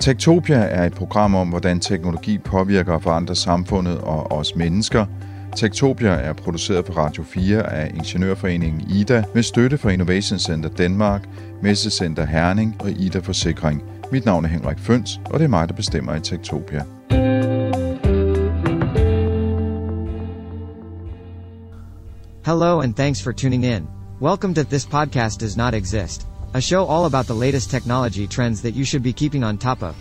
Tektopia 0.00 0.56
er 0.56 0.86
et 0.86 0.94
program 0.94 1.34
om, 1.34 1.48
hvordan 1.48 1.80
teknologi 1.80 2.38
påvirker 2.38 2.92
og 2.92 3.02
forandrer 3.02 3.34
samfundet 3.34 3.98
og 3.98 4.32
os 4.32 4.56
mennesker. 4.56 5.06
Tektopia 5.56 6.08
er 6.10 6.32
produceret 6.32 6.84
på 6.84 6.92
Radio 6.92 7.22
4 7.22 7.72
af 7.72 7.90
Ingeniørforeningen 7.94 8.80
IDA 8.90 9.22
med 9.34 9.42
støtte 9.42 9.78
fra 9.78 9.90
Innovation 9.90 10.38
Center 10.38 10.68
Danmark, 10.68 11.28
Messecenter 11.62 12.26
Herning 12.26 12.76
og 12.80 12.90
IDA 12.90 13.18
Forsikring. 13.18 13.82
Mit 14.12 14.24
navn 14.24 14.44
er 14.44 14.48
Henrik 14.48 14.78
Føns, 14.78 15.20
og 15.24 15.38
det 15.38 15.44
er 15.44 15.48
mig, 15.48 15.68
der 15.68 15.74
bestemmer 15.74 16.14
i 16.14 16.20
Tektopia. 16.20 16.84
Hello 22.46 22.80
and 22.80 22.94
thanks 22.94 23.22
for 23.22 23.32
tuning 23.32 23.64
in. 23.64 23.86
Welcome 24.20 24.54
to 24.54 24.62
This 24.62 24.86
Podcast 24.86 25.40
Does 25.40 25.56
Not 25.56 25.74
Exist, 25.74 26.26
a 26.54 26.60
show 26.60 26.84
all 26.84 27.06
about 27.06 27.26
the 27.26 27.34
latest 27.34 27.70
technology 27.70 28.26
trends 28.26 28.60
that 28.62 28.74
you 28.74 28.84
should 28.84 29.02
be 29.02 29.12
keeping 29.12 29.44
on 29.44 29.56
top 29.56 29.82
of. 29.82 29.96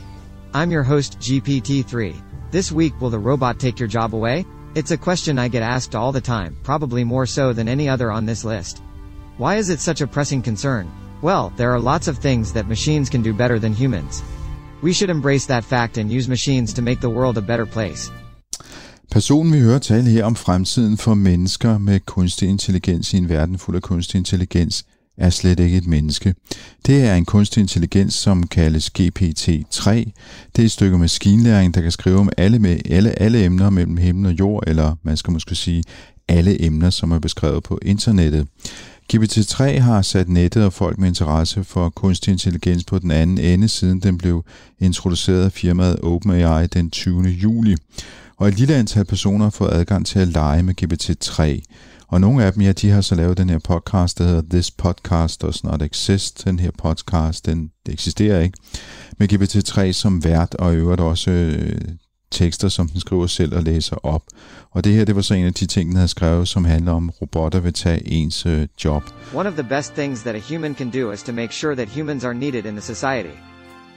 I'm 0.54 0.72
your 0.72 0.84
host, 0.84 1.20
GPT-3. 1.20 2.16
This 2.52 2.72
week, 2.72 3.00
will 3.00 3.12
the 3.12 3.20
robot 3.20 3.60
take 3.60 3.80
your 3.80 3.88
job 3.88 4.16
away? 4.16 4.46
It's 4.74 4.92
a 4.92 4.98
question 4.98 5.38
I 5.38 5.48
get 5.48 5.62
asked 5.62 5.96
all 5.96 6.12
the 6.12 6.22
time, 6.22 6.58
probably 6.64 7.04
more 7.04 7.28
so 7.28 7.54
than 7.54 7.68
any 7.68 7.88
other 7.88 8.12
on 8.12 8.26
this 8.26 8.44
list. 8.44 8.82
Why 9.38 9.58
is 9.58 9.70
it 9.70 9.80
such 9.80 10.02
a 10.02 10.08
pressing 10.08 10.42
concern? 10.42 10.92
Well, 11.22 11.54
there 11.56 11.72
are 11.72 11.80
lots 11.80 12.08
of 12.08 12.18
things 12.18 12.52
that 12.54 12.68
machines 12.68 13.10
can 13.10 13.22
do 13.22 13.34
better 13.34 13.60
than 13.60 13.74
humans. 13.74 14.24
We 14.82 14.94
should 14.94 15.10
embrace 15.10 15.46
that 15.48 15.64
fact 15.64 15.98
and 15.98 16.12
use 16.12 16.28
machines 16.28 16.74
to 16.74 16.82
make 16.82 17.00
the 17.00 17.10
world 17.10 17.38
a 17.38 17.42
better 17.42 17.66
place. 17.66 18.12
Personen 19.12 19.54
vi 19.54 19.60
hører 19.60 19.80
tale 19.80 20.10
her 20.10 20.24
om 20.24 20.36
fremtiden 20.36 20.98
for 20.98 21.14
mennesker 21.14 21.78
med 21.78 22.00
kunstig 22.00 22.50
intelligens 22.50 23.14
i 23.14 23.18
en 23.18 23.30
verden 23.30 23.58
fuld 23.58 23.76
af 23.76 23.82
kunstig 23.82 24.18
intelligens 24.18 24.86
er 25.20 25.30
slet 25.30 25.60
ikke 25.60 25.78
et 25.78 25.88
menneske. 25.88 26.36
Det 26.86 27.04
er 27.04 27.16
en 27.16 27.26
kunstig 27.26 27.62
intelligens, 27.62 28.14
som 28.14 28.48
kaldes 28.48 28.92
GPT-3. 29.00 29.92
Det 30.56 30.62
er 30.62 30.66
et 30.66 30.72
stykke 30.72 30.98
maskinlæring, 30.98 31.74
der 31.74 31.82
kan 31.82 31.92
skrive 31.92 32.20
om 32.20 32.30
alle, 32.38 32.60
med, 32.60 32.80
alle, 32.90 33.22
alle 33.22 33.46
emner 33.46 33.70
mellem 33.70 33.98
himmel 33.98 34.26
og 34.26 34.40
jord, 34.40 34.64
eller 34.68 34.96
man 35.04 35.18
skal 35.18 35.32
måske 35.34 35.56
sige 35.56 35.84
alle 36.28 36.66
emner, 36.66 36.90
som 36.90 37.12
er 37.12 37.20
beskrevet 37.20 37.64
på 37.64 37.80
internettet. 37.82 38.48
GPT-3 39.14 39.64
har 39.80 40.02
sat 40.02 40.30
nettet 40.30 40.66
og 40.66 40.74
folk 40.74 40.98
med 40.98 41.08
interesse 41.08 41.64
for 41.64 41.90
kunstig 41.90 42.32
intelligens 42.32 42.84
på 42.84 43.00
den 43.00 43.12
anden 43.12 43.38
ende, 43.38 43.68
siden 43.68 44.00
den 44.00 44.18
blev 44.18 44.46
introduceret 44.80 45.46
af 45.46 45.52
firmaet 45.52 46.00
OpenAI 46.04 46.68
den 46.68 46.90
20. 46.90 47.24
juli. 47.24 47.76
Og 48.38 48.48
et 48.48 48.60
lille 48.60 48.76
antal 48.76 49.06
personer 49.06 49.46
har 49.46 49.50
fået 49.50 49.74
adgang 49.74 50.06
til 50.06 50.20
at 50.20 50.28
lege 50.28 50.64
med 50.64 50.74
GPT-3. 50.84 51.62
Og 52.10 52.22
nogle 52.22 52.44
af 52.44 52.54
dem, 52.54 52.62
ja, 52.62 52.72
de 52.72 52.90
har 52.90 53.02
så 53.02 53.16
lavet 53.16 53.38
den 53.38 53.50
her 53.50 53.60
podcast, 53.60 54.18
der 54.18 54.24
hedder 54.24 54.42
This 54.50 54.72
Podcast 54.72 55.42
Does 55.42 55.64
Not 55.64 55.82
Exist. 55.82 56.46
Den 56.46 56.60
her 56.60 56.72
podcast, 56.78 57.46
den 57.46 57.72
det 57.86 57.94
eksisterer 57.94 58.42
ikke. 58.42 58.58
Med 59.18 59.34
GPT-3 59.34 59.92
som 59.92 60.24
vært, 60.24 60.56
og 60.56 60.74
i 60.74 60.76
øvrigt 60.76 61.02
også 61.02 61.32
øh, 61.32 61.80
tekster, 62.32 62.70
som 62.70 62.88
den 62.88 63.00
skriver 63.00 63.28
selv 63.28 63.56
og 63.56 63.64
læser 63.64 63.96
op. 63.96 64.24
Og 64.72 64.84
det 64.84 64.94
her, 64.94 65.06
det 65.06 65.16
var 65.16 65.22
så 65.22 65.34
en 65.34 65.46
af 65.46 65.54
de 65.54 65.66
ting, 65.66 65.90
den 65.90 65.96
havde 65.96 66.08
skrevet, 66.08 66.48
som 66.48 66.66
handler 66.66 66.92
om, 66.92 67.10
robotter 67.22 67.60
vil 67.60 67.74
tage 67.74 68.08
ens 68.08 68.46
øh, 68.46 68.68
job. 68.86 69.04
One 69.36 69.50
of 69.50 69.56
the 69.56 69.68
best 69.70 69.94
things 69.94 70.22
that 70.22 70.36
a 70.36 70.54
human 70.54 70.76
can 70.76 70.90
do 70.90 71.12
is 71.12 71.24
to 71.24 71.32
make 71.32 71.54
sure 71.54 71.76
that 71.76 71.90
humans 71.90 72.24
are 72.24 72.34
needed 72.34 72.66
in 72.66 72.72
the 72.72 72.82
society. 72.82 73.36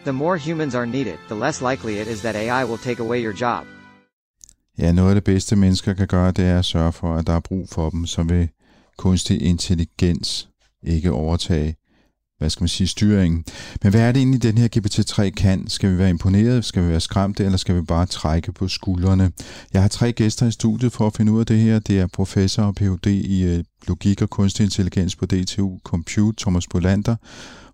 The 0.05 0.12
more 0.12 0.38
humans 0.38 0.74
are 0.74 0.86
needed, 0.86 1.16
the 1.28 1.40
less 1.40 1.62
likely 1.62 2.00
it 2.00 2.06
is 2.06 2.20
that 2.20 2.34
AI 2.34 2.64
will 2.64 2.78
take 2.78 3.02
away 3.02 3.22
your 3.22 3.34
job. 3.40 3.64
Ja, 4.78 4.92
noget 4.92 5.09
af 5.09 5.15
det 5.15 5.25
bedste 5.25 5.56
mennesker 5.56 5.95
kan 5.95 6.06
gøre, 6.06 6.33
det 6.33 6.45
er 6.45 6.59
at 6.59 6.65
sørge 6.65 6.92
for, 6.92 7.15
at 7.15 7.27
der 7.27 7.33
er 7.33 7.41
brug 7.41 7.69
for 7.69 7.91
dem, 7.91 8.06
så 8.06 8.23
vil 8.23 8.48
kunstig 8.97 9.42
intelligens 9.42 10.48
ikke 10.83 11.12
overtage 11.12 11.77
hvad 12.42 12.51
skal 12.51 12.62
man 12.62 12.69
sige, 12.69 12.87
styringen. 12.87 13.45
Men 13.83 13.91
hvad 13.91 14.01
er 14.01 14.12
det 14.12 14.20
egentlig, 14.20 14.42
den 14.42 14.59
her 14.59 14.69
GPT-3 14.77 15.31
kan? 15.31 15.69
Skal 15.69 15.92
vi 15.92 15.98
være 15.98 16.11
imponeret? 16.11 16.64
Skal 16.64 16.83
vi 16.83 16.89
være 16.89 17.01
skræmte? 17.01 17.45
Eller 17.45 17.59
skal 17.59 17.77
vi 17.77 17.81
bare 17.81 18.06
trække 18.06 18.53
på 18.53 18.69
skuldrene? 18.69 19.33
Jeg 19.73 19.81
har 19.81 19.89
tre 19.89 20.13
gæster 20.13 20.46
i 20.46 20.51
studiet 20.51 20.92
for 20.92 21.07
at 21.07 21.17
finde 21.17 21.33
ud 21.33 21.41
af 21.41 21.46
det 21.46 21.58
her. 21.58 21.79
Det 21.79 22.01
er 22.01 22.07
professor 22.07 22.63
og 22.63 22.75
Ph.D. 22.75 23.07
i 23.07 23.45
øh, 23.45 23.64
logik 23.89 24.23
og 24.23 24.30
kunstig 24.30 24.64
intelligens 24.64 25.17
på 25.17 25.27
DTU 25.27 25.79
Compute, 25.85 26.42
Thomas 26.42 26.67
Bolander. 26.67 27.17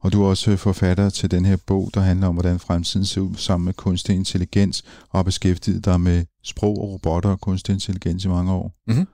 Og 0.01 0.13
du 0.13 0.23
er 0.23 0.29
også 0.29 0.57
forfatter 0.57 1.11
til 1.11 1.31
den 1.31 1.45
her 1.45 1.57
bog, 1.67 1.91
der 1.95 2.01
handler 2.01 2.27
om, 2.27 2.35
hvordan 2.35 2.59
fremtiden 2.59 3.07
ser 3.07 3.21
ud 3.21 3.35
sammen 3.37 3.65
med 3.65 3.75
kunstig 3.75 4.15
intelligens, 4.15 4.85
og 5.11 5.19
har 5.19 5.23
beskæftiget 5.23 5.85
dig 5.85 6.01
med 6.01 6.25
sprog 6.45 6.83
og 6.83 6.93
robotter 6.93 7.31
og 7.31 7.41
kunstig 7.41 7.73
intelligens 7.73 8.25
i 8.25 8.29
mange 8.29 8.53
år. 8.53 8.73
Mm-hmm. 8.87 9.07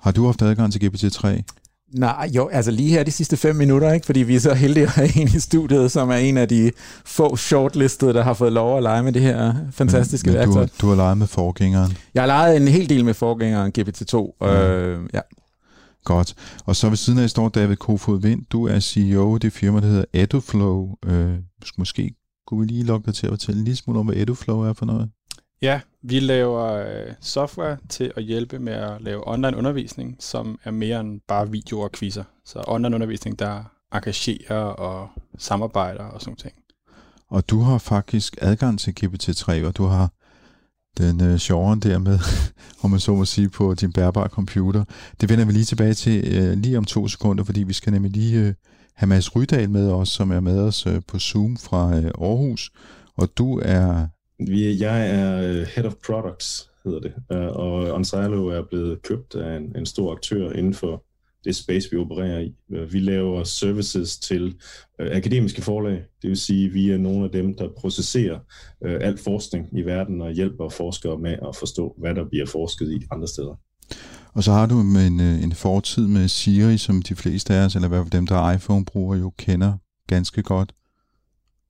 Har 0.00 0.12
du 0.12 0.26
haft 0.26 0.42
adgang 0.42 0.72
til 0.72 0.86
GPT-3? 0.86 1.42
Nej, 1.94 2.30
jo, 2.34 2.48
altså 2.48 2.70
lige 2.70 2.90
her 2.90 3.02
de 3.02 3.10
sidste 3.10 3.36
fem 3.36 3.56
minutter, 3.56 3.92
ikke? 3.92 4.06
fordi 4.06 4.20
vi 4.20 4.36
er 4.36 4.40
så 4.40 4.54
heldige 4.54 4.84
at 4.84 4.90
have 4.90 5.20
en 5.20 5.28
i 5.28 5.40
studiet, 5.40 5.92
som 5.92 6.10
er 6.10 6.14
en 6.14 6.36
af 6.36 6.48
de 6.48 6.70
få 7.04 7.36
shortlistede, 7.36 8.14
der 8.14 8.22
har 8.22 8.34
fået 8.34 8.52
lov 8.52 8.76
at 8.76 8.82
lege 8.82 9.02
med 9.02 9.12
det 9.12 9.22
her 9.22 9.54
fantastiske 9.70 10.26
men, 10.26 10.38
men 10.38 10.38
værktøj. 10.38 10.66
Du, 10.66 10.70
du 10.80 10.88
har 10.88 10.96
leget 10.96 11.18
med 11.18 11.26
forgængeren? 11.26 11.96
Jeg 12.14 12.22
har 12.22 12.26
leget 12.26 12.56
en 12.56 12.68
hel 12.68 12.88
del 12.88 13.04
med 13.04 13.14
forgængeren 13.14 13.72
GPT-2. 13.78 14.36
Mm. 14.40 14.46
Øh, 14.46 15.08
ja. 15.14 15.20
Godt. 16.04 16.34
Og 16.66 16.76
så 16.76 16.88
ved 16.88 16.96
siden 16.96 17.18
af 17.18 17.30
står 17.30 17.48
David 17.48 17.76
Kofod 17.76 18.20
Vind. 18.20 18.46
Du 18.50 18.66
er 18.66 18.80
CEO 18.80 19.34
af 19.34 19.40
det 19.40 19.52
firma, 19.52 19.80
der 19.80 19.86
hedder 19.86 20.04
EduFlow. 20.12 20.94
Øh, 21.06 21.38
måske 21.78 22.14
kunne 22.46 22.60
vi 22.60 22.66
lige 22.66 22.84
logge 22.84 23.06
dig 23.06 23.14
til 23.14 23.26
at 23.26 23.30
fortælle 23.30 23.58
en 23.58 23.64
lille 23.64 23.76
smule 23.76 23.98
om, 23.98 24.06
hvad 24.06 24.16
EduFlow 24.16 24.60
er 24.60 24.72
for 24.72 24.86
noget? 24.86 25.10
Ja, 25.62 25.80
vi 26.02 26.20
laver 26.20 26.64
øh, 26.64 27.12
software 27.20 27.76
til 27.88 28.12
at 28.16 28.22
hjælpe 28.22 28.58
med 28.58 28.72
at 28.72 29.00
lave 29.00 29.28
online 29.28 29.56
undervisning, 29.56 30.16
som 30.20 30.58
er 30.64 30.70
mere 30.70 31.00
end 31.00 31.20
bare 31.28 31.50
videoer 31.50 31.84
og 31.84 31.92
quizzer. 31.92 32.24
Så 32.44 32.64
online 32.66 32.94
undervisning, 32.94 33.38
der 33.38 33.64
engagerer 33.92 34.64
og 34.64 35.08
samarbejder 35.38 36.04
og 36.04 36.20
sådan 36.20 36.36
ting. 36.36 36.54
Og 37.28 37.50
du 37.50 37.60
har 37.60 37.78
faktisk 37.78 38.36
adgang 38.40 38.78
til 38.78 38.94
GPT-3, 39.00 39.66
og 39.66 39.76
du 39.76 39.84
har 39.84 40.10
den 40.98 41.24
øh, 41.24 41.38
sjoveren 41.38 41.80
der 41.80 41.98
med, 41.98 42.18
om 42.82 42.90
man 42.90 43.00
så 43.00 43.14
må 43.14 43.24
sige, 43.24 43.48
på 43.48 43.74
din 43.74 43.92
bærbare 43.92 44.28
computer. 44.28 44.84
Det 45.20 45.28
vender 45.28 45.44
vi 45.44 45.52
lige 45.52 45.64
tilbage 45.64 45.94
til 45.94 46.36
øh, 46.36 46.58
lige 46.58 46.78
om 46.78 46.84
to 46.84 47.08
sekunder, 47.08 47.44
fordi 47.44 47.62
vi 47.62 47.72
skal 47.72 47.92
nemlig 47.92 48.12
lige 48.12 48.40
øh, 48.40 48.54
have 48.94 49.08
Mads 49.08 49.36
Rydal 49.36 49.70
med 49.70 49.90
os, 49.90 50.08
som 50.08 50.30
er 50.30 50.40
med 50.40 50.58
os 50.60 50.86
øh, 50.86 51.02
på 51.08 51.18
Zoom 51.18 51.56
fra 51.56 51.96
øh, 51.96 52.04
Aarhus. 52.04 52.70
Og 53.16 53.28
du 53.38 53.60
er 53.64 54.06
vi, 54.46 54.82
jeg 54.82 55.10
er 55.10 55.40
øh, 55.40 55.66
Head 55.74 55.84
of 55.84 55.94
Products, 56.06 56.70
hedder 56.84 57.00
det, 57.00 57.12
øh, 57.32 57.46
og 57.46 57.92
OnSilo 57.92 58.46
er 58.46 58.62
blevet 58.62 59.02
købt 59.02 59.34
af 59.34 59.56
en, 59.56 59.76
en 59.76 59.86
stor 59.86 60.12
aktør 60.12 60.52
inden 60.52 60.74
for 60.74 61.04
det 61.44 61.56
space, 61.56 61.90
vi 61.90 61.96
opererer 61.96 62.40
i. 62.40 62.54
Øh, 62.72 62.92
vi 62.92 62.98
laver 62.98 63.44
services 63.44 64.18
til 64.18 64.54
uh, 65.02 65.06
akademiske 65.10 65.62
forlag, 65.62 66.04
det 66.22 66.30
vil 66.30 66.36
sige, 66.36 66.66
at 66.66 66.74
vi 66.74 66.90
er 66.90 66.98
nogle 66.98 67.24
af 67.24 67.30
dem, 67.30 67.56
der 67.56 67.68
processerer 67.78 68.38
uh, 68.80 68.90
alt 69.00 69.20
forskning 69.20 69.78
i 69.78 69.82
verden 69.82 70.20
og 70.20 70.32
hjælper 70.32 70.68
forskere 70.68 71.18
med 71.18 71.32
at 71.32 71.56
forstå, 71.56 71.94
hvad 71.98 72.14
der 72.14 72.24
bliver 72.28 72.46
forsket 72.46 72.92
i 72.92 73.06
andre 73.12 73.28
steder. 73.28 73.60
Og 74.34 74.44
så 74.44 74.52
har 74.52 74.66
du 74.66 74.80
en, 74.80 75.20
en 75.20 75.52
fortid 75.52 76.06
med 76.06 76.28
Siri, 76.28 76.78
som 76.78 77.02
de 77.02 77.16
fleste 77.16 77.54
af 77.54 77.64
os, 77.64 77.74
eller 77.74 77.88
i 77.88 77.88
hvert 77.88 78.04
fald 78.04 78.10
dem, 78.10 78.26
der 78.26 78.36
er 78.36 78.52
iPhone-brugere, 78.52 79.18
jo 79.18 79.32
kender 79.38 79.72
ganske 80.06 80.42
godt. 80.42 80.72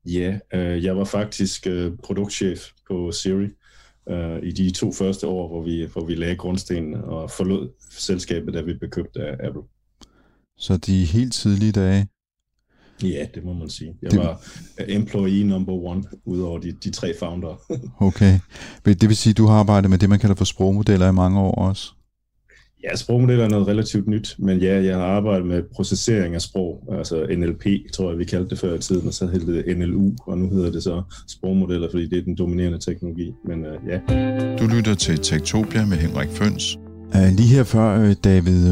Ja, 0.04 0.38
øh, 0.54 0.84
jeg 0.84 0.96
var 0.96 1.04
faktisk 1.04 1.66
øh, 1.66 1.92
produktchef 2.02 2.60
på 2.88 3.12
Siri 3.12 3.48
øh, 4.08 4.38
i 4.42 4.52
de 4.52 4.70
to 4.70 4.92
første 4.92 5.26
år, 5.26 5.48
hvor 5.48 5.62
vi, 5.62 5.88
hvor 5.92 6.04
vi 6.04 6.14
lagde 6.14 6.36
grundstenen 6.36 6.94
og 6.94 7.30
forlod 7.30 7.68
selskabet, 7.90 8.54
da 8.54 8.60
vi 8.60 8.74
blev 8.74 8.90
købt 8.90 9.16
af 9.16 9.46
Apple. 9.46 9.62
Så 10.56 10.76
de 10.76 11.04
helt 11.04 11.32
tidlige 11.32 11.72
dage? 11.72 12.08
Ja, 13.02 13.26
det 13.34 13.44
må 13.44 13.52
man 13.52 13.70
sige. 13.70 13.94
Jeg 14.02 14.10
det... 14.10 14.18
var 14.18 14.42
employee 14.88 15.44
number 15.44 15.72
one, 15.72 16.04
udover 16.24 16.58
de, 16.58 16.72
de 16.72 16.90
tre 16.90 17.14
founder. 17.18 17.60
okay. 18.08 18.38
Det 18.84 19.08
vil 19.08 19.16
sige, 19.16 19.30
at 19.30 19.36
du 19.36 19.46
har 19.46 19.54
arbejdet 19.54 19.90
med 19.90 19.98
det, 19.98 20.08
man 20.08 20.18
kalder 20.18 20.34
for 20.34 20.44
sprogmodeller 20.44 21.08
i 21.08 21.12
mange 21.12 21.40
år 21.40 21.54
også? 21.54 21.92
Ja, 22.84 22.96
sprogmodeller 22.96 23.44
er 23.44 23.48
noget 23.48 23.66
relativt 23.66 24.08
nyt, 24.08 24.36
men 24.38 24.58
ja, 24.58 24.82
jeg 24.82 24.96
har 24.96 25.04
arbejdet 25.04 25.46
med 25.46 25.62
processering 25.74 26.34
af 26.34 26.40
sprog, 26.40 26.94
altså 26.98 27.26
NLP, 27.36 27.64
tror 27.92 28.10
jeg, 28.10 28.18
vi 28.18 28.24
kaldte 28.24 28.50
det 28.50 28.58
før 28.58 28.74
i 28.74 28.78
tiden, 28.78 29.06
og 29.06 29.14
så 29.14 29.26
hed 29.26 29.40
det 29.40 29.78
NLU, 29.78 30.12
og 30.26 30.38
nu 30.38 30.50
hedder 30.50 30.70
det 30.70 30.82
så 30.82 31.02
sprogmodeller, 31.28 31.90
fordi 31.90 32.08
det 32.08 32.18
er 32.18 32.22
den 32.22 32.36
dominerende 32.36 32.78
teknologi, 32.78 33.32
men 33.44 33.66
uh, 33.66 33.88
ja. 33.88 33.98
Du 34.56 34.66
lytter 34.66 34.94
til 34.94 35.18
Tektopia 35.18 35.86
med 35.86 35.96
Henrik 35.96 36.28
Føns. 36.28 36.76
Uh, 37.14 37.36
lige 37.36 37.48
her 37.48 37.64
før, 37.64 38.00
øh, 38.00 38.14
David, 38.24 38.64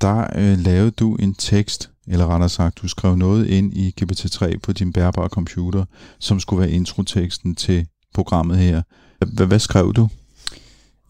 der 0.00 0.26
uh, 0.36 0.64
lavede 0.64 0.90
du 0.90 1.14
en 1.14 1.34
tekst, 1.34 1.90
eller 2.08 2.26
rettere 2.26 2.48
sagt, 2.48 2.78
du 2.82 2.88
skrev 2.88 3.16
noget 3.16 3.46
ind 3.46 3.74
i 3.74 3.94
GPT-3 4.00 4.58
på 4.62 4.72
din 4.72 4.92
bærbare 4.92 5.28
computer, 5.28 5.84
som 6.18 6.40
skulle 6.40 6.60
være 6.60 6.70
introteksten 6.70 7.54
til 7.54 7.86
programmet 8.14 8.56
her. 8.58 8.82
H- 9.22 9.46
hvad 9.46 9.58
skrev 9.58 9.92
du? 9.92 10.08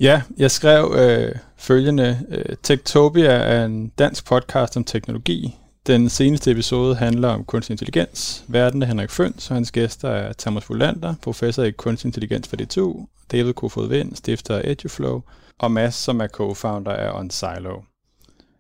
Ja, 0.01 0.23
jeg 0.39 0.51
skrev 0.51 0.95
øh, 0.99 1.35
følgende. 1.61 2.21
Øh, 2.29 2.57
Techtopia 2.63 3.33
er 3.33 3.65
en 3.65 3.89
dansk 3.89 4.25
podcast 4.27 4.77
om 4.77 4.85
teknologi. 4.85 5.57
Den 5.87 6.09
seneste 6.09 6.51
episode 6.51 6.95
handler 6.95 7.29
om 7.29 7.45
kunstig 7.45 7.75
intelligens. 7.75 8.45
Verden 8.49 8.83
er 8.83 8.87
Henrik 8.87 9.11
Føns, 9.11 9.51
og 9.51 9.57
hans 9.57 9.73
gæster 9.73 10.09
er 10.09 10.33
Thomas 10.39 10.69
Volander, 10.69 11.15
professor 11.23 11.63
i 11.63 11.71
kunstig 11.71 12.09
intelligens 12.09 12.49
for 12.49 12.57
DTU, 12.57 13.07
David 13.33 13.53
Kofod 13.53 13.89
Vind, 13.89 14.17
stifter 14.17 14.57
af 14.57 14.63
EduFlow, 14.65 15.23
og 15.59 15.73
Mads, 15.73 15.95
som 15.95 16.21
er 16.21 16.27
co-founder 16.27 16.91
af 16.91 17.19
OnSilo. 17.19 17.81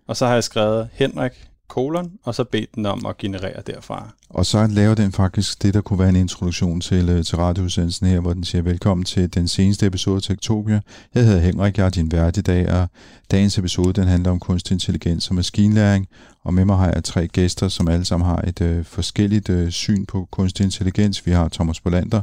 Og 0.06 0.16
så 0.16 0.26
har 0.26 0.34
jeg 0.34 0.44
skrevet, 0.44 0.88
Henrik, 0.92 1.49
kolon, 1.70 2.12
og 2.22 2.34
så 2.34 2.44
bede 2.44 2.66
den 2.74 2.86
om 2.86 3.06
at 3.06 3.18
generere 3.18 3.62
derfra. 3.66 4.08
Og 4.30 4.46
så 4.46 4.66
laver 4.66 4.94
den 4.94 5.12
faktisk 5.12 5.62
det, 5.62 5.74
der 5.74 5.80
kunne 5.80 5.98
være 5.98 6.08
en 6.08 6.16
introduktion 6.16 6.80
til, 6.80 7.08
øh, 7.08 7.24
til 7.24 7.36
radioudsendelsen 7.36 8.06
her, 8.06 8.20
hvor 8.20 8.32
den 8.32 8.44
siger 8.44 8.62
velkommen 8.62 9.04
til 9.04 9.34
den 9.34 9.48
seneste 9.48 9.86
episode 9.86 10.16
af 10.16 10.22
Tektopia. 10.22 10.80
Jeg 11.14 11.24
hedder 11.24 11.40
Henrik, 11.40 11.78
jeg 11.78 11.86
er 11.86 11.90
din 11.90 12.12
vært 12.12 12.36
i 12.36 12.40
dag, 12.40 12.72
og 12.72 12.88
dagens 13.30 13.58
episode 13.58 13.92
den 13.92 14.08
handler 14.08 14.30
om 14.30 14.40
kunstig 14.40 14.74
intelligens 14.74 15.28
og 15.28 15.34
maskinlæring, 15.34 16.08
og 16.44 16.54
med 16.54 16.64
mig 16.64 16.76
har 16.76 16.92
jeg 16.92 17.04
tre 17.04 17.28
gæster, 17.28 17.68
som 17.68 17.88
alle 17.88 18.04
sammen 18.04 18.26
har 18.26 18.40
et 18.46 18.60
øh, 18.60 18.84
forskelligt 18.84 19.48
øh, 19.48 19.70
syn 19.70 20.06
på 20.06 20.28
kunstig 20.30 20.64
intelligens. 20.64 21.26
Vi 21.26 21.30
har 21.30 21.48
Thomas 21.48 21.80
Bolander, 21.80 22.22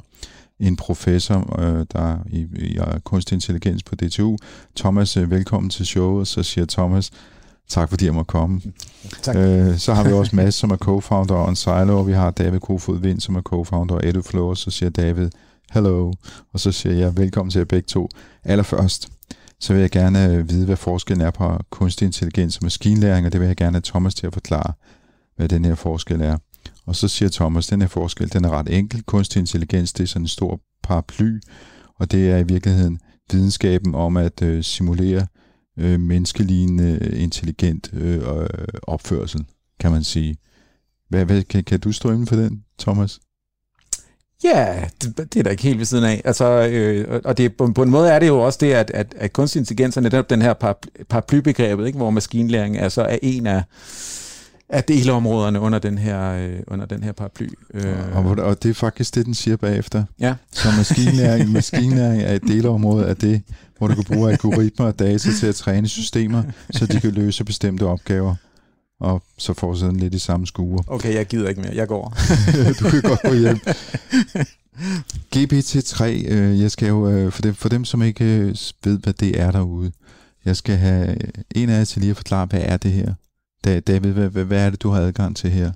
en 0.59 0.75
professor, 0.75 1.59
øh, 1.59 1.85
der 1.94 2.17
i, 2.29 2.39
i 2.55 2.77
kunstig 3.03 3.35
intelligens 3.35 3.83
på 3.83 3.95
DTU. 3.95 4.38
Thomas, 4.75 5.17
øh, 5.17 5.31
velkommen 5.31 5.69
til 5.69 5.85
showet. 5.85 6.27
Så 6.27 6.44
siger 6.44 6.65
Thomas, 6.65 7.11
tak 7.69 7.90
fordi 7.90 8.06
jeg 8.06 8.14
må 8.14 8.24
komme. 8.24 8.62
Tak. 9.22 9.36
Øh, 9.36 9.78
så 9.78 9.94
har 9.94 10.04
vi 10.04 10.12
også 10.12 10.36
Mads, 10.36 10.56
som 10.56 10.72
er 10.72 10.78
co-founder 10.78 11.50
af 11.50 11.58
Silo, 11.58 12.00
og 12.00 12.08
vi 12.08 12.14
har 12.14 12.31
David 12.31 12.60
Kofod 12.60 13.00
Vind, 13.00 13.19
som 13.19 13.36
er 13.36 13.42
co-founder 13.42 13.98
af 13.98 14.10
EduFlow, 14.10 14.50
og 14.50 14.58
så 14.58 14.72
siger 14.72 14.90
David, 14.90 15.30
hello, 15.72 16.14
og 16.54 16.60
så 16.60 16.72
siger 16.72 16.96
jeg, 16.96 17.18
velkommen 17.18 17.52
til 17.52 17.60
jer 17.60 17.66
begge 17.66 17.88
to. 17.88 18.10
Allerførst, 18.44 19.10
så 19.60 19.74
vil 19.74 19.80
jeg 19.80 19.92
gerne 19.92 20.34
øh, 20.34 20.50
vide, 20.50 20.66
hvad 20.66 20.75
forskellen 20.75 21.28
er 21.28 21.31
på 21.31 21.58
kunstig 21.69 22.06
intelligens 22.06 22.58
og 22.58 22.64
maskinlæring, 22.64 23.25
og 23.25 23.31
det 23.31 23.42
vil 23.42 23.48
jeg 23.48 23.58
gerne 23.58 23.75
have 23.75 23.81
Thomas 23.81 24.16
til 24.16 24.28
at 24.28 24.34
forklare, 24.34 24.74
hvad 25.36 25.50
den 25.50 25.66
her 25.66 25.75
forskel 25.75 26.22
er. 26.22 26.38
Og 26.86 26.96
så 26.96 27.08
siger 27.08 27.30
Thomas, 27.30 27.68
den 27.68 27.81
her 27.81 27.88
forskel, 27.88 28.34
den 28.34 28.46
er 28.46 28.50
ret 28.50 28.78
enkel. 28.78 29.04
Kunstig 29.04 29.40
intelligens, 29.40 29.94
det 29.94 30.04
er 30.04 30.08
sådan 30.08 30.24
en 30.24 30.28
stor 30.28 30.60
paraply, 30.84 31.40
og 31.96 32.12
det 32.12 32.31
er 32.31 32.38
i 32.38 32.44
virkeligheden 32.44 33.00
videnskaben 33.31 33.96
om 33.96 34.18
at 34.18 34.42
øh, 34.42 34.64
simulere 34.64 35.28
øh, 35.77 36.00
menneskelignende 36.00 37.00
øh, 37.01 37.21
intelligent 37.21 37.89
øh, 37.94 38.15
øh, 38.15 38.47
opførsel, 38.83 39.45
kan 39.79 39.91
man 39.91 40.03
sige. 40.03 40.38
Hvad, 41.09 41.25
hvad, 41.25 41.44
kan, 41.44 41.63
kan 41.63 41.79
du 41.79 41.91
stå 41.91 42.09
inden 42.09 42.27
for 42.27 42.35
den, 42.35 42.63
Thomas? 42.79 43.19
Ja, 44.44 44.83
det, 45.01 45.18
det 45.33 45.39
er 45.39 45.44
da 45.44 45.50
ikke 45.50 45.63
helt 45.63 45.77
ved 45.77 45.85
siden 45.85 46.03
af. 46.03 46.21
Altså, 46.25 46.68
øh, 46.68 47.21
og 47.24 47.38
det, 47.38 47.56
på, 47.56 47.71
på 47.75 47.83
en 47.83 47.89
måde 47.89 48.09
er 48.09 48.19
det 48.19 48.27
jo 48.27 48.39
også 48.39 48.57
det, 48.62 48.74
at, 48.74 48.91
at, 48.94 49.15
at 49.18 49.33
kunstig 49.33 49.59
intelligens 49.59 49.97
er 49.97 50.01
netop 50.01 50.29
den 50.29 50.41
her 50.41 50.53
paraplybegrebet, 51.09 51.88
ikke, 51.88 51.97
hvor 51.97 52.09
maskinlæring 52.09 52.80
altså 52.80 53.01
er 53.01 53.18
en 53.21 53.47
af 53.47 53.63
af 54.69 54.84
delområderne 54.84 55.60
under 55.60 55.80
den 55.80 55.98
her, 55.98 56.31
øh, 56.31 56.60
under 56.68 56.86
den 56.86 57.04
her 57.04 57.12
paraply. 57.12 57.48
Øh. 57.74 58.16
Og, 58.16 58.25
og 58.25 58.64
det 58.64 58.69
er 58.69 58.74
faktisk 58.74 59.16
det, 59.16 59.25
den 59.25 59.34
siger 59.34 59.58
bagefter. 59.58 60.04
Ja. 60.19 60.36
Så 60.52 60.68
maskinlæring, 60.78 61.52
maskinlæring 61.62 62.22
er 62.22 62.34
et 62.34 62.44
delområde 62.44 63.06
af 63.06 63.16
det, 63.16 63.42
hvor 63.78 63.88
du 63.88 63.96
kan 63.96 64.04
bruge 64.04 64.31
algoritmer 64.31 64.86
og 64.86 65.00
data 65.00 65.30
til 65.40 65.48
at 65.48 65.56
træne 65.56 65.88
systemer, 65.88 66.44
så 66.72 66.86
de 66.86 67.00
kan 67.00 67.12
løse 67.12 67.44
bestemte 67.44 67.84
opgaver. 67.84 68.36
Og 69.00 69.24
så 69.38 69.54
får 69.54 69.74
sådan 69.74 69.98
lidt 69.98 70.14
i 70.14 70.19
samme 70.19 70.48
skue. 70.48 70.80
Okay, 70.88 71.14
jeg 71.14 71.25
gider 71.25 71.50
ikke 71.50 71.62
mere. 71.62 71.75
Jeg 71.75 71.88
går. 71.88 72.18
du 72.80 72.90
kan 72.90 73.02
godt 73.02 73.22
gå 73.22 73.34
hjem. 73.34 73.60
GPT-3, 75.36 76.04
øh, 76.06 76.62
jeg 76.62 76.72
skal 76.72 76.88
jo, 76.88 77.10
øh, 77.10 77.31
for, 77.31 77.42
dem, 77.42 77.54
for 77.54 77.69
dem, 77.69 77.86
som 77.86 78.02
ikke 78.02 78.25
øh, 78.25 78.56
ved, 78.84 79.00
hvad 79.00 79.14
det 79.14 79.40
er 79.40 79.52
derude, 79.52 79.92
jeg 80.46 80.58
skal 80.58 80.78
have 80.78 81.18
en 81.56 81.69
af 81.69 81.78
jer 81.78 81.86
til 81.86 82.02
lige 82.02 82.12
at 82.12 82.18
forklare, 82.18 82.46
hvad 82.46 82.62
er 82.64 82.78
det 82.78 82.92
her? 82.92 83.14
David, 83.68 84.12
hvad, 84.12 84.30
hvad, 84.30 84.44
hvad 84.44 84.66
er 84.66 84.69
det, 84.69 84.84
du 84.84 84.90
har 84.90 85.02
adgang 85.02 85.36
til 85.36 85.50
her? 85.50 85.72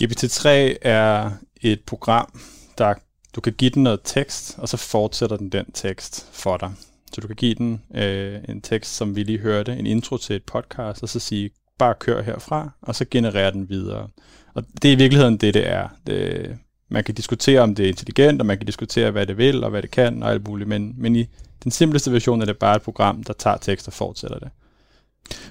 GPT-3 0.00 0.48
er 0.82 1.30
et 1.62 1.80
program, 1.86 2.40
der 2.78 2.94
du 3.34 3.40
kan 3.40 3.52
give 3.52 3.70
den 3.70 3.82
noget 3.82 4.00
tekst, 4.04 4.54
og 4.58 4.68
så 4.68 4.76
fortsætter 4.76 5.36
den 5.36 5.48
den 5.48 5.72
tekst 5.72 6.28
for 6.32 6.56
dig. 6.56 6.72
Så 7.12 7.20
du 7.20 7.26
kan 7.26 7.36
give 7.36 7.54
den 7.54 7.82
øh, 7.94 8.40
en 8.48 8.60
tekst, 8.60 8.96
som 8.96 9.16
vi 9.16 9.22
lige 9.22 9.38
hørte, 9.38 9.76
en 9.76 9.86
intro 9.86 10.16
til 10.16 10.36
et 10.36 10.44
podcast, 10.44 11.02
og 11.02 11.08
så 11.08 11.20
sige, 11.20 11.50
bare 11.78 11.94
kør 12.00 12.22
herfra, 12.22 12.70
og 12.82 12.94
så 12.94 13.04
genererer 13.10 13.50
den 13.50 13.68
videre. 13.68 14.08
Og 14.54 14.64
det 14.82 14.88
er 14.88 14.92
i 14.92 14.98
virkeligheden 14.98 15.36
det, 15.36 15.54
det 15.54 15.68
er. 15.68 15.88
Det, 16.06 16.58
man 16.88 17.04
kan 17.04 17.14
diskutere, 17.14 17.60
om 17.60 17.74
det 17.74 17.84
er 17.84 17.88
intelligent, 17.88 18.40
og 18.40 18.46
man 18.46 18.58
kan 18.58 18.66
diskutere, 18.66 19.10
hvad 19.10 19.26
det 19.26 19.36
vil, 19.36 19.64
og 19.64 19.70
hvad 19.70 19.82
det 19.82 19.90
kan, 19.90 20.22
og 20.22 20.30
alt 20.30 20.48
muligt, 20.48 20.68
men, 20.68 20.94
men 20.96 21.16
i 21.16 21.26
den 21.64 21.70
simpleste 21.70 22.12
version 22.12 22.42
er 22.42 22.46
det 22.46 22.58
bare 22.58 22.76
et 22.76 22.82
program, 22.82 23.22
der 23.22 23.32
tager 23.32 23.56
tekst 23.56 23.86
og 23.86 23.92
fortsætter 23.92 24.38
det. 24.38 24.48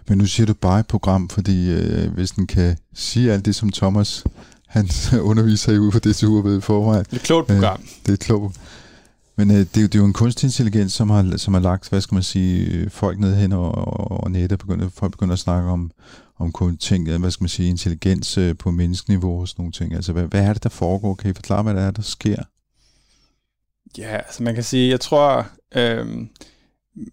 Men 0.08 0.18
nu 0.18 0.26
siger 0.26 0.48
du 0.48 0.54
bare 0.54 0.80
et 0.80 0.88
program, 0.88 1.30
fordi 1.30 1.72
øh, 1.72 2.14
hvis 2.14 2.32
den 2.32 2.48
kan 2.48 2.78
sige 2.94 3.34
alt 3.34 3.46
det, 3.46 3.56
som 3.56 3.70
Thomas 3.70 4.24
han 4.68 4.90
underviser 5.32 5.74
i 5.74 5.78
ude 5.78 5.92
på 5.92 6.00
DTU 6.00 6.42
ved 6.42 6.58
i 6.58 6.62
forvejen. 6.62 7.06
Det 7.06 7.12
er 7.12 7.16
et 7.16 7.22
klogt 7.22 7.48
program. 7.48 7.80
Øh, 7.82 7.88
det 8.06 8.14
er 8.14 8.26
klogt. 8.26 8.58
Men 9.36 9.52
øh, 9.52 9.58
det, 9.58 9.78
er 9.78 9.82
jo, 9.82 9.88
det 9.88 9.96
er 9.96 10.00
jo 10.00 10.06
en 10.06 10.14
kunstig 10.14 10.48
intelligens, 10.48 10.94
som 10.94 11.10
har, 11.10 11.38
som 11.38 11.54
har 11.54 11.62
lagt, 11.62 11.90
hvad 11.90 12.02
skal 12.02 12.16
man 12.16 12.24
sige, 12.24 12.90
folk 12.90 13.20
ned 13.20 13.36
hen 13.36 13.54
og, 13.54 13.72
og 14.22 14.32
nettet, 14.32 14.60
begynder, 14.60 14.90
folk 14.90 15.12
begynder 15.12 15.34
at 15.34 15.40
snakke 15.40 15.70
om, 15.70 15.92
om 16.40 16.78
ting, 16.78 17.18
hvad 17.18 17.32
skal 17.32 17.44
man 17.44 17.50
sige, 17.50 17.70
intelligens 17.70 18.38
øh, 18.38 18.58
på 18.58 18.72
menneskeniveau 18.72 19.42
og 19.42 19.48
sådan 19.48 19.62
nogle 19.62 19.72
ting. 19.72 19.94
Altså, 19.94 20.14
hvad, 20.14 20.24
hvad 20.24 20.42
er 20.42 20.54
det, 20.54 20.64
der 20.64 20.70
foregår? 20.70 21.16
Kan 21.16 21.32
I 21.32 21.34
forklare, 21.34 21.64
hvad 21.64 21.74
det 21.74 21.84
er, 21.84 21.92
der 21.92 22.02
sker? 22.02 22.44
Ja, 23.98 24.18
altså 24.18 24.44
man 24.44 24.56
kan 24.56 24.64
sige, 24.64 24.90
jeg 24.90 25.00
tror, 25.00 25.48
øh, 25.76 26.08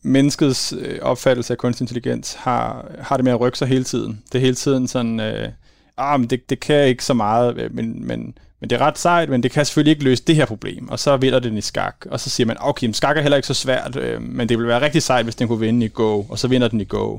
menneskets 0.03 0.75
øh, 0.79 0.99
opfattelse 1.03 1.53
af 1.55 1.59
kunstig 1.59 1.82
intelligens 1.85 2.35
har, 2.35 2.91
har 2.99 3.17
det 3.17 3.25
med 3.25 3.32
at 3.32 3.41
rykke 3.41 3.59
sig 3.59 3.69
hele 3.69 3.85
tiden. 3.85 4.23
Det 4.32 4.38
er 4.38 4.43
hele 4.43 4.55
tiden 4.55 4.88
sådan, 4.88 5.21
øh, 5.21 5.49
ah, 5.97 6.21
men 6.21 6.31
det, 6.31 6.50
det 6.50 6.61
kan 6.61 6.87
ikke 6.87 7.05
så 7.05 7.15
meget, 7.15 7.59
øh, 7.59 7.75
men, 7.75 8.06
men, 8.06 8.38
men 8.61 8.71
det 8.71 8.77
er 8.77 8.81
ret 8.81 8.99
sejt, 8.99 9.29
men 9.29 9.43
det 9.43 9.50
kan 9.50 9.65
selvfølgelig 9.65 9.91
ikke 9.91 10.05
løse 10.05 10.23
det 10.27 10.37
her 10.37 10.44
problem. 10.47 10.88
Og 10.88 10.99
så 10.99 11.17
vinder 11.17 11.38
den 11.38 11.59
i 11.59 11.61
skak, 11.61 12.06
og 12.11 12.21
så 12.21 12.31
siger 12.31 12.47
man, 12.47 12.56
okay, 12.61 12.87
men 12.87 12.94
skak 12.94 13.17
er 13.17 13.23
heller 13.23 13.37
ikke 13.37 13.49
så 13.49 13.55
svært, 13.55 13.97
øh, 13.97 14.23
men 14.23 14.49
det 14.49 14.59
ville 14.59 14.69
være 14.69 14.81
rigtig 14.81 15.03
sejt, 15.03 15.25
hvis 15.25 15.35
den 15.35 15.49
kunne 15.49 15.61
vinde 15.61 15.87
i 15.87 15.91
Go, 15.94 16.23
og 16.23 16.38
så 16.38 16.49
vinder 16.49 16.69
den 16.69 16.81
i 16.81 16.85
Go. 16.85 17.19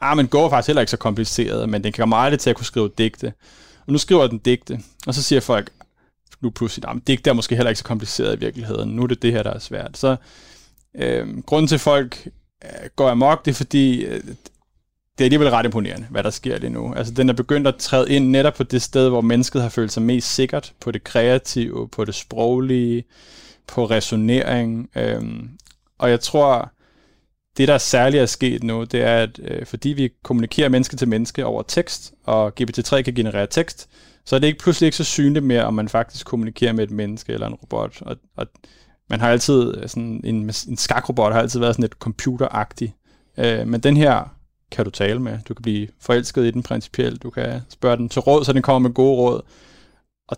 Ah, 0.00 0.16
men 0.16 0.28
Go 0.28 0.44
er 0.44 0.50
faktisk 0.50 0.66
heller 0.66 0.80
ikke 0.82 0.90
så 0.90 0.96
kompliceret, 0.96 1.68
men 1.68 1.84
den 1.84 1.92
kan 1.92 2.08
meget 2.08 2.40
til 2.40 2.50
at 2.50 2.56
kunne 2.56 2.66
skrive 2.66 2.90
digte. 2.98 3.32
Og 3.86 3.92
nu 3.92 3.98
skriver 3.98 4.26
den 4.26 4.38
digte, 4.38 4.80
og 5.06 5.14
så 5.14 5.22
siger 5.22 5.40
folk, 5.40 5.70
nu 6.40 6.50
pludselig, 6.50 6.88
ah, 6.88 6.94
men 6.94 7.02
digte 7.06 7.30
er 7.30 7.34
måske 7.34 7.56
heller 7.56 7.70
ikke 7.70 7.78
så 7.78 7.84
kompliceret 7.84 8.36
i 8.36 8.38
virkeligheden, 8.38 8.90
nu 8.90 9.02
er 9.02 9.06
det 9.06 9.22
det 9.22 9.32
her, 9.32 9.42
der 9.42 9.50
er 9.50 9.58
svært. 9.58 9.98
Så 9.98 10.16
Øh, 10.96 11.42
grunden 11.42 11.68
til, 11.68 11.74
at 11.74 11.80
folk 11.80 12.28
øh, 12.64 12.88
går 12.96 13.08
amok, 13.08 13.44
det 13.44 13.50
er 13.50 13.54
fordi, 13.54 14.04
øh, 14.04 14.24
det 15.18 15.24
er 15.24 15.24
alligevel 15.24 15.50
ret 15.50 15.64
imponerende, 15.64 16.06
hvad 16.10 16.22
der 16.22 16.30
sker 16.30 16.58
lige 16.58 16.70
nu. 16.70 16.94
Altså, 16.94 17.12
den 17.12 17.28
er 17.28 17.32
begyndt 17.32 17.66
at 17.66 17.76
træde 17.76 18.10
ind 18.10 18.28
netop 18.28 18.54
på 18.54 18.62
det 18.62 18.82
sted, 18.82 19.08
hvor 19.08 19.20
mennesket 19.20 19.62
har 19.62 19.68
følt 19.68 19.92
sig 19.92 20.02
mest 20.02 20.34
sikkert, 20.34 20.72
på 20.80 20.90
det 20.90 21.04
kreative, 21.04 21.88
på 21.88 22.04
det 22.04 22.14
sproglige, 22.14 23.04
på 23.66 23.84
resonering. 23.84 24.90
Øh, 24.96 25.22
og 25.98 26.10
jeg 26.10 26.20
tror, 26.20 26.72
det 27.56 27.68
der 27.68 27.78
særligt 27.78 28.22
er 28.22 28.26
sket 28.26 28.62
nu, 28.62 28.84
det 28.84 29.02
er, 29.02 29.16
at 29.16 29.40
øh, 29.42 29.66
fordi 29.66 29.88
vi 29.88 30.10
kommunikerer 30.22 30.68
menneske 30.68 30.96
til 30.96 31.08
menneske 31.08 31.46
over 31.46 31.62
tekst, 31.62 32.12
og 32.24 32.52
GPT-3 32.60 33.02
kan 33.02 33.14
generere 33.14 33.46
tekst, 33.46 33.88
så 34.24 34.36
er 34.36 34.40
det 34.40 34.46
ikke 34.46 34.58
pludselig 34.58 34.86
ikke 34.86 34.96
så 34.96 35.04
synligt 35.04 35.44
mere, 35.44 35.64
om 35.64 35.74
man 35.74 35.88
faktisk 35.88 36.26
kommunikerer 36.26 36.72
med 36.72 36.84
et 36.84 36.90
menneske 36.90 37.32
eller 37.32 37.46
en 37.46 37.54
robot. 37.54 38.02
Og, 38.02 38.16
og 38.36 38.46
man 39.12 39.20
har 39.20 39.28
altid, 39.28 39.74
øh, 39.76 39.88
sådan 39.88 40.20
en, 40.24 40.50
en 40.68 40.76
skakrobot 40.76 41.32
har 41.32 41.40
altid 41.40 41.60
været 41.60 41.74
sådan 41.74 41.82
lidt 41.82 41.92
computeragtig. 41.92 42.94
Øh, 43.38 43.68
men 43.68 43.80
den 43.80 43.96
her 43.96 44.34
kan 44.70 44.84
du 44.84 44.90
tale 44.90 45.20
med. 45.20 45.38
Du 45.48 45.54
kan 45.54 45.62
blive 45.62 45.88
forelsket 46.00 46.44
i 46.44 46.50
den 46.50 46.62
principielt. 46.62 47.22
Du 47.22 47.30
kan 47.30 47.60
spørge 47.68 47.96
den 47.96 48.08
til 48.08 48.20
råd, 48.20 48.44
så 48.44 48.52
den 48.52 48.62
kommer 48.62 48.88
med 48.88 48.94
gode 48.94 49.16
råd. 49.16 49.42
Og 50.28 50.36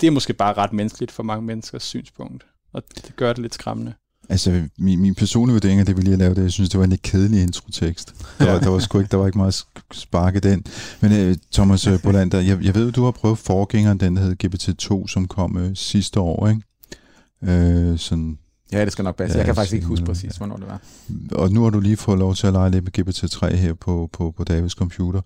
det 0.00 0.06
er 0.06 0.10
måske 0.10 0.32
bare 0.32 0.52
ret 0.52 0.72
menneskeligt 0.72 1.12
for 1.12 1.22
mange 1.22 1.46
menneskers 1.46 1.82
synspunkt. 1.82 2.46
Og 2.72 2.82
det 2.96 3.16
gør 3.16 3.32
det 3.32 3.42
lidt 3.42 3.54
skræmmende. 3.54 3.94
Altså, 4.28 4.62
min, 4.78 5.00
min 5.00 5.14
personlige 5.14 5.54
vurdering 5.54 5.80
af 5.80 5.86
det, 5.86 5.96
vi 5.96 6.02
lige 6.02 6.16
lavede, 6.16 6.34
det, 6.34 6.42
jeg 6.42 6.52
synes, 6.52 6.70
det 6.70 6.78
var 6.78 6.84
en 6.84 6.90
lidt 6.90 7.02
kedelig 7.02 7.42
introtekst. 7.42 8.14
Der, 8.38 8.52
var, 8.52 8.60
der, 8.60 8.70
var 8.70 8.78
sgu 8.78 8.98
ikke, 8.98 9.10
der 9.10 9.16
var 9.16 9.26
ikke 9.26 9.38
meget 9.38 9.64
spark 9.92 10.36
i 10.36 10.40
den. 10.40 10.64
Men 11.00 11.28
uh, 11.30 11.36
Thomas 11.52 11.86
uh, 11.86 12.02
Bolander, 12.02 12.40
jeg, 12.40 12.64
jeg 12.64 12.74
ved, 12.74 12.92
du 12.92 13.04
har 13.04 13.10
prøvet 13.10 13.38
forgængeren, 13.38 14.00
den 14.00 14.16
der 14.16 14.22
hed 14.22 14.36
GPT-2, 14.44 15.08
som 15.08 15.28
kom 15.28 15.56
uh, 15.56 15.70
sidste 15.74 16.20
år, 16.20 16.48
ikke? 16.48 16.62
Øh, 17.42 17.98
sådan, 17.98 18.38
ja, 18.72 18.84
det 18.84 18.92
skal 18.92 19.04
nok 19.04 19.16
passe. 19.16 19.34
Ja, 19.34 19.38
jeg 19.38 19.46
kan 19.46 19.54
faktisk 19.54 19.74
ikke 19.74 19.86
huske 19.86 20.04
præcis, 20.04 20.36
hvornår 20.36 20.56
det 20.56 20.66
var. 20.66 20.80
Og 21.32 21.50
nu 21.50 21.62
har 21.62 21.70
du 21.70 21.80
lige 21.80 21.96
fået 21.96 22.18
lov 22.18 22.34
til 22.34 22.46
at 22.46 22.52
lege 22.52 22.70
lidt 22.70 22.84
med 22.84 22.98
GPT-3 22.98 23.56
her 23.56 23.74
på, 23.74 24.08
på, 24.12 24.30
på 24.36 24.44
Davids 24.44 24.72
computer. 24.72 25.20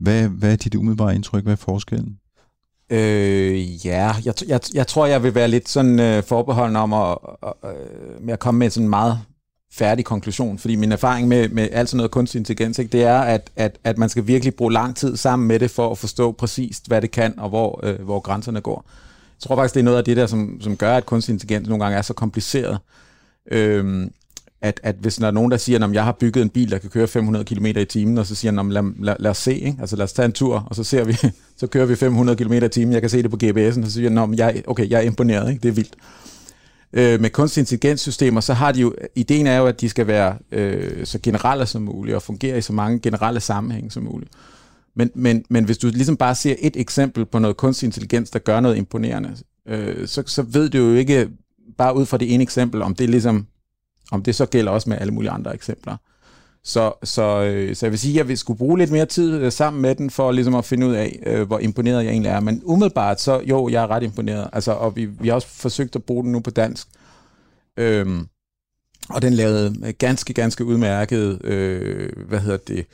Hvad, 0.00 0.28
hvad 0.28 0.52
er 0.52 0.56
dit 0.56 0.74
umiddelbare 0.74 1.14
indtryk? 1.14 1.42
Hvad 1.42 1.52
er 1.52 1.56
forskellen? 1.56 2.18
Øh, 2.90 3.86
ja, 3.86 4.14
jeg, 4.24 4.34
jeg, 4.48 4.60
jeg 4.74 4.86
tror, 4.86 5.06
jeg 5.06 5.22
vil 5.22 5.34
være 5.34 5.48
lidt 5.48 5.68
sådan 5.68 6.00
øh, 6.00 6.22
forbeholden 6.22 6.76
om 6.76 6.92
at, 6.92 7.18
øh, 7.64 8.24
med 8.24 8.32
at 8.32 8.38
komme 8.38 8.58
med 8.58 8.70
sådan 8.70 8.86
en 8.86 8.90
meget 8.90 9.20
færdig 9.72 10.04
konklusion, 10.04 10.58
fordi 10.58 10.76
min 10.76 10.92
erfaring 10.92 11.28
med, 11.28 11.48
med 11.48 11.68
alt 11.72 11.88
sådan 11.88 11.96
noget 11.96 12.10
kunstig 12.10 12.38
intelligens, 12.38 12.78
ikke, 12.78 12.92
det 12.92 13.04
er, 13.04 13.18
at, 13.18 13.50
at, 13.56 13.78
at 13.84 13.98
man 13.98 14.08
skal 14.08 14.26
virkelig 14.26 14.54
bruge 14.54 14.72
lang 14.72 14.96
tid 14.96 15.16
sammen 15.16 15.48
med 15.48 15.58
det 15.58 15.70
for 15.70 15.90
at 15.90 15.98
forstå 15.98 16.32
præcist, 16.32 16.86
hvad 16.86 17.02
det 17.02 17.10
kan, 17.10 17.38
og 17.38 17.48
hvor, 17.48 17.80
øh, 17.82 18.00
hvor 18.00 18.20
grænserne 18.20 18.60
går. 18.60 18.90
Jeg 19.36 19.48
tror 19.48 19.56
faktisk, 19.56 19.74
det 19.74 19.80
er 19.80 19.84
noget 19.84 19.98
af 19.98 20.04
det 20.04 20.16
der, 20.16 20.26
som, 20.26 20.60
som 20.60 20.76
gør, 20.76 20.96
at 20.96 21.06
kunstig 21.06 21.32
intelligens 21.32 21.68
nogle 21.68 21.84
gange 21.84 21.98
er 21.98 22.02
så 22.02 22.14
kompliceret. 22.14 22.78
Øhm, 23.50 24.10
at, 24.60 24.80
at 24.82 24.96
hvis 25.00 25.16
der 25.16 25.26
er 25.26 25.30
nogen, 25.30 25.50
der 25.50 25.56
siger, 25.56 25.84
at 25.84 25.92
jeg 25.92 26.04
har 26.04 26.12
bygget 26.12 26.42
en 26.42 26.48
bil, 26.48 26.70
der 26.70 26.78
kan 26.78 26.90
køre 26.90 27.06
500 27.06 27.44
km 27.44 27.66
i 27.66 27.84
timen, 27.84 28.18
og 28.18 28.26
så 28.26 28.34
siger 28.34 28.52
han, 28.52 28.70
lad, 28.70 28.82
lad, 29.04 29.16
lad 29.18 29.30
os 29.30 29.38
se, 29.38 29.54
ikke? 29.54 29.76
altså 29.80 29.96
lad 29.96 30.04
os 30.04 30.12
tage 30.12 30.26
en 30.26 30.32
tur, 30.32 30.66
og 30.70 30.76
så 30.76 30.84
ser 30.84 31.04
vi, 31.04 31.16
så 31.60 31.66
kører 31.66 31.86
vi 31.86 31.96
500 31.96 32.44
km 32.44 32.52
i 32.52 32.68
timen, 32.68 32.92
jeg 32.92 33.00
kan 33.00 33.10
se 33.10 33.22
det 33.22 33.30
på 33.30 33.38
GPS'en, 33.44 33.80
og 33.80 33.86
så 33.86 33.92
siger 33.92 34.20
han, 34.20 34.34
jeg, 34.34 34.62
okay, 34.66 34.90
jeg 34.90 34.96
er 34.96 35.02
imponeret, 35.02 35.50
ikke? 35.50 35.62
det 35.62 35.68
er 35.68 35.72
vildt. 35.72 35.94
Øh, 36.92 37.20
med 37.20 37.30
kunstig 37.30 37.60
intelligenssystemer, 37.60 38.40
så 38.40 38.54
har 38.54 38.72
de 38.72 38.80
jo, 38.80 38.94
ideen 39.14 39.46
er 39.46 39.58
jo, 39.58 39.66
at 39.66 39.80
de 39.80 39.88
skal 39.88 40.06
være 40.06 40.36
øh, 40.52 41.06
så 41.06 41.18
generelle 41.22 41.66
som 41.66 41.82
muligt, 41.82 42.16
og 42.16 42.22
fungere 42.22 42.58
i 42.58 42.60
så 42.60 42.72
mange 42.72 42.98
generelle 42.98 43.40
sammenhænge 43.40 43.90
som 43.90 44.02
muligt. 44.02 44.30
Men, 44.96 45.10
men, 45.14 45.44
men 45.50 45.64
hvis 45.64 45.78
du 45.78 45.86
ligesom 45.86 46.16
bare 46.16 46.34
ser 46.34 46.54
et 46.58 46.76
eksempel 46.76 47.26
på 47.26 47.38
noget 47.38 47.56
kunstig 47.56 47.86
intelligens, 47.86 48.30
der 48.30 48.38
gør 48.38 48.60
noget 48.60 48.76
imponerende, 48.76 49.36
øh, 49.68 50.08
så, 50.08 50.22
så 50.26 50.42
ved 50.42 50.68
du 50.68 50.78
jo 50.78 50.94
ikke 50.94 51.28
bare 51.78 51.96
ud 51.96 52.06
fra 52.06 52.16
det 52.16 52.34
ene 52.34 52.42
eksempel, 52.42 52.82
om 52.82 52.94
det 52.94 53.10
ligesom, 53.10 53.46
om 54.12 54.22
det 54.22 54.34
så 54.34 54.46
gælder 54.46 54.72
også 54.72 54.88
med 54.88 54.98
alle 55.00 55.12
mulige 55.14 55.30
andre 55.30 55.54
eksempler. 55.54 55.96
Så, 56.64 56.92
så, 57.02 57.42
øh, 57.42 57.76
så 57.76 57.86
jeg 57.86 57.90
vil 57.90 57.98
sige, 57.98 58.12
at 58.12 58.16
jeg 58.16 58.28
vil 58.28 58.38
skulle 58.38 58.58
bruge 58.58 58.78
lidt 58.78 58.90
mere 58.90 59.06
tid 59.06 59.34
øh, 59.34 59.52
sammen 59.52 59.82
med 59.82 59.94
den, 59.94 60.10
for 60.10 60.32
ligesom 60.32 60.54
at 60.54 60.64
finde 60.64 60.86
ud 60.86 60.94
af, 60.94 61.22
øh, 61.26 61.46
hvor 61.46 61.58
imponeret 61.58 62.04
jeg 62.04 62.10
egentlig 62.10 62.30
er. 62.30 62.40
Men 62.40 62.62
umiddelbart, 62.64 63.20
så 63.20 63.40
jo, 63.40 63.68
jeg 63.68 63.82
er 63.82 63.90
ret 63.90 64.02
imponeret. 64.02 64.50
Altså, 64.52 64.72
og 64.72 64.96
vi, 64.96 65.04
vi 65.04 65.28
har 65.28 65.34
også 65.34 65.48
forsøgt 65.48 65.96
at 65.96 66.04
bruge 66.04 66.24
den 66.24 66.32
nu 66.32 66.40
på 66.40 66.50
dansk. 66.50 66.88
Øhm, 67.76 68.26
og 69.08 69.22
den 69.22 69.32
lavede 69.32 69.92
ganske, 69.98 70.32
ganske 70.32 70.64
udmærket, 70.64 71.44
øh, 71.44 72.08
hvad 72.28 72.40
hedder 72.40 72.56
det, 72.56 72.86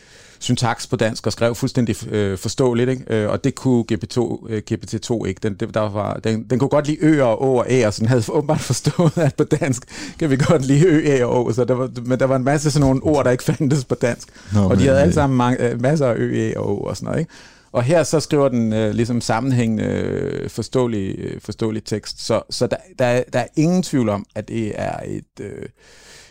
syntaks 0.42 0.86
på 0.86 0.96
dansk 0.96 1.26
og 1.26 1.32
skrev 1.32 1.54
fuldstændig 1.54 2.12
øh, 2.12 2.38
forståeligt, 2.38 2.90
ikke? 2.90 3.04
Øh, 3.10 3.30
og 3.30 3.44
det 3.44 3.54
kunne 3.54 3.84
GPT-2, 3.92 4.46
øh, 4.48 4.62
GPT-2 4.70 5.24
ikke. 5.24 5.40
Den, 5.42 5.54
der 5.74 5.80
var, 5.80 6.14
den, 6.14 6.42
den 6.50 6.58
kunne 6.58 6.68
godt 6.68 6.86
lide 6.86 6.98
ø 7.00 7.22
og 7.22 7.42
å 7.42 7.56
og 7.56 7.66
æ, 7.68 7.86
og 7.86 7.94
sådan 7.94 8.08
havde 8.08 8.22
åbenbart 8.28 8.60
forstået, 8.72 9.18
at 9.18 9.34
på 9.34 9.44
dansk 9.44 9.82
kan 10.18 10.30
vi 10.30 10.36
godt 10.36 10.66
lide 10.66 10.86
ø, 10.86 11.02
æ 11.04 11.22
og 11.22 11.46
å, 11.46 11.52
så 11.52 11.64
der 11.64 11.74
var, 11.74 11.90
men 12.04 12.18
der 12.18 12.26
var 12.26 12.36
en 12.36 12.44
masse 12.44 12.70
sådan 12.70 12.86
nogle 12.88 13.02
ord, 13.02 13.24
der 13.24 13.30
ikke 13.30 13.44
fandtes 13.44 13.84
på 13.84 13.94
dansk. 13.94 14.28
Nå, 14.54 14.60
og 14.60 14.78
de 14.78 14.86
havde 14.86 15.00
alle 15.00 15.14
sammen 15.14 15.36
mange, 15.36 15.70
øh, 15.70 15.82
masser 15.82 16.06
af 16.06 16.14
ø, 16.16 16.34
æ 16.34 16.52
og 16.56 16.68
å 16.68 16.76
og 16.76 16.96
sådan 16.96 17.06
noget, 17.06 17.20
ikke? 17.20 17.32
Og 17.72 17.82
her 17.82 18.02
så 18.02 18.20
skriver 18.20 18.48
den 18.48 18.72
øh, 18.72 18.94
ligesom 18.94 19.20
sammenhængende, 19.20 19.84
øh, 19.84 20.50
forståelig, 20.50 21.18
øh, 21.18 21.40
forståelig 21.40 21.84
tekst. 21.84 22.26
Så, 22.26 22.42
så 22.50 22.66
der, 22.66 22.76
der, 22.98 23.22
der 23.32 23.38
er 23.38 23.46
ingen 23.56 23.82
tvivl 23.82 24.08
om, 24.08 24.26
at 24.34 24.48
det 24.48 24.72
er 24.74 25.00
et, 25.06 25.40
øh, 25.40 25.68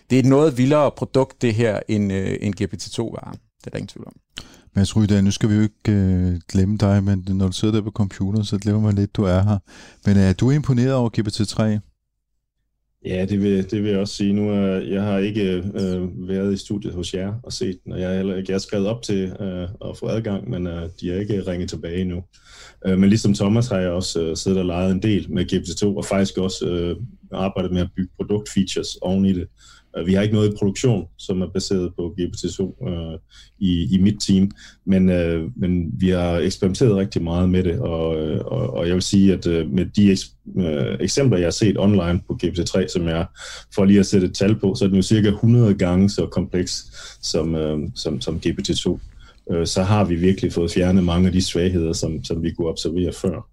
det 0.09 0.15
er 0.15 0.19
et 0.19 0.25
noget 0.25 0.57
vildere 0.57 0.91
produkt, 0.91 1.41
det 1.41 1.53
her, 1.53 1.79
end, 1.87 2.13
øh, 2.13 2.37
end 2.41 2.55
GPT-2-varen. 2.61 3.33
Det 3.33 3.67
er 3.67 3.71
der 3.71 3.77
ingen 3.77 3.87
tvivl 3.87 4.07
om. 4.07 4.13
Mads 4.75 4.95
Rydahl, 4.95 5.23
nu 5.23 5.31
skal 5.31 5.49
vi 5.49 5.55
jo 5.55 5.61
ikke 5.61 5.91
øh, 5.91 6.39
glemme 6.47 6.77
dig, 6.77 7.03
men 7.03 7.25
når 7.27 7.45
du 7.45 7.51
sidder 7.51 7.73
der 7.73 7.81
på 7.81 7.91
computeren, 7.91 8.45
så 8.45 8.57
glemmer 8.57 8.81
man 8.81 8.95
lidt, 8.95 9.15
du 9.15 9.23
er 9.23 9.41
her. 9.41 9.57
Men 10.05 10.17
øh, 10.17 10.23
er 10.23 10.33
du 10.33 10.51
imponeret 10.51 10.93
over 10.93 11.09
GPT-3? 11.17 11.90
Ja, 13.05 13.25
det 13.25 13.41
vil, 13.41 13.71
det 13.71 13.83
vil 13.83 13.91
jeg 13.91 13.99
også 13.99 14.15
sige. 14.15 14.33
Nu 14.33 14.49
er, 14.49 14.65
jeg 14.65 15.03
har 15.03 15.17
ikke 15.17 15.63
øh, 15.73 16.27
været 16.27 16.53
i 16.53 16.57
studiet 16.57 16.93
hos 16.93 17.13
jer 17.13 17.33
og 17.43 17.53
set 17.53 17.79
den, 17.83 17.93
og 17.93 18.01
jeg, 18.01 18.15
heller 18.15 18.35
ikke, 18.35 18.51
jeg 18.51 18.55
er 18.55 18.59
skrevet 18.59 18.87
op 18.87 19.01
til 19.01 19.35
øh, 19.39 19.89
at 19.89 19.97
få 19.97 20.07
adgang, 20.07 20.49
men 20.49 20.67
øh, 20.67 20.89
de 21.01 21.09
har 21.09 21.15
ikke 21.15 21.47
ringet 21.47 21.69
tilbage 21.69 22.01
endnu. 22.01 22.23
Øh, 22.85 22.97
men 22.97 23.09
ligesom 23.09 23.33
Thomas 23.33 23.67
har 23.67 23.77
jeg 23.77 23.89
også 23.89 24.21
øh, 24.21 24.37
siddet 24.37 24.59
og 24.59 24.65
leget 24.65 24.91
en 24.91 25.01
del 25.01 25.31
med 25.31 25.53
GPT-2, 25.53 25.85
og 25.85 26.05
faktisk 26.05 26.37
også 26.37 26.65
øh, 26.67 26.95
arbejdet 27.31 27.71
med 27.71 27.81
at 27.81 27.89
bygge 27.95 28.11
produktfeatures 28.17 28.95
oven 29.01 29.25
i 29.25 29.33
det. 29.33 29.47
Øh, 29.97 30.07
vi 30.07 30.13
har 30.13 30.21
ikke 30.21 30.35
noget 30.35 30.53
i 30.53 30.55
produktion, 30.57 31.07
som 31.17 31.41
er 31.41 31.47
baseret 31.47 31.93
på 31.95 32.15
GPT-2 32.19 32.89
øh, 32.89 33.19
i, 33.59 33.95
i 33.95 33.97
mit 34.01 34.15
team, 34.27 34.51
men, 34.85 35.09
øh, 35.09 35.49
men 35.55 35.91
vi 35.93 36.09
har 36.09 36.37
eksperimenteret 36.37 36.95
rigtig 36.95 37.23
meget 37.23 37.49
med 37.49 37.63
det, 37.63 37.79
og, 37.79 38.15
øh, 38.21 38.45
og, 38.45 38.73
og 38.73 38.87
jeg 38.87 38.93
vil 38.93 39.01
sige, 39.01 39.33
at 39.33 39.47
øh, 39.47 39.71
med 39.71 39.85
de 39.85 40.17
øh, 40.57 40.97
eksempler, 40.99 41.37
jeg 41.37 41.45
har 41.45 41.51
set 41.51 41.79
online 41.79 42.21
på 42.27 42.39
GPT-3, 42.43 42.87
som 42.87 43.07
jeg 43.07 43.25
for 43.75 43.85
lige 43.85 43.99
at 43.99 44.05
sætte 44.05 44.27
et 44.27 44.35
tal 44.35 44.55
på, 44.55 44.75
så 44.75 44.85
er 44.85 44.87
den 44.87 44.95
jo 44.95 45.01
cirka 45.01 45.27
100 45.27 45.73
gange 45.73 46.09
så 46.09 46.25
kompleks 46.25 46.85
som, 47.21 47.55
øh, 47.55 47.79
som, 47.95 48.21
som 48.21 48.41
GPT-2. 48.45 48.99
Øh, 49.51 49.67
så 49.67 49.83
har 49.83 50.03
vi 50.03 50.15
virkelig 50.15 50.53
fået 50.53 50.71
fjernet 50.71 51.03
mange 51.03 51.27
af 51.27 51.33
de 51.33 51.41
svagheder, 51.41 51.93
som, 51.93 52.23
som 52.23 52.43
vi 52.43 52.51
kunne 52.51 52.67
observere 52.67 53.13
før. 53.13 53.47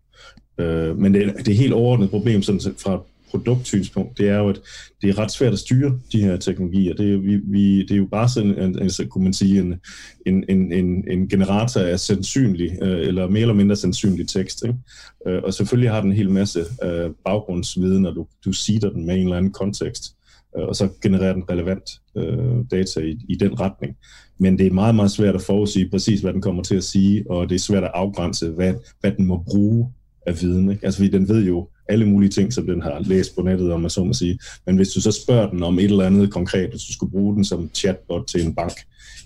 Øh, 0.59 0.99
men 0.99 1.14
det, 1.14 1.35
det 1.38 1.49
er 1.49 1.59
helt 1.59 1.73
overordnet 1.73 2.11
problem 2.11 2.42
sådan 2.42 2.61
fra 2.61 3.02
produktsynspunkt, 3.31 4.19
det 4.19 4.29
er 4.29 4.39
jo, 4.39 4.49
at 4.49 4.61
det 5.03 5.11
er 5.11 5.19
ret 5.19 5.31
svært 5.31 5.53
at 5.53 5.59
styre 5.59 5.99
de 6.13 6.23
her 6.23 6.37
teknologier. 6.37 6.95
Det 6.95 7.23
vi, 7.23 7.37
vi, 7.37 7.83
det 7.83 7.91
er 7.91 7.97
jo 7.97 8.07
bare 8.07 8.29
sådan, 8.29 8.59
en, 8.59 8.83
en, 8.83 9.09
kunne 9.09 9.25
man 9.25 9.33
sige, 9.33 9.61
en, 9.61 9.75
en, 10.27 10.45
en, 10.49 10.73
en, 10.73 11.05
en 11.11 11.29
generator 11.29 11.81
af 11.81 12.01
sandsynlig, 12.01 12.79
øh, 12.83 13.07
eller 13.07 13.29
mere 13.29 13.41
eller 13.41 13.55
mindre 13.55 13.77
sandsynlig 13.77 14.29
tekst. 14.29 14.65
Ikke? 14.67 14.79
Øh, 15.27 15.43
og 15.45 15.55
selvfølgelig 15.55 15.91
har 15.91 16.01
den 16.01 16.11
en 16.11 16.17
hel 16.17 16.31
masse 16.31 16.61
øh, 16.85 17.11
baggrundsviden, 17.25 18.03
når 18.03 18.11
du, 18.11 18.27
du 18.45 18.53
sider 18.53 18.91
den 18.91 19.07
med 19.07 19.15
en 19.15 19.23
eller 19.23 19.37
anden 19.37 19.53
kontekst, 19.53 20.05
øh, 20.59 20.65
og 20.65 20.77
så 20.77 20.89
genererer 21.03 21.33
den 21.33 21.51
relevant 21.51 21.91
øh, 22.17 22.65
data 22.71 23.01
i, 23.01 23.19
i 23.29 23.35
den 23.35 23.61
retning. 23.61 23.97
Men 24.41 24.59
det 24.59 24.67
er 24.67 24.71
meget, 24.71 24.95
meget 24.95 25.11
svært 25.11 25.35
at 25.35 25.43
forudsige 25.43 25.91
præcis, 25.91 26.21
hvad 26.21 26.33
den 26.33 26.43
kommer 26.43 26.63
til 26.63 26.77
at 26.77 26.85
sige, 26.85 27.31
og 27.31 27.49
det 27.49 27.55
er 27.55 27.59
svært 27.59 27.85
at 27.85 27.91
afgrænse, 27.95 28.51
hvad, 28.51 28.75
hvad 29.01 29.13
den 29.13 29.25
må 29.27 29.45
bruge 29.51 29.93
af 30.29 30.43
viden. 30.43 30.71
Ikke? 30.71 30.87
Altså, 30.87 30.99
fordi 30.99 31.11
den 31.11 31.29
ved 31.29 31.45
jo 31.45 31.69
alle 31.89 32.07
mulige 32.07 32.31
ting, 32.31 32.53
som 32.53 32.67
den 32.67 32.83
har 32.83 33.01
læst 33.01 33.37
på 33.37 33.43
nettet, 33.43 33.73
om 33.73 33.81
man 33.81 33.91
så 33.91 34.05
må 34.05 34.13
sige. 34.13 34.39
Men 34.67 34.77
hvis 34.77 34.89
du 34.89 35.01
så 35.01 35.13
spørger 35.13 35.51
den 35.51 35.63
om 35.63 35.79
et 35.79 35.85
eller 35.85 36.05
andet 36.05 36.33
konkret, 36.33 36.71
hvis 36.71 36.83
du 36.83 36.93
skulle 36.93 37.13
bruge 37.13 37.35
den 37.35 37.45
som 37.45 37.71
chatbot 37.75 38.27
til 38.27 38.47
en 38.47 38.55
bank, 38.55 38.73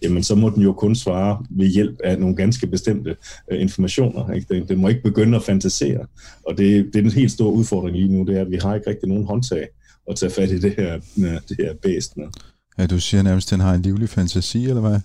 jamen 0.03 0.23
så 0.23 0.35
må 0.35 0.51
den 0.51 0.63
jo 0.63 0.73
kun 0.73 0.95
svare 0.95 1.45
ved 1.51 1.67
hjælp 1.67 1.97
af 2.05 2.19
nogle 2.19 2.37
ganske 2.37 2.67
bestemte 2.67 3.17
øh, 3.53 3.61
informationer. 3.61 4.33
Ikke? 4.33 4.55
Den, 4.55 4.69
den 4.69 4.79
må 4.79 4.89
ikke 4.89 5.03
begynde 5.03 5.37
at 5.37 5.43
fantasere. 5.43 6.07
Og 6.47 6.59
det, 6.59 6.85
det 6.93 6.97
er 6.97 7.03
den 7.03 7.13
helt 7.13 7.33
store 7.33 7.53
udfordring 7.53 7.97
lige 7.97 8.13
nu, 8.13 8.25
det 8.25 8.37
er, 8.37 8.41
at 8.41 8.51
vi 8.51 8.59
har 8.63 8.75
ikke 8.75 8.91
rigtig 8.91 9.09
nogen 9.09 9.27
håndtag 9.27 9.69
at 10.11 10.17
tage 10.17 10.33
fat 10.33 10.51
i 10.51 10.59
det 10.59 10.75
her, 10.77 10.95
øh, 11.19 11.41
det 11.49 11.57
her 11.59 11.75
bæst 11.83 12.17
med. 12.17 12.27
Ja, 12.79 12.87
du 12.87 13.01
siger 13.01 13.23
nærmest, 13.23 13.49
at 13.49 13.51
den 13.51 13.61
har 13.61 13.75
en 13.75 13.83
livlig 13.83 14.09
fantasi, 14.09 14.69
eller 14.69 14.81
hvad? 14.81 15.01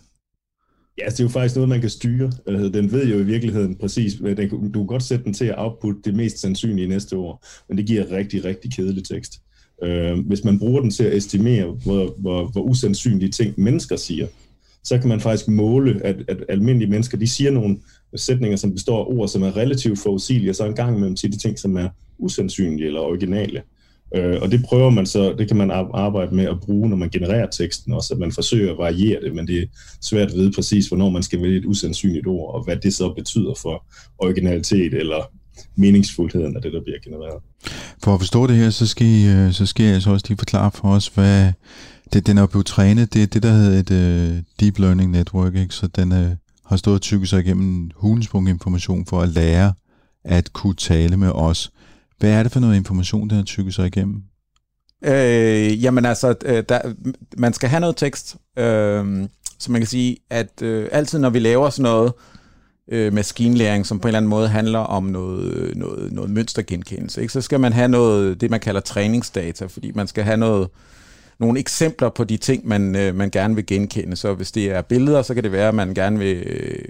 Ja, 0.97 1.03
altså, 1.03 1.17
det 1.17 1.19
er 1.19 1.23
jo 1.23 1.29
faktisk 1.29 1.55
noget, 1.55 1.69
man 1.69 1.81
kan 1.81 1.89
styre. 1.89 2.31
Den 2.47 2.91
ved 2.91 3.07
jo 3.07 3.19
i 3.19 3.23
virkeligheden 3.23 3.75
præcis, 3.75 4.13
den, 4.13 4.71
du 4.71 4.79
kan 4.79 4.87
godt 4.87 5.03
sætte 5.03 5.25
den 5.25 5.33
til 5.33 5.45
at 5.45 5.55
output 5.57 5.95
det 6.05 6.15
mest 6.15 6.39
sandsynlige 6.39 6.87
næste 6.87 7.17
år, 7.17 7.45
men 7.69 7.77
det 7.77 7.85
giver 7.85 8.11
rigtig, 8.11 8.45
rigtig 8.45 8.73
kedelig 8.73 9.03
tekst. 9.03 9.41
Øh, 9.83 10.19
hvis 10.19 10.43
man 10.43 10.59
bruger 10.59 10.81
den 10.81 10.91
til 10.91 11.03
at 11.03 11.17
estimere, 11.17 11.65
hvor, 11.65 12.13
hvor, 12.17 12.45
hvor 12.45 12.61
usandsynlige 12.61 13.31
ting 13.31 13.53
mennesker 13.57 13.95
siger, 13.95 14.27
så 14.83 14.97
kan 14.97 15.09
man 15.09 15.19
faktisk 15.19 15.47
måle, 15.47 16.01
at, 16.05 16.15
at 16.27 16.37
almindelige 16.49 16.89
mennesker, 16.89 17.17
de 17.17 17.27
siger 17.27 17.51
nogle 17.51 17.77
sætninger, 18.15 18.57
som 18.57 18.73
består 18.73 18.99
af 18.99 19.07
ord, 19.07 19.27
som 19.27 19.43
er 19.43 19.57
relativt 19.57 19.99
forudsigelige, 19.99 20.51
og 20.51 20.55
så 20.55 20.65
en 20.65 20.75
gang 20.75 20.95
imellem 20.95 21.17
siger 21.17 21.31
de 21.31 21.37
ting, 21.37 21.59
som 21.59 21.77
er 21.77 21.89
usandsynlige 22.17 22.87
eller 22.87 22.99
originale. 22.99 23.61
Øh, 24.15 24.37
og 24.41 24.51
det 24.51 24.63
prøver 24.65 24.89
man 24.89 25.05
så, 25.05 25.35
det 25.37 25.47
kan 25.47 25.57
man 25.57 25.71
arbejde 25.93 26.35
med 26.35 26.45
at 26.45 26.59
bruge, 26.59 26.89
når 26.89 26.97
man 26.97 27.09
genererer 27.09 27.47
teksten 27.49 27.93
også, 27.93 28.13
at 28.13 28.19
man 28.19 28.31
forsøger 28.31 28.71
at 28.71 28.77
variere 28.77 29.21
det, 29.21 29.35
men 29.35 29.47
det 29.47 29.61
er 29.61 29.65
svært 30.01 30.27
at 30.27 30.35
vide 30.37 30.51
præcis, 30.51 30.87
hvornår 30.87 31.09
man 31.09 31.23
skal 31.23 31.41
vælge 31.41 31.57
et 31.57 31.65
usandsynligt 31.65 32.27
ord, 32.27 32.55
og 32.55 32.63
hvad 32.63 32.75
det 32.75 32.93
så 32.93 33.13
betyder 33.13 33.53
for 33.61 33.85
originalitet 34.17 34.93
eller 34.93 35.31
meningsfuldheden 35.75 36.55
af 36.55 36.61
det, 36.61 36.73
der 36.73 36.81
bliver 36.83 36.99
genereret. 37.03 37.41
For 38.03 38.13
at 38.13 38.19
forstå 38.19 38.47
det 38.47 38.55
her, 38.55 38.69
så 38.69 38.87
skal, 38.87 39.07
I, 39.07 39.27
øh, 39.27 39.51
så 39.53 39.65
skal 39.65 39.85
jeg 39.85 40.01
så 40.01 40.11
også 40.11 40.25
lige 40.29 40.37
forklare 40.37 40.71
for 40.71 40.87
os, 40.87 41.07
hvad 41.07 41.51
det, 42.13 42.27
den 42.27 42.37
er 42.37 42.47
blevet 42.47 42.65
trænet, 42.65 43.13
det 43.13 43.23
er 43.23 43.27
det, 43.27 43.43
der 43.43 43.51
hedder 43.51 43.79
et 43.79 44.31
uh, 44.31 44.37
Deep 44.59 44.79
Learning 44.79 45.11
Network, 45.11 45.55
ikke? 45.55 45.73
så 45.73 45.87
den 45.87 46.11
uh, 46.11 46.27
har 46.65 46.77
stået 46.77 46.95
og 46.95 47.01
tykket 47.01 47.29
sig 47.29 47.39
igennem 47.39 47.91
hulens 47.95 48.29
information 48.33 49.05
for 49.05 49.21
at 49.21 49.29
lære 49.29 49.73
at 50.25 50.53
kunne 50.53 50.75
tale 50.75 51.17
med 51.17 51.31
os. 51.31 51.71
Hvad 52.17 52.31
er 52.31 52.43
det 52.43 52.51
for 52.51 52.59
noget 52.59 52.75
information, 52.75 53.29
der 53.29 53.35
har 53.35 53.43
tykket 53.43 53.73
sig 53.73 53.87
igennem? 53.87 54.23
Øh, 55.05 55.83
jamen 55.83 56.05
altså, 56.05 56.35
øh, 56.45 56.63
der, 56.69 56.93
man 57.37 57.53
skal 57.53 57.69
have 57.69 57.79
noget 57.79 57.95
tekst, 57.95 58.35
øh, 58.57 59.27
så 59.59 59.71
man 59.71 59.81
kan 59.81 59.87
sige, 59.87 60.17
at 60.29 60.61
øh, 60.61 60.89
altid 60.91 61.19
når 61.19 61.29
vi 61.29 61.39
laver 61.39 61.69
sådan 61.69 61.83
noget 61.83 62.13
øh, 62.91 63.13
maskinlæring, 63.13 63.85
som 63.85 63.99
på 63.99 64.07
en 64.07 64.09
eller 64.09 64.17
anden 64.17 64.29
måde 64.29 64.47
handler 64.47 64.79
om 64.79 65.03
noget, 65.03 65.77
noget, 65.77 66.13
noget 66.13 66.29
mønstergenkendelse, 66.29 67.21
ikke? 67.21 67.33
så 67.33 67.41
skal 67.41 67.59
man 67.59 67.73
have 67.73 67.87
noget, 67.87 68.41
det 68.41 68.51
man 68.51 68.59
kalder 68.59 68.81
træningsdata, 68.81 69.65
fordi 69.65 69.91
man 69.95 70.07
skal 70.07 70.23
have 70.23 70.37
noget, 70.37 70.69
nogle 71.39 71.59
eksempler 71.59 72.09
på 72.09 72.23
de 72.23 72.37
ting, 72.37 72.67
man, 72.67 72.95
øh, 72.95 73.15
man 73.15 73.29
gerne 73.29 73.55
vil 73.55 73.65
genkende. 73.65 74.15
Så 74.15 74.33
hvis 74.33 74.51
det 74.51 74.71
er 74.71 74.81
billeder, 74.81 75.21
så 75.21 75.33
kan 75.33 75.43
det 75.43 75.51
være, 75.51 75.67
at 75.67 75.75
man 75.75 75.93
gerne 75.93 76.19
vil 76.19 76.43
øh, 76.45 76.85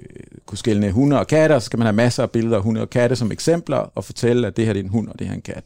kunne 0.47 0.57
skælne 0.57 0.91
hunde 0.91 1.19
og 1.19 1.27
katter, 1.27 1.59
så 1.59 1.65
skal 1.65 1.79
man 1.79 1.85
have 1.85 1.95
masser 1.95 2.23
af 2.23 2.31
billeder 2.31 2.57
af 2.57 2.63
hunde 2.63 2.81
og 2.81 2.89
katte 2.89 3.15
som 3.15 3.31
eksempler, 3.31 3.77
og 3.77 4.05
fortælle, 4.05 4.47
at 4.47 4.57
det 4.57 4.65
her 4.65 4.73
det 4.73 4.79
er 4.79 4.83
en 4.83 4.89
hund, 4.89 5.07
og 5.07 5.19
det 5.19 5.27
her 5.27 5.31
er 5.31 5.35
en 5.35 5.41
kat. 5.41 5.63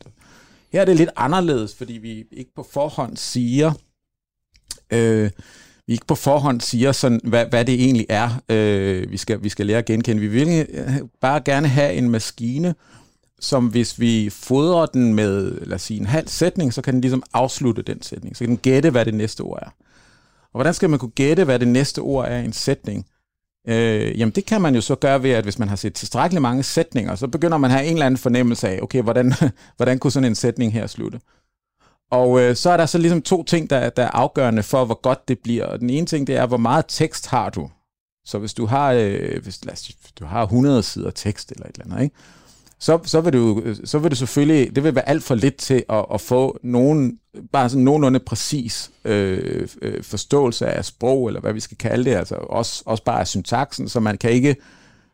Her 0.73 0.81
er 0.81 0.85
det 0.85 0.95
lidt 0.95 1.09
anderledes, 1.15 1.75
fordi 1.75 1.93
vi 1.93 2.25
ikke 2.31 2.51
på 2.55 2.67
forhånd 2.71 3.17
siger, 3.17 3.71
øh, 4.93 5.29
vi 5.87 5.93
ikke 5.93 6.05
på 6.05 6.15
forhånd 6.15 6.61
siger, 6.61 6.91
sådan, 6.91 7.21
hvad, 7.23 7.45
hvad 7.45 7.65
det 7.65 7.75
egentlig 7.75 8.05
er, 8.09 8.41
øh, 8.49 9.11
vi, 9.11 9.17
skal, 9.17 9.43
vi 9.43 9.49
skal 9.49 9.65
lære 9.65 9.77
at 9.77 9.85
genkende. 9.85 10.21
Vi 10.21 10.27
vil 10.27 10.67
bare 11.21 11.41
gerne 11.45 11.67
have 11.67 11.93
en 11.93 12.09
maskine, 12.09 12.75
som 13.39 13.67
hvis 13.67 13.99
vi 13.99 14.29
fodrer 14.29 14.85
den 14.85 15.13
med, 15.13 15.61
lad 15.65 15.75
os 15.75 15.81
sige, 15.81 15.99
en 15.99 16.05
halv 16.05 16.27
sætning, 16.27 16.73
så 16.73 16.81
kan 16.81 16.93
den 16.93 17.01
ligesom 17.01 17.23
afslutte 17.33 17.81
den 17.81 18.01
sætning. 18.01 18.35
Så 18.35 18.39
kan 18.39 18.49
den 18.49 18.57
gætte, 18.57 18.89
hvad 18.89 19.05
det 19.05 19.13
næste 19.13 19.41
ord 19.41 19.59
er. 19.61 19.69
Og 20.43 20.57
hvordan 20.57 20.73
skal 20.73 20.89
man 20.89 20.99
kunne 20.99 21.11
gætte, 21.11 21.43
hvad 21.43 21.59
det 21.59 21.67
næste 21.67 21.99
ord 21.99 22.27
er 22.27 22.37
i 22.37 22.45
en 22.45 22.53
sætning? 22.53 23.05
Øh, 23.67 24.19
jamen 24.19 24.35
det 24.35 24.45
kan 24.45 24.61
man 24.61 24.75
jo 24.75 24.81
så 24.81 24.95
gøre 24.95 25.23
ved, 25.23 25.31
at 25.31 25.43
hvis 25.43 25.59
man 25.59 25.69
har 25.69 25.75
set 25.75 25.93
tilstrækkeligt 25.93 26.41
mange 26.41 26.63
sætninger, 26.63 27.15
så 27.15 27.27
begynder 27.27 27.57
man 27.57 27.71
at 27.71 27.77
have 27.77 27.87
en 27.87 27.93
eller 27.93 28.05
anden 28.05 28.17
fornemmelse 28.17 28.69
af, 28.69 28.79
okay, 28.81 29.01
hvordan, 29.01 29.33
hvordan 29.77 29.99
kunne 29.99 30.11
sådan 30.11 30.29
en 30.29 30.35
sætning 30.35 30.73
her 30.73 30.87
slutte? 30.87 31.19
Og 32.11 32.41
øh, 32.41 32.55
så 32.55 32.69
er 32.69 32.77
der 32.77 32.85
så 32.85 32.97
ligesom 32.97 33.21
to 33.21 33.43
ting, 33.43 33.69
der, 33.69 33.89
der 33.89 34.03
er 34.03 34.11
afgørende 34.11 34.63
for, 34.63 34.85
hvor 34.85 35.01
godt 35.01 35.27
det 35.27 35.39
bliver. 35.39 35.65
Og 35.65 35.79
den 35.79 35.89
ene 35.89 36.05
ting, 36.05 36.27
det 36.27 36.35
er, 36.35 36.45
hvor 36.45 36.57
meget 36.57 36.85
tekst 36.87 37.27
har 37.27 37.49
du? 37.49 37.69
Så 38.25 38.39
hvis 38.39 38.53
du 38.53 38.65
har, 38.65 38.91
øh, 38.91 39.43
hvis, 39.43 39.65
lad 39.65 39.73
os, 39.73 39.91
du 40.19 40.25
har 40.25 40.43
100 40.43 40.83
sider 40.83 41.11
tekst 41.11 41.51
eller 41.51 41.65
et 41.65 41.77
eller 41.79 41.85
andet, 41.85 42.03
ikke? 42.03 42.15
Så, 42.81 42.99
så, 43.03 43.21
vil 43.21 43.33
du, 43.33 43.63
så 43.83 43.99
vil 43.99 44.09
det 44.09 44.17
selvfølgelig, 44.17 44.75
det 44.75 44.83
vil 44.83 44.95
være 44.95 45.09
alt 45.09 45.23
for 45.23 45.35
lidt 45.35 45.55
til 45.55 45.83
at, 45.89 46.05
at 46.13 46.21
få 46.21 46.59
nogen, 46.63 47.19
bare 47.51 47.69
sådan 47.69 47.83
nogenlunde 47.83 48.19
præcis 48.19 48.91
øh, 49.05 49.67
øh, 49.81 50.03
forståelse 50.03 50.67
af 50.67 50.85
sprog, 50.85 51.27
eller 51.27 51.41
hvad 51.41 51.53
vi 51.53 51.59
skal 51.59 51.77
kalde 51.77 52.09
det, 52.09 52.15
altså 52.15 52.35
også, 52.35 52.83
også 52.85 53.03
bare 53.03 53.19
af 53.19 53.27
syntaksen, 53.27 53.89
så 53.89 53.99
man 53.99 54.17
kan 54.17 54.31
ikke 54.31 54.55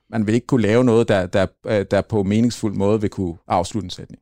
Man 0.10 0.28
vil 0.28 0.36
ikke 0.36 0.48
kunne 0.48 0.62
lave 0.62 0.84
noget, 0.84 1.08
der, 1.08 1.26
der, 1.26 1.46
der 1.84 2.02
på 2.02 2.24
meningsfuld 2.24 2.76
måde 2.76 3.02
vil 3.02 3.10
kunne 3.10 3.36
afslutte 3.48 3.86
en 3.86 3.90
sætning. 3.90 4.22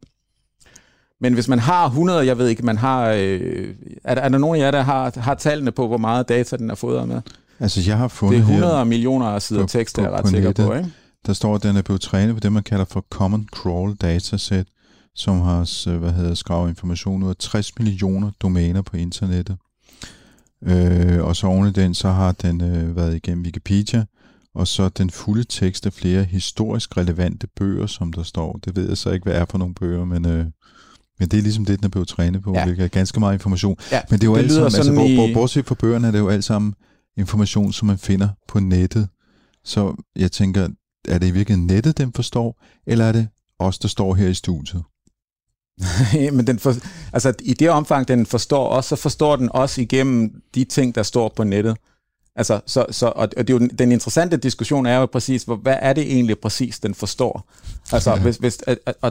Men 1.22 1.34
hvis 1.34 1.48
man 1.48 1.60
har 1.60 1.86
100, 1.86 2.25
jeg 2.25 2.38
ved 2.38 2.48
ikke, 2.48 2.66
man 2.66 2.78
har, 2.78 3.10
øh, 3.10 3.75
er, 4.04 4.16
der, 4.16 4.22
er 4.22 4.30
der 4.30 4.38
nogen 4.38 4.62
af 4.62 4.66
jer, 4.66 4.72
der 4.72 4.82
har, 4.82 5.20
har 5.20 5.34
tallene 5.34 5.72
på, 5.72 5.88
hvor 5.88 5.98
meget 5.98 6.30
data 6.30 6.58
den 6.58 6.70
er 6.70 6.75
fodret 6.75 7.08
med? 7.08 7.22
Altså, 7.60 7.82
jeg 7.88 7.98
har 7.98 8.08
fundet 8.08 8.38
Det 8.38 8.44
er 8.46 8.48
100 8.48 8.78
her 8.78 8.84
millioner 8.84 9.25
af 9.25 9.42
sider 9.42 9.66
tekst, 9.66 9.98
jeg 9.98 10.06
er 10.06 10.12
ret 10.12 10.24
på 10.24 10.30
sikker 10.30 10.52
på, 10.52 10.74
ikke? 10.74 10.92
Der 11.25 11.34
står, 11.34 11.55
at 11.55 11.63
den 11.63 11.75
er 11.75 11.82
blevet 11.82 12.01
trænet 12.01 12.36
på 12.36 12.39
det, 12.39 12.51
man 12.51 12.63
kalder 12.63 12.86
for 12.86 13.05
Common 13.10 13.48
Crawl 13.51 13.96
Dataset, 13.96 14.67
som 15.15 15.41
har 15.41 15.98
hvad 15.98 16.12
hedder, 16.12 16.34
skravet 16.34 16.70
information 16.70 17.24
ud 17.24 17.29
af 17.29 17.36
60 17.39 17.79
millioner 17.79 18.32
domæner 18.41 18.82
på 18.82 18.98
internettet. 18.98 19.58
Øh, 20.63 21.24
og 21.24 21.36
så 21.36 21.48
oven 21.48 21.67
i 21.67 21.72
den, 21.72 21.94
så 21.94 22.10
har 22.10 22.32
den 22.32 22.62
øh, 22.62 22.96
været 22.96 23.15
igennem 23.15 23.44
Wikipedia, 23.44 24.05
og 24.53 24.67
så 24.67 24.89
den 24.89 25.10
fulde 25.10 25.44
tekst 25.44 25.86
af 25.86 25.94
flere 25.94 26.24
historisk 26.24 26.98
relevante 26.98 27.48
bøger, 27.55 27.88
som 27.88 28.13
der 28.13 28.24
står. 28.24 28.60
Det 28.65 28.75
ved 28.75 28.88
jeg 28.88 28.98
så 28.98 29.12
ikke, 29.12 29.24
hvad 29.24 29.34
er 29.34 29.46
for 29.50 29.58
nogle 29.58 29.74
bøger, 29.74 30.05
men, 30.05 30.25
øh, 30.25 30.46
men 31.20 31.29
det 31.29 31.38
er 31.38 31.41
ligesom 31.41 31.65
det, 31.65 31.79
den 31.79 31.86
er 31.86 31.89
blevet 31.89 32.08
trænet 32.08 32.41
på, 32.44 32.53
ja. 32.53 32.65
Det 32.65 32.79
er 32.79 32.88
ganske 32.88 33.20
meget 33.20 33.34
information. 33.34 33.77
Ja, 33.91 34.01
men 34.10 34.20
det 34.20 34.27
er 34.27 34.32
jo 34.32 34.36
det 34.36 34.44
alt 34.44 34.51
sammen, 34.51 35.00
altså, 35.00 35.25
i... 35.25 35.34
bortset 35.34 35.65
fra 35.65 35.75
bøgerne, 35.75 36.08
er 36.08 36.12
det 36.12 36.20
jo 36.20 36.29
alt 36.29 36.44
sammen 36.44 36.74
information, 37.17 37.74
som 37.74 37.86
man 37.86 37.98
finder 37.98 38.29
på 38.48 38.60
nettet. 38.60 39.08
Så 39.63 39.96
jeg 40.15 40.32
tænker, 40.32 40.67
er 41.08 41.18
det 41.18 41.28
i 41.28 41.32
virkeligheden 41.32 41.68
nettet, 41.68 41.98
den 41.98 42.14
forstår, 42.14 42.64
eller 42.88 43.06
er 43.06 43.12
det 43.12 43.28
os, 43.60 43.80
der 43.80 43.88
står 43.88 44.14
her 44.14 44.28
i 44.28 44.34
studiet? 44.34 44.84
men 46.36 46.48
den 46.48 46.60
for, 46.60 46.74
altså, 47.14 47.34
i 47.42 47.54
det 47.54 47.70
omfang, 47.70 48.08
den 48.08 48.26
forstår 48.26 48.70
os, 48.70 48.86
så 48.86 48.96
forstår 48.96 49.36
den 49.36 49.50
også 49.52 49.82
igennem 49.82 50.42
de 50.56 50.64
ting, 50.64 50.96
der 50.96 51.04
står 51.04 51.34
på 51.36 51.44
nettet. 51.44 51.78
Altså, 52.36 52.60
så, 52.66 52.86
så, 52.92 53.14
og 53.16 53.32
det 53.32 53.50
er 53.50 53.54
jo, 53.54 53.68
den 53.80 53.92
interessante 53.92 54.38
diskussion 54.38 54.86
er 54.86 54.98
jo 54.98 55.06
præcis, 55.06 55.46
hvad 55.62 55.78
er 55.80 55.94
det 55.94 56.04
egentlig 56.04 56.40
præcis, 56.40 56.80
den 56.80 56.96
forstår? 56.96 57.48
Altså, 57.92 58.12
ja. 58.12 58.20
hvis, 58.20 58.38
hvis, 58.38 58.58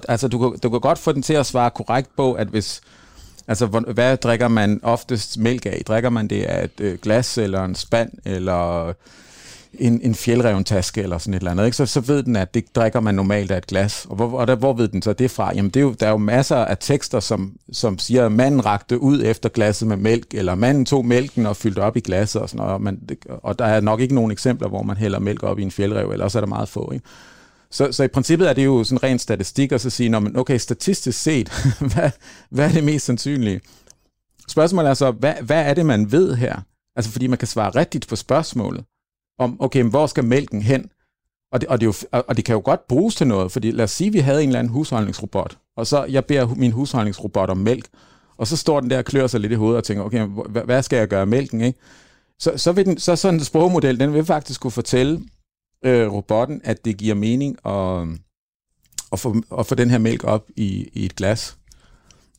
altså 0.09 0.29
du, 0.29 0.39
kan, 0.39 0.59
du 0.59 0.71
kan 0.71 0.81
godt 0.81 0.99
få 0.99 1.13
den 1.13 1.23
til 1.23 1.35
at 1.35 1.47
svare 1.47 1.71
korrekt 1.71 2.11
på, 2.17 2.33
at 2.33 2.49
hvis, 2.49 2.81
altså, 3.49 3.67
hvad 3.67 4.17
drikker 4.17 4.49
man 4.49 4.81
oftest 4.83 5.39
mælk 5.39 5.67
af? 5.67 5.83
Drikker 5.87 6.11
man 6.11 6.29
det 6.29 6.43
af 6.43 6.65
et 6.65 6.81
øh, 6.81 6.99
glas, 7.03 7.39
eller 7.39 7.65
en 7.65 7.75
spand, 7.75 8.11
eller 8.25 8.93
en, 9.78 10.00
en 10.02 10.14
fjeldreventaske 10.14 11.02
eller 11.02 11.19
sådan 11.19 11.35
et 11.35 11.38
eller 11.38 11.50
andet, 11.50 11.64
ikke? 11.64 11.76
Så, 11.76 11.87
så 11.87 12.00
ved 12.00 12.23
den, 12.23 12.37
at 12.37 12.54
det 12.54 12.76
drikker 12.76 13.00
man 13.00 13.14
normalt 13.14 13.50
af 13.50 13.59
et 13.59 13.66
glas. 13.66 14.07
Og 14.11 14.16
hvor, 14.16 14.40
og 14.40 14.47
der, 14.47 14.54
hvor 14.54 14.73
ved 14.73 14.88
den 14.88 15.02
så 15.02 15.12
det 15.12 15.31
fra? 15.31 15.54
Jamen, 15.54 15.71
det 15.71 15.81
er 15.81 15.85
jo, 15.85 15.93
der 16.00 16.07
er 16.07 16.11
jo 16.11 16.16
masser 16.16 16.57
af 16.57 16.76
tekster, 16.81 17.21
som, 17.21 17.57
som 17.73 17.99
siger, 17.99 18.26
at 18.26 18.33
manden 18.33 18.66
rakte 18.66 19.00
ud 19.00 19.23
efter 19.25 19.49
glasset 19.49 19.88
med 19.88 19.97
mælk, 19.97 20.35
eller 20.35 20.54
manden 20.54 20.85
tog 20.85 21.07
mælken 21.07 21.47
og 21.47 21.57
fyldte 21.57 21.78
op 21.78 21.97
i 21.97 22.00
glasset 22.00 22.43
og 22.43 22.49
sådan 22.49 22.59
noget. 22.59 22.73
Og, 22.73 22.83
man, 22.83 23.00
og 23.28 23.59
der 23.59 23.64
er 23.64 23.81
nok 23.81 24.00
ikke 24.00 24.14
nogen 24.14 24.31
eksempler, 24.31 24.69
hvor 24.69 24.83
man 24.83 24.97
hælder 24.97 25.19
mælk 25.19 25.43
op 25.43 25.59
i 25.59 25.62
en 25.62 25.71
fjeldrev, 25.71 26.11
eller 26.11 26.25
også 26.25 26.38
er 26.38 26.40
der 26.40 26.49
meget 26.49 26.69
få. 26.69 26.93
Ikke? 26.93 27.07
Så, 27.71 27.93
så 27.93 28.02
i 28.02 28.09
princippet 28.09 28.49
er 28.49 28.52
det 28.52 28.64
jo 28.64 28.85
sådan 28.85 29.02
ren 29.02 29.19
statistik, 29.19 29.73
og 29.73 29.81
så 29.81 29.90
sige, 29.90 30.09
når 30.09 30.21
man, 30.21 30.37
okay, 30.37 30.59
statistisk 30.59 31.23
set, 31.23 31.49
hvad, 31.95 32.11
hvad 32.50 32.69
er 32.69 32.73
det 32.73 32.85
mest 32.85 33.07
sandsynlige? 33.07 33.61
Spørgsmålet 34.49 34.90
er 34.90 34.95
så, 34.95 35.11
hvad, 35.11 35.35
hvad 35.43 35.64
er 35.64 35.75
det, 35.75 35.87
man 35.87 36.12
ved 36.12 36.35
her? 36.35 36.61
Altså, 36.97 37.12
fordi 37.12 37.26
man 37.26 37.38
kan 37.38 37.49
svare 37.49 37.71
rigtigt 37.71 38.09
på 38.09 38.16
spørgsmålet 38.16 38.85
om, 39.38 39.57
okay, 39.61 39.81
men 39.81 39.91
hvor 39.91 40.07
skal 40.07 40.25
mælken 40.25 40.62
hen? 40.62 40.91
Og 41.53 41.61
det, 41.61 41.69
og, 41.69 41.81
det 41.81 41.87
jo, 41.87 41.95
og 42.12 42.37
det 42.37 42.45
kan 42.45 42.53
jo 42.53 42.62
godt 42.64 42.87
bruges 42.88 43.14
til 43.14 43.26
noget, 43.26 43.53
fordi 43.53 43.71
lad 43.71 43.85
os 43.85 43.91
sige, 43.91 44.09
at 44.09 44.14
vi 44.14 44.19
havde 44.19 44.43
en 44.43 44.49
eller 44.49 44.59
anden 44.59 44.73
husholdningsrobot, 44.73 45.59
og 45.76 45.87
så 45.87 46.05
jeg 46.05 46.25
beder 46.25 46.55
min 46.55 46.73
husholdningsrobot 46.73 47.50
om 47.50 47.57
mælk, 47.57 47.88
og 48.37 48.47
så 48.47 48.57
står 48.57 48.81
den 48.81 48.91
der 48.91 48.99
og 48.99 49.05
klør 49.05 49.26
sig 49.26 49.41
lidt 49.41 49.53
i 49.53 49.55
hovedet 49.55 49.76
og 49.76 49.85
tænker, 49.85 50.05
okay, 50.05 50.26
hvad 50.64 50.83
skal 50.83 50.97
jeg 50.97 51.09
gøre 51.09 51.26
med 51.26 51.38
mælken, 51.38 51.61
ikke? 51.61 51.79
Så, 52.38 52.53
så, 52.57 52.73
vil 52.73 52.87
den, 52.87 52.99
så 52.99 53.17
sådan 53.17 53.41
en 53.41 53.45
sprogmodel, 53.45 54.00
den 54.00 54.14
vil 54.14 54.25
faktisk 54.25 54.61
kunne 54.61 54.71
fortælle 54.71 55.21
øh, 55.85 56.12
robotten, 56.12 56.61
at 56.64 56.85
det 56.85 56.97
giver 56.97 57.14
mening 57.14 57.67
at, 57.67 58.09
at, 59.12 59.21
få, 59.21 59.37
at 59.59 59.67
få 59.67 59.75
den 59.75 59.91
her 59.91 59.99
mælk 59.99 60.25
op 60.25 60.47
i, 60.57 60.88
i 60.93 61.05
et 61.05 61.17
glas. 61.17 61.57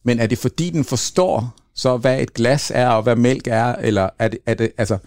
Men 0.04 0.20
er 0.20 0.28
det 0.28 0.38
fordi, 0.38 0.70
den 0.70 0.84
forstår 0.84 1.56
så, 1.76 1.98
hvad 1.98 2.22
et 2.22 2.34
glas 2.34 2.72
er, 2.76 2.88
og 2.88 3.04
hvad 3.04 3.16
mælk 3.16 3.48
er, 3.48 3.76
eller 3.76 4.10
er 4.20 4.28
det, 4.28 4.40
er 4.46 4.54
det 4.54 4.72
altså, 4.78 4.98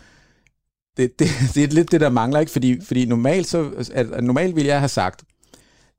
det, 0.98 1.18
det, 1.18 1.28
det 1.54 1.64
er 1.64 1.68
lidt 1.68 1.92
det, 1.92 2.00
der 2.00 2.08
mangler, 2.08 2.40
ikke? 2.40 2.52
Fordi, 2.52 2.80
fordi 2.84 3.04
normalt, 3.04 3.46
så, 3.46 3.86
at, 3.94 4.24
normalt 4.24 4.56
vil 4.56 4.64
jeg 4.64 4.78
have 4.78 4.88
sagt, 4.88 5.22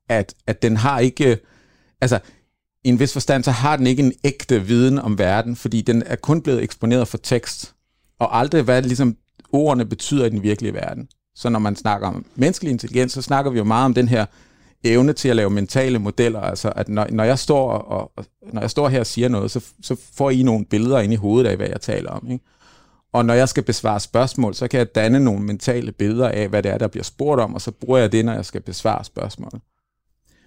at, 0.08 0.34
at 0.46 0.62
den 0.62 0.76
har 0.76 0.98
ikke... 0.98 1.30
Øh, 1.30 1.36
altså, 2.00 2.18
i 2.84 2.88
en 2.88 3.00
vis 3.00 3.12
forstand, 3.12 3.44
så 3.44 3.50
har 3.50 3.76
den 3.76 3.86
ikke 3.86 4.02
en 4.02 4.12
ægte 4.24 4.66
viden 4.66 4.98
om 4.98 5.18
verden, 5.18 5.56
fordi 5.56 5.80
den 5.80 6.02
er 6.06 6.16
kun 6.16 6.42
blevet 6.42 6.62
eksponeret 6.62 7.08
for 7.08 7.18
tekst, 7.18 7.74
og 8.18 8.38
aldrig, 8.38 8.62
hvad 8.62 8.82
ligesom 8.82 9.16
ordene 9.52 9.84
betyder 9.84 10.26
i 10.26 10.30
den 10.30 10.42
virkelige 10.42 10.74
verden. 10.74 11.08
Så 11.34 11.48
når 11.48 11.58
man 11.58 11.76
snakker 11.76 12.08
om 12.08 12.24
menneskelig 12.34 12.70
intelligens, 12.70 13.12
så 13.12 13.22
snakker 13.22 13.50
vi 13.50 13.58
jo 13.58 13.64
meget 13.64 13.84
om 13.84 13.94
den 13.94 14.08
her 14.08 14.26
evne 14.84 15.12
til 15.12 15.28
at 15.28 15.36
lave 15.36 15.50
mentale 15.50 15.98
modeller. 15.98 16.40
Altså, 16.40 16.72
at 16.76 16.88
når, 16.88 17.06
når, 17.10 17.24
jeg, 17.24 17.38
står 17.38 17.70
og, 17.70 18.12
og, 18.16 18.24
når 18.52 18.60
jeg 18.60 18.70
står 18.70 18.88
her 18.88 19.00
og 19.00 19.06
siger 19.06 19.28
noget, 19.28 19.50
så, 19.50 19.64
så 19.82 19.96
får 20.14 20.30
I 20.30 20.42
nogle 20.42 20.64
billeder 20.64 21.00
ind 21.00 21.12
i 21.12 21.16
hovedet 21.16 21.50
af, 21.50 21.56
hvad 21.56 21.68
jeg 21.68 21.80
taler 21.80 22.10
om. 22.10 22.30
Ikke? 22.30 22.44
Og 23.12 23.24
når 23.24 23.34
jeg 23.34 23.48
skal 23.48 23.62
besvare 23.62 24.00
spørgsmål, 24.00 24.54
så 24.54 24.68
kan 24.68 24.78
jeg 24.78 24.94
danne 24.94 25.20
nogle 25.20 25.42
mentale 25.42 25.92
billeder 25.92 26.28
af, 26.28 26.48
hvad 26.48 26.62
det 26.62 26.70
er, 26.70 26.78
der 26.78 26.88
bliver 26.88 27.04
spurgt 27.04 27.40
om, 27.40 27.54
og 27.54 27.60
så 27.60 27.70
bruger 27.70 27.98
jeg 27.98 28.12
det, 28.12 28.24
når 28.24 28.32
jeg 28.32 28.44
skal 28.44 28.60
besvare 28.60 29.04
spørgsmål. 29.04 29.60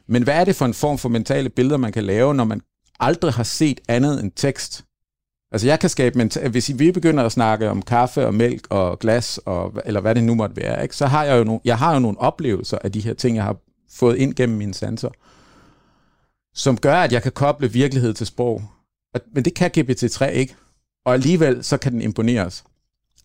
Men 0.08 0.24
hvad 0.24 0.34
er 0.34 0.46
det 0.46 0.56
for 0.56 0.66
en 0.66 0.74
form 0.74 0.98
for 0.98 1.10
mentale 1.10 1.50
billeder, 1.50 1.78
man 1.78 1.92
kan 1.92 2.04
lave, 2.04 2.34
når 2.34 2.44
man 2.44 2.62
aldrig 3.00 3.34
har 3.34 3.44
set 3.44 3.80
andet 3.88 4.24
end 4.24 4.32
tekst? 4.36 4.86
Altså 5.52 5.68
jeg 5.68 5.80
kan 5.80 5.90
skabe 5.90 6.18
mental... 6.18 6.50
Hvis 6.50 6.80
vi 6.80 6.92
begynder 6.92 7.24
at 7.24 7.32
snakke 7.32 7.70
om 7.70 7.82
kaffe 7.82 8.26
og 8.26 8.34
mælk 8.34 8.68
og 8.70 9.00
glas, 9.00 9.40
og, 9.46 9.74
eller 9.86 10.02
hvad 10.02 10.16
det 10.16 10.24
nu 10.24 10.36
måtte 10.36 10.56
være, 10.56 10.84
ikke, 10.84 10.96
så 10.96 11.06
har 11.06 11.24
jeg 11.24 11.40
jo, 11.40 11.44
nogle, 11.44 11.62
jeg 11.66 11.78
har 11.78 11.94
jo 11.94 12.00
nogle 12.00 12.20
oplevelser 12.20 12.78
af 12.84 12.92
de 12.92 13.00
her 13.00 13.14
ting, 13.14 13.36
jeg 13.36 13.44
har 13.44 13.58
fået 13.92 14.18
ind 14.18 14.34
gennem 14.34 14.58
mine 14.58 14.74
sanser, 14.74 15.10
som 16.54 16.78
gør, 16.78 16.96
at 16.96 17.12
jeg 17.12 17.24
kan 17.24 17.32
koble 17.32 17.72
virkelighed 17.72 18.14
til 18.14 18.28
sprog. 18.28 18.64
Men 19.34 19.46
det 19.46 19.54
kan 19.54 19.72
GPT-3 19.78 20.26
ikke 20.26 20.56
og 21.06 21.14
alligevel 21.14 21.64
så 21.64 21.78
kan 21.78 21.92
den 21.92 22.02
imponere 22.02 22.46
os. 22.46 22.64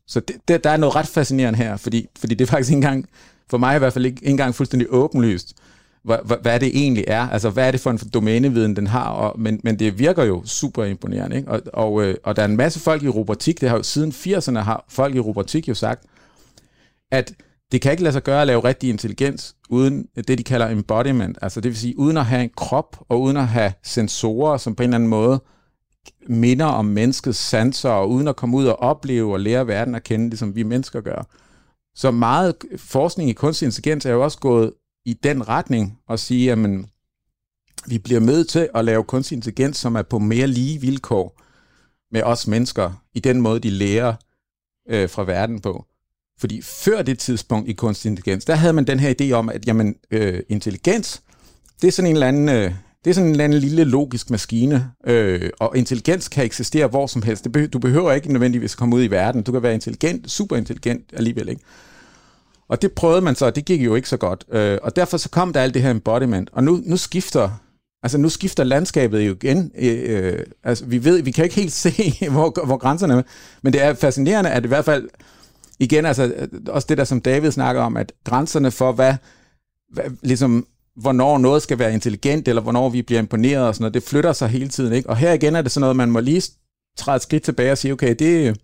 Så 0.07 0.21
det, 0.21 0.37
det, 0.49 0.65
der 0.65 0.71
er 0.71 0.77
noget 0.77 0.97
ret 0.97 1.07
fascinerende 1.07 1.59
her, 1.59 1.77
fordi, 1.77 2.09
fordi 2.19 2.35
det 2.35 2.45
er 2.45 2.49
faktisk 2.49 2.71
ikke 2.71 2.77
engang, 2.77 3.09
for 3.51 3.59
mig 3.59 3.77
i 3.77 3.79
hvert 3.79 3.93
fald 3.93 4.07
ikke, 4.07 4.17
ikke 4.17 4.31
engang 4.31 4.55
fuldstændig 4.55 4.89
åbenlyst, 4.91 5.55
hvad, 6.05 6.19
hvad, 6.25 6.37
hvad 6.43 6.61
det 6.61 6.69
egentlig 6.69 7.05
er. 7.07 7.29
Altså, 7.29 7.51
hvad 7.51 7.67
er 7.67 7.71
det 7.71 7.81
for 7.81 7.91
en 7.91 7.99
domæneviden, 8.15 8.77
den 8.77 8.87
har? 8.87 9.09
Og, 9.09 9.41
men, 9.41 9.61
men 9.65 9.79
det 9.79 9.99
virker 9.99 10.25
jo 10.25 10.43
super 10.45 10.85
imponerende. 10.85 11.37
Ikke? 11.37 11.51
Og, 11.51 11.61
og, 11.73 12.03
øh, 12.03 12.15
og 12.25 12.37
der 12.37 12.43
er 12.43 12.47
en 12.47 12.57
masse 12.57 12.81
folk 12.81 13.03
i 13.03 13.09
robotik, 13.09 13.61
det 13.61 13.69
har 13.69 13.77
jo 13.77 13.83
siden 13.83 14.13
80'erne 14.13 14.59
har 14.59 14.85
folk 14.89 15.15
i 15.15 15.21
robotik 15.21 15.69
jo 15.69 15.75
sagt, 15.75 16.05
at 17.11 17.35
det 17.73 17.81
kan 17.81 17.93
ikke 17.93 18.03
lade 18.03 18.13
sig 18.13 18.23
gøre 18.23 18.41
at 18.41 18.47
lave 18.47 18.65
rigtig 18.65 18.91
intelligens 18.91 19.57
uden 19.69 20.07
det, 20.29 20.39
de 20.39 20.45
kalder 20.45 20.69
embodiment. 20.69 21.39
Altså 21.43 21.61
det 21.61 21.69
vil 21.69 21.79
sige, 21.79 21.99
uden 21.99 22.17
at 22.17 22.27
have 22.27 22.43
en 22.43 22.51
krop 22.57 22.97
og 23.09 23.21
uden 23.21 23.37
at 23.37 23.49
have 23.49 23.73
sensorer, 23.83 24.57
som 24.57 24.75
på 24.75 24.83
en 24.83 24.89
eller 24.89 24.95
anden 24.95 25.09
måde 25.11 25.43
minder 26.27 26.67
om 26.67 26.85
menneskets 26.85 27.39
sanser, 27.39 27.91
og 27.91 28.11
uden 28.11 28.29
at 28.29 28.37
komme 28.37 28.57
ud 28.57 28.67
og 28.67 28.81
opleve 28.81 29.33
og 29.33 29.41
lære 29.41 29.67
verden 29.67 29.95
at 29.95 30.05
kende, 30.05 30.29
ligesom 30.29 30.55
vi 30.55 30.63
mennesker 30.63 31.01
gør. 31.01 31.27
Så 31.95 32.11
meget 32.11 32.55
forskning 32.77 33.31
i 33.31 33.33
kunstig 33.33 33.67
intelligens 33.67 34.07
er 34.07 34.13
jo 34.13 34.25
også 34.25 34.39
gået 34.39 34.73
i 35.05 35.15
den 35.15 35.49
retning 35.49 35.99
og 36.09 36.19
sige, 36.19 36.53
at 36.53 36.59
vi 37.87 37.99
bliver 37.99 38.21
med 38.21 38.45
til 38.45 38.69
at 38.75 38.85
lave 38.85 39.05
kunstig 39.05 39.37
intelligens, 39.37 39.77
som 39.77 39.97
er 39.97 40.03
på 40.03 40.19
mere 40.19 40.47
lige 40.47 40.81
vilkår 40.81 41.41
med 42.13 42.23
os 42.23 42.47
mennesker, 42.47 43.03
i 43.15 43.21
den 43.21 43.41
måde, 43.41 43.61
de 43.61 43.71
lærer 43.71 44.15
øh, 44.89 45.11
fra 45.11 45.25
verden 45.25 45.61
på. 45.61 45.87
Fordi 46.39 46.63
før 46.63 47.03
det 47.03 47.19
tidspunkt 47.19 47.69
i 47.69 47.73
kunstig 47.73 48.09
intelligens, 48.09 48.45
der 48.45 48.55
havde 48.55 48.73
man 48.73 48.87
den 48.87 49.01
her 49.01 49.15
idé 49.21 49.33
om, 49.33 49.49
at 49.49 49.67
jamen, 49.67 49.95
øh, 50.11 50.41
intelligens, 50.49 51.23
det 51.83 51.89
er 51.89 51.93
sådan 51.93 52.11
en 52.11 52.17
eller 52.17 52.29
anden 52.29 52.49
øh, 52.49 52.73
det 53.09 53.13
er 53.13 53.15
sådan 53.15 53.27
en 53.27 53.33
eller 53.33 53.45
anden 53.45 53.59
lille 53.59 53.85
logisk 53.85 54.31
maskine, 54.31 54.91
øh, 55.07 55.51
og 55.61 55.77
intelligens 55.77 56.29
kan 56.29 56.45
eksistere 56.45 56.87
hvor 56.87 57.07
som 57.07 57.23
helst. 57.23 57.45
Det 57.45 57.53
be- 57.53 57.67
du 57.67 57.79
behøver 57.79 58.13
ikke 58.13 58.33
nødvendigvis 58.33 58.75
komme 58.75 58.97
ud 58.97 59.03
i 59.03 59.07
verden. 59.07 59.43
Du 59.43 59.53
kan 59.53 59.63
være 59.63 59.75
intelligent, 59.75 60.31
super 60.31 60.57
intelligent 60.57 61.05
alligevel, 61.13 61.49
ikke? 61.49 61.63
Og 62.69 62.83
det 62.83 62.93
prøvede 62.93 63.21
man 63.21 63.35
så, 63.35 63.47
og 63.47 63.57
det 63.57 63.65
gik 63.65 63.85
jo 63.85 63.95
ikke 63.95 64.09
så 64.09 64.17
godt. 64.17 64.45
Øh, 64.53 64.79
og 64.83 64.97
derfor 64.97 65.17
så 65.17 65.29
kom 65.29 65.53
der 65.53 65.61
alt 65.61 65.75
det 65.75 65.83
her 65.83 65.91
embodiment, 65.91 66.51
og 66.53 66.65
nu, 66.65 66.81
nu 66.85 66.97
skifter 66.97 67.51
Altså 68.03 68.19
nu 68.19 68.29
skifter 68.29 68.65
landskabet 68.65 69.21
jo 69.21 69.33
igen. 69.33 69.73
Øh, 69.79 69.99
øh, 70.07 70.39
altså 70.65 70.85
vi 70.85 71.05
ved, 71.05 71.23
vi 71.23 71.31
kan 71.31 71.45
ikke 71.45 71.57
helt 71.57 71.73
se, 71.87 72.15
hvor, 72.31 72.67
hvor 72.67 72.77
grænserne 72.77 73.15
er, 73.15 73.23
men 73.63 73.73
det 73.73 73.83
er 73.83 73.95
fascinerende, 73.95 74.51
at 74.51 74.65
i 74.65 74.69
hvert 74.69 74.85
fald, 74.85 75.09
igen, 75.79 76.07
altså 76.07 76.25
øh, 76.37 76.49
også 76.69 76.87
det 76.89 76.99
der, 76.99 77.05
som 77.05 77.21
David 77.21 77.51
snakker 77.51 77.83
om, 77.83 77.97
at 77.97 78.13
grænserne 78.25 78.71
for, 78.71 78.93
hvad, 78.93 79.15
hvad 79.93 80.05
ligesom 80.23 80.67
hvornår 81.01 81.39
noget 81.39 81.63
skal 81.63 81.79
være 81.79 81.95
intelligent, 81.95 82.49
eller 82.49 82.63
hvornår 82.63 82.89
vi 82.89 83.03
bliver 83.03 83.19
imponeret 83.19 83.67
og 83.67 83.75
sådan 83.75 83.83
noget. 83.83 83.95
Det 83.95 84.03
flytter 84.03 84.33
sig 84.33 84.49
hele 84.49 84.69
tiden, 84.69 84.93
ikke? 84.93 85.11
Og 85.11 85.17
her 85.17 85.33
igen 85.33 85.57
er 85.57 85.63
det 85.63 85.73
sådan 85.73 85.81
noget, 85.81 85.97
man 85.97 86.11
må 86.11 86.21
lige 86.21 86.43
træde 86.99 87.17
et 87.17 87.23
skridt 87.23 87.43
tilbage 87.43 87.73
og 87.73 87.79
sige, 87.79 87.93
okay, 87.93 88.09
det, 88.09 88.61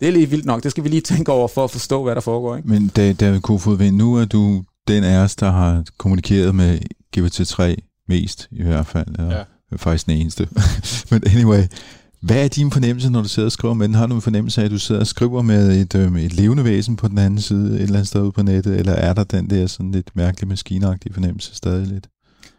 det 0.00 0.08
er 0.08 0.12
lige 0.12 0.30
vildt 0.30 0.46
nok. 0.46 0.62
Det 0.62 0.70
skal 0.70 0.84
vi 0.84 0.88
lige 0.88 1.00
tænke 1.00 1.32
over 1.32 1.48
for 1.48 1.64
at 1.64 1.70
forstå, 1.70 2.02
hvad 2.02 2.14
der 2.14 2.20
foregår, 2.20 2.56
ikke? 2.56 2.68
Men 2.68 2.88
David 2.88 3.40
Kofod, 3.40 3.90
nu 3.92 4.14
er 4.14 4.24
du 4.24 4.62
den 4.88 5.04
af 5.04 5.16
os, 5.16 5.36
der 5.36 5.50
har 5.50 5.84
kommunikeret 5.98 6.54
med 6.54 6.78
GPT-3 7.16 7.76
mest, 8.08 8.48
i 8.50 8.62
hvert 8.62 8.86
fald. 8.86 9.06
Eller 9.18 9.36
ja. 9.36 9.42
Faktisk 9.76 10.06
den 10.06 10.16
eneste. 10.16 10.48
Men 11.10 11.22
anyway, 11.26 11.62
hvad 12.20 12.44
er 12.44 12.48
din 12.48 12.70
fornemmelse, 12.70 13.10
når 13.10 13.22
du 13.22 13.28
sidder 13.28 13.46
og 13.46 13.52
skriver 13.52 13.74
med 13.74 13.88
den? 13.88 13.94
Har 13.94 14.06
du 14.06 14.14
en 14.14 14.22
fornemmelse 14.22 14.60
af, 14.60 14.64
at 14.64 14.70
du 14.70 14.78
sidder 14.78 15.00
og 15.00 15.06
skriver 15.06 15.42
med 15.42 15.80
et, 15.80 15.94
øh, 15.94 16.24
et 16.24 16.32
levende 16.32 16.64
væsen 16.64 16.96
på 16.96 17.08
den 17.08 17.18
anden 17.18 17.40
side, 17.40 17.74
et 17.74 17.82
eller 17.82 17.94
andet 17.94 18.08
sted 18.08 18.22
ude 18.22 18.32
på 18.32 18.42
nettet, 18.42 18.78
eller 18.78 18.92
er 18.92 19.12
der 19.12 19.24
den 19.24 19.50
der 19.50 19.66
sådan 19.66 19.92
lidt 19.92 20.16
mærkelig 20.16 20.48
maskinagtige 20.48 21.12
fornemmelse 21.12 21.54
stadig 21.54 21.86
lidt? 21.86 22.06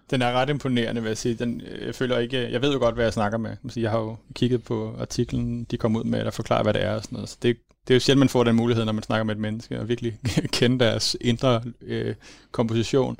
Den 0.10 0.22
er 0.22 0.32
ret 0.32 0.50
imponerende, 0.50 1.02
vil 1.02 1.10
jeg 1.10 1.18
sige. 1.18 1.36
Den, 1.36 1.62
øh, 1.72 1.86
jeg 1.88 1.96
føler 1.96 2.18
ikke, 2.18 2.52
jeg 2.52 2.62
ved 2.62 2.74
jo 2.74 2.80
godt, 2.80 2.96
hvad 2.96 3.06
jeg 3.06 3.14
snakker 3.14 3.38
med. 3.38 3.52
Jeg 3.76 3.92
har 3.92 4.00
jo 4.00 4.16
kigget 4.36 4.64
på 4.64 4.96
artiklen, 5.00 5.64
de 5.72 5.78
kom 5.78 5.96
ud 5.96 6.04
med, 6.04 6.26
der 6.26 6.32
forklarer, 6.32 6.64
hvad 6.64 6.74
det 6.74 6.84
er 6.84 6.96
og 6.96 7.04
sådan 7.04 7.16
noget. 7.16 7.30
Så 7.30 7.38
det, 7.42 7.58
det 7.88 7.94
er 7.94 7.96
jo 7.96 8.00
sjældent, 8.00 8.20
man 8.20 8.30
får 8.30 8.44
den 8.44 8.56
mulighed, 8.56 8.86
når 8.86 8.94
man 8.94 9.04
snakker 9.04 9.24
med 9.24 9.36
et 9.36 9.42
menneske, 9.42 9.80
og 9.80 9.90
virkelig 9.90 10.18
kende 10.54 10.80
deres 10.80 11.18
indre 11.22 11.62
øh, 11.82 12.16
komposition. 12.52 13.18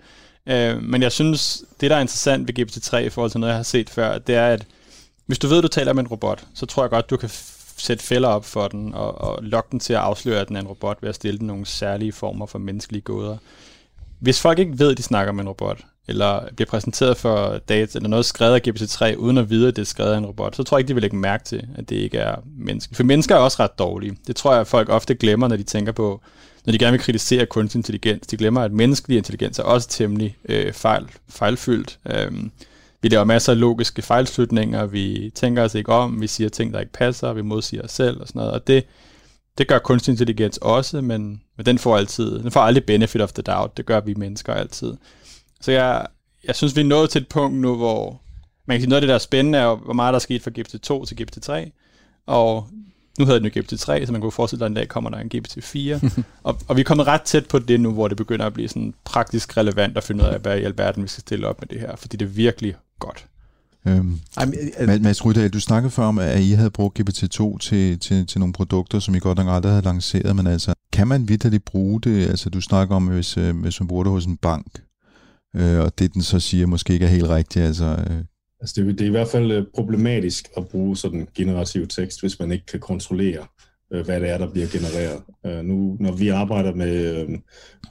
Øh, 0.48 0.84
men 0.84 1.02
jeg 1.02 1.12
synes, 1.12 1.64
det 1.82 1.90
der 1.90 1.96
er 1.96 2.02
interessant 2.02 2.48
ved 2.48 2.60
GPT-3 2.60 2.98
i 2.98 3.10
forhold 3.10 3.32
til 3.32 3.40
noget, 3.40 3.52
jeg 3.52 3.58
har 3.58 3.64
set 3.64 3.90
før, 3.90 4.18
det 4.18 4.36
er, 4.36 4.48
at 4.48 4.66
hvis 5.32 5.40
du 5.40 5.48
ved, 5.48 5.58
at 5.58 5.64
du 5.64 5.68
taler 5.68 5.94
med 5.94 6.04
en 6.04 6.08
robot, 6.08 6.44
så 6.54 6.66
tror 6.66 6.84
jeg 6.84 6.90
godt, 6.90 7.10
du 7.10 7.18
kan 7.18 7.30
sætte 7.78 8.04
fælder 8.04 8.30
op 8.30 8.46
for 8.46 8.68
den, 8.68 8.94
og, 8.94 9.22
og 9.22 9.44
lokke 9.44 9.68
den 9.72 9.80
til 9.80 9.94
at 9.94 10.00
afsløre, 10.00 10.42
at 10.42 10.48
den 10.48 10.56
er 10.56 10.60
en 10.60 10.68
robot, 10.68 10.98
ved 11.02 11.10
at 11.10 11.16
stille 11.16 11.40
den 11.40 11.48
nogle 11.48 11.66
særlige 11.66 12.12
former 12.12 12.46
for 12.46 12.60
menneskelige 12.60 13.02
gåder. 13.02 13.38
Hvis 14.20 14.42
folk 14.42 14.60
ikke 14.60 14.80
ved, 14.80 14.92
at 14.92 14.98
de 14.98 15.04
snakker 15.04 15.34
med 15.34 15.44
en 15.44 15.48
robot, 15.48 15.86
eller 16.08 16.42
bliver 16.56 16.70
præsenteret 16.70 17.18
for 17.18 17.58
data, 17.70 17.98
eller 17.98 18.10
noget 18.10 18.26
skrevet 18.26 18.54
af 18.54 18.62
GPT-3, 18.68 19.16
uden 19.16 19.38
at 19.38 19.50
vide, 19.50 19.68
at 19.68 19.76
det 19.76 19.82
er 19.82 19.86
skrevet 19.86 20.14
af 20.14 20.18
en 20.18 20.26
robot, 20.26 20.56
så 20.56 20.64
tror 20.64 20.78
jeg 20.78 20.80
ikke, 20.80 20.88
de 20.88 20.94
vil 20.94 21.02
lægge 21.02 21.18
mærke 21.18 21.44
til, 21.44 21.68
at 21.76 21.90
det 21.90 21.96
ikke 21.96 22.18
er 22.18 22.36
menneske. 22.58 22.96
For 22.96 23.04
mennesker 23.04 23.36
er 23.36 23.40
også 23.40 23.64
ret 23.64 23.80
dårlige. 23.80 24.18
Det 24.28 24.36
tror 24.36 24.52
jeg, 24.52 24.62
at 24.62 24.68
folk 24.68 24.90
ofte 24.90 25.16
glemmer, 25.16 25.48
når 25.48 25.56
de 25.56 25.64
tænker 25.64 25.92
på, 25.92 26.22
når 26.66 26.72
de 26.72 26.78
gerne 26.78 26.92
vil 26.92 27.02
kritisere 27.02 27.46
kunstig 27.46 27.80
intelligens. 27.80 28.28
De 28.28 28.38
glemmer, 28.38 28.62
at 28.62 28.72
menneskelig 28.72 29.18
intelligens 29.18 29.60
er 29.60 29.64
også 29.64 29.90
temmelig 29.90 30.38
øh, 30.50 30.74
fejl, 30.74 31.08
fejlfyldt. 31.30 32.00
Øh, 32.10 32.32
vi 33.02 33.10
laver 33.10 33.24
masser 33.24 33.52
af 33.52 33.60
logiske 33.60 34.02
fejlslutninger, 34.02 34.86
vi 34.86 35.32
tænker 35.36 35.64
os 35.64 35.76
ikke 35.76 35.92
om, 35.92 36.22
vi 36.22 36.28
siger 36.28 36.50
ting, 36.50 36.74
der 36.74 36.80
ikke 36.80 36.92
passer, 36.92 37.34
vi 37.34 37.42
modsiger 37.42 37.84
os 37.84 37.92
selv 37.92 38.22
og 38.22 38.28
sådan 38.28 38.40
noget. 38.40 38.54
Og 38.54 38.68
det, 38.68 38.86
det 39.58 39.68
gør 39.68 39.80
kunstig 39.80 40.12
intelligens 40.12 40.58
også, 40.58 41.02
men, 41.02 41.42
men 41.58 41.66
den 41.66 41.78
får 41.78 41.98
altid, 41.98 42.40
den 42.40 42.52
får 42.52 42.62
aldrig 42.62 42.86
benefit 42.86 43.22
of 43.22 43.34
the 43.34 43.42
doubt. 43.42 43.78
Det 43.78 43.86
gør 43.86 44.00
vi 44.00 44.14
mennesker 44.14 44.54
altid. 44.54 44.94
Så 45.62 45.72
jeg, 45.72 46.08
jeg 46.48 46.56
synes, 46.56 46.76
vi 46.76 46.82
er 46.82 46.86
nået 46.86 47.10
til 47.10 47.22
et 47.22 47.28
punkt 47.28 47.58
nu, 47.58 47.76
hvor 47.76 48.22
man 48.66 48.76
kan 48.76 48.82
sige, 48.82 48.90
noget 48.90 48.98
af 48.98 49.02
det, 49.02 49.10
der 49.10 49.16
er 49.16 49.20
spændende, 49.20 49.60
er 49.60 49.76
hvor 49.76 49.94
meget 49.94 50.14
der 50.14 50.16
er 50.16 50.20
sket 50.20 50.42
fra 50.42 50.52
GPT-2 50.60 51.06
til 51.06 51.18
GPT-3. 51.22 51.72
Og 52.26 52.68
nu 53.20 53.26
hedder 53.26 53.40
den 53.40 53.52
jo 53.56 53.62
GPT-3, 53.62 54.06
så 54.06 54.12
man 54.12 54.22
kunne 54.22 54.32
forestille 54.32 54.60
sig, 54.60 54.66
at 54.66 54.70
en 54.70 54.76
dag 54.76 54.88
kommer 54.88 55.10
der 55.10 55.18
en 55.18 55.32
GPT-4. 55.36 56.22
og, 56.48 56.60
og 56.68 56.76
vi 56.76 56.82
er 56.82 56.86
kommet 56.86 57.08
ret 57.08 57.22
tæt 57.22 57.46
på 57.48 57.60
det 57.60 57.80
nu, 57.80 57.92
hvor 57.92 58.08
det 58.08 58.18
begynder 58.18 58.46
at 58.46 58.54
blive 58.54 58.68
sådan 58.68 58.94
praktisk 59.06 59.58
relevant 59.58 59.98
at 59.98 60.04
finde 60.04 60.24
ud 60.24 60.30
af, 60.30 60.40
hvad 60.40 60.58
i 60.58 60.64
alverden 60.64 61.04
vi 61.04 61.08
skal 61.08 61.22
stille 61.22 61.48
op 61.48 61.62
med 61.62 61.68
det 61.68 61.80
her, 61.80 61.96
fordi 61.96 62.18
det 62.18 62.26
er 62.26 62.30
virkelig 62.30 62.76
godt. 63.00 63.26
Øhm, 63.88 64.20
Mads 65.02 65.26
Rydahl, 65.26 65.50
du 65.50 65.60
snakkede 65.60 65.92
før 65.92 66.04
om, 66.04 66.20
at 66.20 66.42
I 66.42 66.52
havde 66.52 66.70
brugt 66.70 67.00
GPT-2 67.00 67.58
til, 67.58 68.00
til, 68.00 68.28
til 68.28 68.40
nogle 68.40 68.54
produkter, 68.54 69.00
som 69.00 69.16
I 69.16 69.20
godt 69.20 69.38
nok 69.38 69.48
aldrig 69.50 69.72
havde 69.72 69.86
lanceret, 69.86 70.36
men 70.36 70.48
altså, 70.48 70.74
kan 70.94 71.08
man 71.08 71.28
vidderligt 71.28 71.66
bruge 71.66 72.02
det? 72.02 72.28
Altså, 72.28 72.50
du 72.50 72.62
snakker 72.62 72.96
om, 72.96 73.08
hvis, 73.08 73.38
øh, 73.38 73.60
hvis 73.60 73.80
man 73.80 73.88
bruger 73.88 74.04
det 74.04 74.12
hos 74.12 74.26
en 74.26 74.38
bank, 74.38 74.82
øh, 75.56 75.80
og 75.80 76.00
det 76.00 76.14
den 76.14 76.22
så 76.22 76.40
siger 76.40 76.68
måske 76.68 76.94
ikke 76.94 77.06
er 77.06 77.10
helt 77.10 77.30
rigtigt, 77.30 77.66
altså... 77.66 77.98
Altså, 78.62 78.82
det, 78.82 79.00
det 79.00 79.02
er 79.02 79.08
i 79.08 79.12
hvert 79.12 79.28
fald 79.28 79.52
øh, 79.52 79.66
problematisk 79.76 80.48
at 80.58 80.68
bruge 80.68 80.98
sådan 80.98 81.28
generativ 81.36 81.88
tekst, 81.88 82.22
hvis 82.22 82.40
man 82.40 82.52
ikke 82.52 82.66
kan 82.66 82.80
kontrollere, 82.80 83.46
øh, 83.94 84.06
hvad 84.06 84.22
det 84.22 84.30
er, 84.30 84.38
der 84.38 84.52
bliver 84.52 84.68
genereret. 84.68 85.22
Øh, 85.46 85.66
nu, 85.66 85.98
når 86.00 86.12
vi 86.12 86.28
arbejder 86.28 86.76
med, 86.76 87.16
øh, 87.16 87.30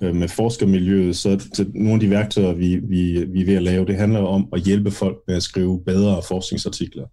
øh, 0.03 0.15
med 0.15 0.29
forskermiljøet, 0.29 1.17
så, 1.17 1.47
så 1.55 1.65
nogle 1.75 1.95
af 1.95 2.01
de 2.01 2.11
værktøjer, 2.11 2.53
vi, 2.53 2.77
vi, 2.77 3.25
vi 3.25 3.41
er 3.41 3.47
ved 3.47 3.55
at 3.55 3.63
lave, 3.63 3.87
det 3.87 3.97
handler 3.97 4.21
om 4.21 4.49
at 4.53 4.63
hjælpe 4.63 4.91
folk 4.91 5.17
med 5.27 5.37
at 5.37 5.43
skrive 5.43 5.85
bedre 5.85 6.23
forskningsartikler 6.29 7.07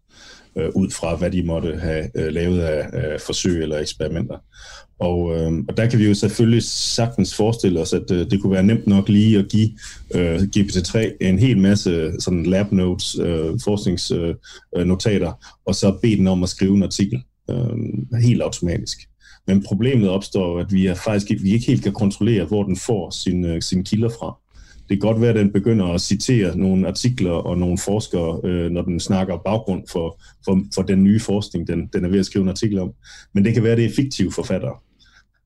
øh, 0.58 0.70
ud 0.76 0.90
fra, 0.90 1.16
hvad 1.16 1.32
de 1.32 1.44
måtte 1.44 1.78
have 1.80 2.10
øh, 2.16 2.34
lavet 2.34 2.62
af, 2.62 2.90
af 2.94 3.22
forsøg 3.22 3.62
eller 3.62 3.80
eksperimenter. 3.80 4.38
Og, 5.00 5.36
øh, 5.36 5.52
og 5.70 5.78
der 5.78 5.86
kan 5.88 6.00
vi 6.00 6.08
jo 6.08 6.14
selvfølgelig 6.14 6.64
sagtens 6.64 7.36
forestille 7.36 7.82
os, 7.82 7.94
at 7.94 8.12
øh, 8.12 8.32
det 8.32 8.42
kunne 8.42 8.54
være 8.54 8.64
nemt 8.64 8.88
nok 8.88 9.10
lige 9.10 9.40
at 9.40 9.48
give 9.50 9.70
øh, 10.16 10.36
GPT-3 10.36 11.18
en 11.22 11.40
hel 11.40 11.58
masse 11.58 11.90
øh, 11.90 12.14
sådan 12.20 12.46
lab 12.46 12.72
notes, 12.72 13.20
øh, 13.20 13.60
forskningsnotater, 13.64 15.28
øh, 15.28 15.34
og 15.66 15.76
så 15.76 15.98
bede 16.02 16.18
den 16.18 16.28
om 16.28 16.44
at 16.44 16.50
skrive 16.50 16.76
en 16.76 16.84
artikel 16.84 17.24
øh, 17.50 18.20
helt 18.22 18.42
automatisk. 18.42 18.98
Men 19.48 19.64
problemet 19.64 20.10
opstår, 20.10 20.60
at 20.60 20.74
vi, 20.74 20.86
er 20.86 20.96
faktisk, 20.96 21.44
vi 21.44 21.52
ikke 21.52 21.66
helt 21.66 21.84
kan 21.84 21.94
kontrollere, 21.94 22.46
hvor 22.46 22.64
den 22.64 22.78
får 22.78 23.10
sine, 23.10 23.54
øh, 23.54 23.62
sine 23.62 23.84
kilder 23.84 24.10
fra. 24.10 24.38
Det 24.90 25.02
kan 25.02 25.10
godt 25.10 25.22
være, 25.22 25.30
at 25.30 25.36
den 25.36 25.52
begynder 25.52 25.86
at 25.86 26.02
citere 26.02 26.58
nogle 26.58 26.88
artikler 26.88 27.32
og 27.32 27.58
nogle 27.58 27.78
forskere, 27.78 28.42
øh, 28.44 28.72
når 28.72 28.82
den 28.82 29.00
snakker 29.00 29.38
baggrund 29.38 29.84
for, 29.92 30.22
for, 30.46 30.62
for 30.76 30.82
den 30.82 31.04
nye 31.04 31.20
forskning, 31.20 31.68
den, 31.68 31.90
den 31.94 32.06
er 32.06 32.10
ved 32.10 32.20
at 32.20 32.26
skrive 32.26 32.44
en 32.44 32.50
artikel 32.50 32.80
om. 32.80 32.94
Men 33.34 33.46
det 33.46 33.54
kan 33.54 33.64
være, 33.64 33.72
at 33.72 33.78
det 33.78 33.86
er 33.86 33.96
fiktive 33.96 34.32
forfattere. 34.32 34.76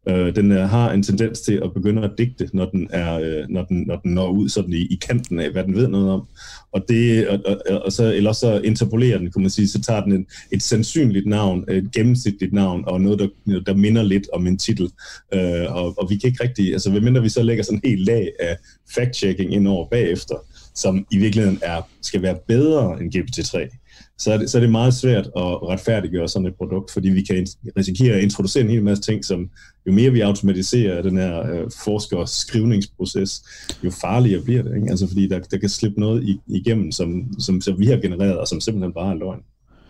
Øh, 0.09 0.35
den 0.35 0.51
øh, 0.51 0.69
har 0.69 0.91
en 0.91 1.03
tendens 1.03 1.41
til 1.41 1.61
at 1.63 1.73
begynde 1.73 2.03
at 2.03 2.11
digte, 2.17 2.49
når 2.53 2.65
den, 2.65 2.87
er, 2.89 3.19
øh, 3.19 3.45
når 3.49 3.63
den, 3.63 3.83
når 3.87 3.95
den 3.95 4.13
når 4.13 4.29
ud 4.31 4.49
sådan 4.49 4.73
i, 4.73 4.81
i 4.81 4.99
kanten 5.07 5.39
af, 5.39 5.51
hvad 5.51 5.63
den 5.63 5.75
ved 5.75 5.87
noget 5.87 6.09
om. 6.09 6.27
Og, 6.71 6.85
det, 6.89 7.27
og, 7.27 7.39
og, 7.69 7.81
og 7.85 7.91
så, 7.91 8.13
eller 8.13 8.31
så 8.31 8.61
interpolerer 8.63 9.17
den, 9.17 9.31
kunne 9.31 9.41
man 9.41 9.49
sige, 9.49 9.67
så 9.67 9.81
tager 9.81 10.03
den 10.03 10.13
en, 10.13 10.25
et 10.51 10.63
sandsynligt 10.63 11.27
navn, 11.27 11.65
et 11.69 11.91
gennemsnitligt 11.91 12.53
navn, 12.53 12.83
og 12.87 13.01
noget, 13.01 13.19
der, 13.19 13.59
der 13.65 13.75
minder 13.75 14.03
lidt 14.03 14.29
om 14.33 14.47
en 14.47 14.57
titel. 14.57 14.89
Øh, 15.33 15.75
og, 15.75 15.99
og 15.99 16.09
vi 16.09 16.17
kan 16.17 16.27
ikke 16.27 16.43
rigtig, 16.43 16.73
altså 16.73 16.91
medmindre 16.91 17.21
vi 17.21 17.29
så 17.29 17.43
lægger 17.43 17.63
sådan 17.63 17.81
en 17.83 17.89
helt 17.89 18.05
lag 18.05 18.31
af 18.39 18.57
fact-checking 18.97 19.53
ind 19.53 19.67
over 19.67 19.89
bagefter, 19.89 20.35
som 20.75 21.05
i 21.11 21.17
virkeligheden 21.17 21.59
er, 21.61 21.81
skal 22.01 22.21
være 22.21 22.37
bedre 22.47 23.01
end 23.01 23.15
GPT-3, 23.15 23.81
så 24.21 24.34
er, 24.34 24.38
det, 24.38 24.49
så 24.49 24.57
er 24.57 24.60
det 24.60 24.71
meget 24.71 24.93
svært 24.93 25.25
at 25.25 25.63
retfærdiggøre 25.71 26.27
sådan 26.27 26.45
et 26.45 26.55
produkt, 26.55 26.91
fordi 26.91 27.10
vi 27.10 27.21
kan 27.21 27.47
risikere 27.77 28.15
at 28.15 28.23
introducere 28.23 28.63
en 28.63 28.69
hel 28.69 28.84
masse 28.84 29.03
ting, 29.03 29.25
som 29.25 29.49
jo 29.88 29.91
mere 29.91 30.12
vi 30.12 30.21
automatiserer 30.21 31.01
den 31.01 31.17
her 31.17 31.51
øh, 31.51 31.71
forskers 31.84 32.29
skrivningsproces, 32.29 33.43
jo 33.84 33.91
farligere 33.91 34.43
bliver 34.43 34.63
det. 34.63 34.75
Ikke? 34.75 34.89
Altså 34.89 35.07
fordi 35.07 35.27
der, 35.27 35.39
der 35.39 35.57
kan 35.57 35.69
slippe 35.69 35.99
noget 35.99 36.39
igennem, 36.47 36.91
som, 36.91 37.39
som, 37.39 37.62
som 37.62 37.79
vi 37.79 37.86
har 37.86 37.97
genereret, 37.97 38.38
og 38.38 38.47
som 38.47 38.62
simpelthen 38.62 38.93
bare 38.93 39.12
er 39.12 39.17
løgn 39.17 39.39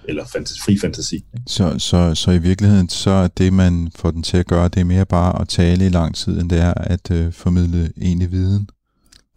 eller 0.07 0.25
fantasi, 0.25 0.59
fri 0.65 0.77
fantasi. 0.77 1.15
Ikke? 1.15 1.27
Så, 1.47 1.79
så, 1.79 2.15
så 2.15 2.31
i 2.31 2.37
virkeligheden, 2.37 2.89
så 2.89 3.09
er 3.09 3.27
det, 3.27 3.53
man 3.53 3.91
får 3.95 4.11
den 4.11 4.23
til 4.23 4.37
at 4.37 4.47
gøre, 4.47 4.67
det 4.67 4.79
er 4.79 4.85
mere 4.85 5.05
bare 5.05 5.41
at 5.41 5.47
tale 5.47 5.85
i 5.85 5.89
lang 5.89 6.15
tid, 6.15 6.39
end 6.39 6.49
det 6.49 6.59
er 6.59 6.73
at 6.73 7.11
øh, 7.11 7.33
formidle 7.33 7.91
egentlig 8.01 8.31
viden? 8.31 8.67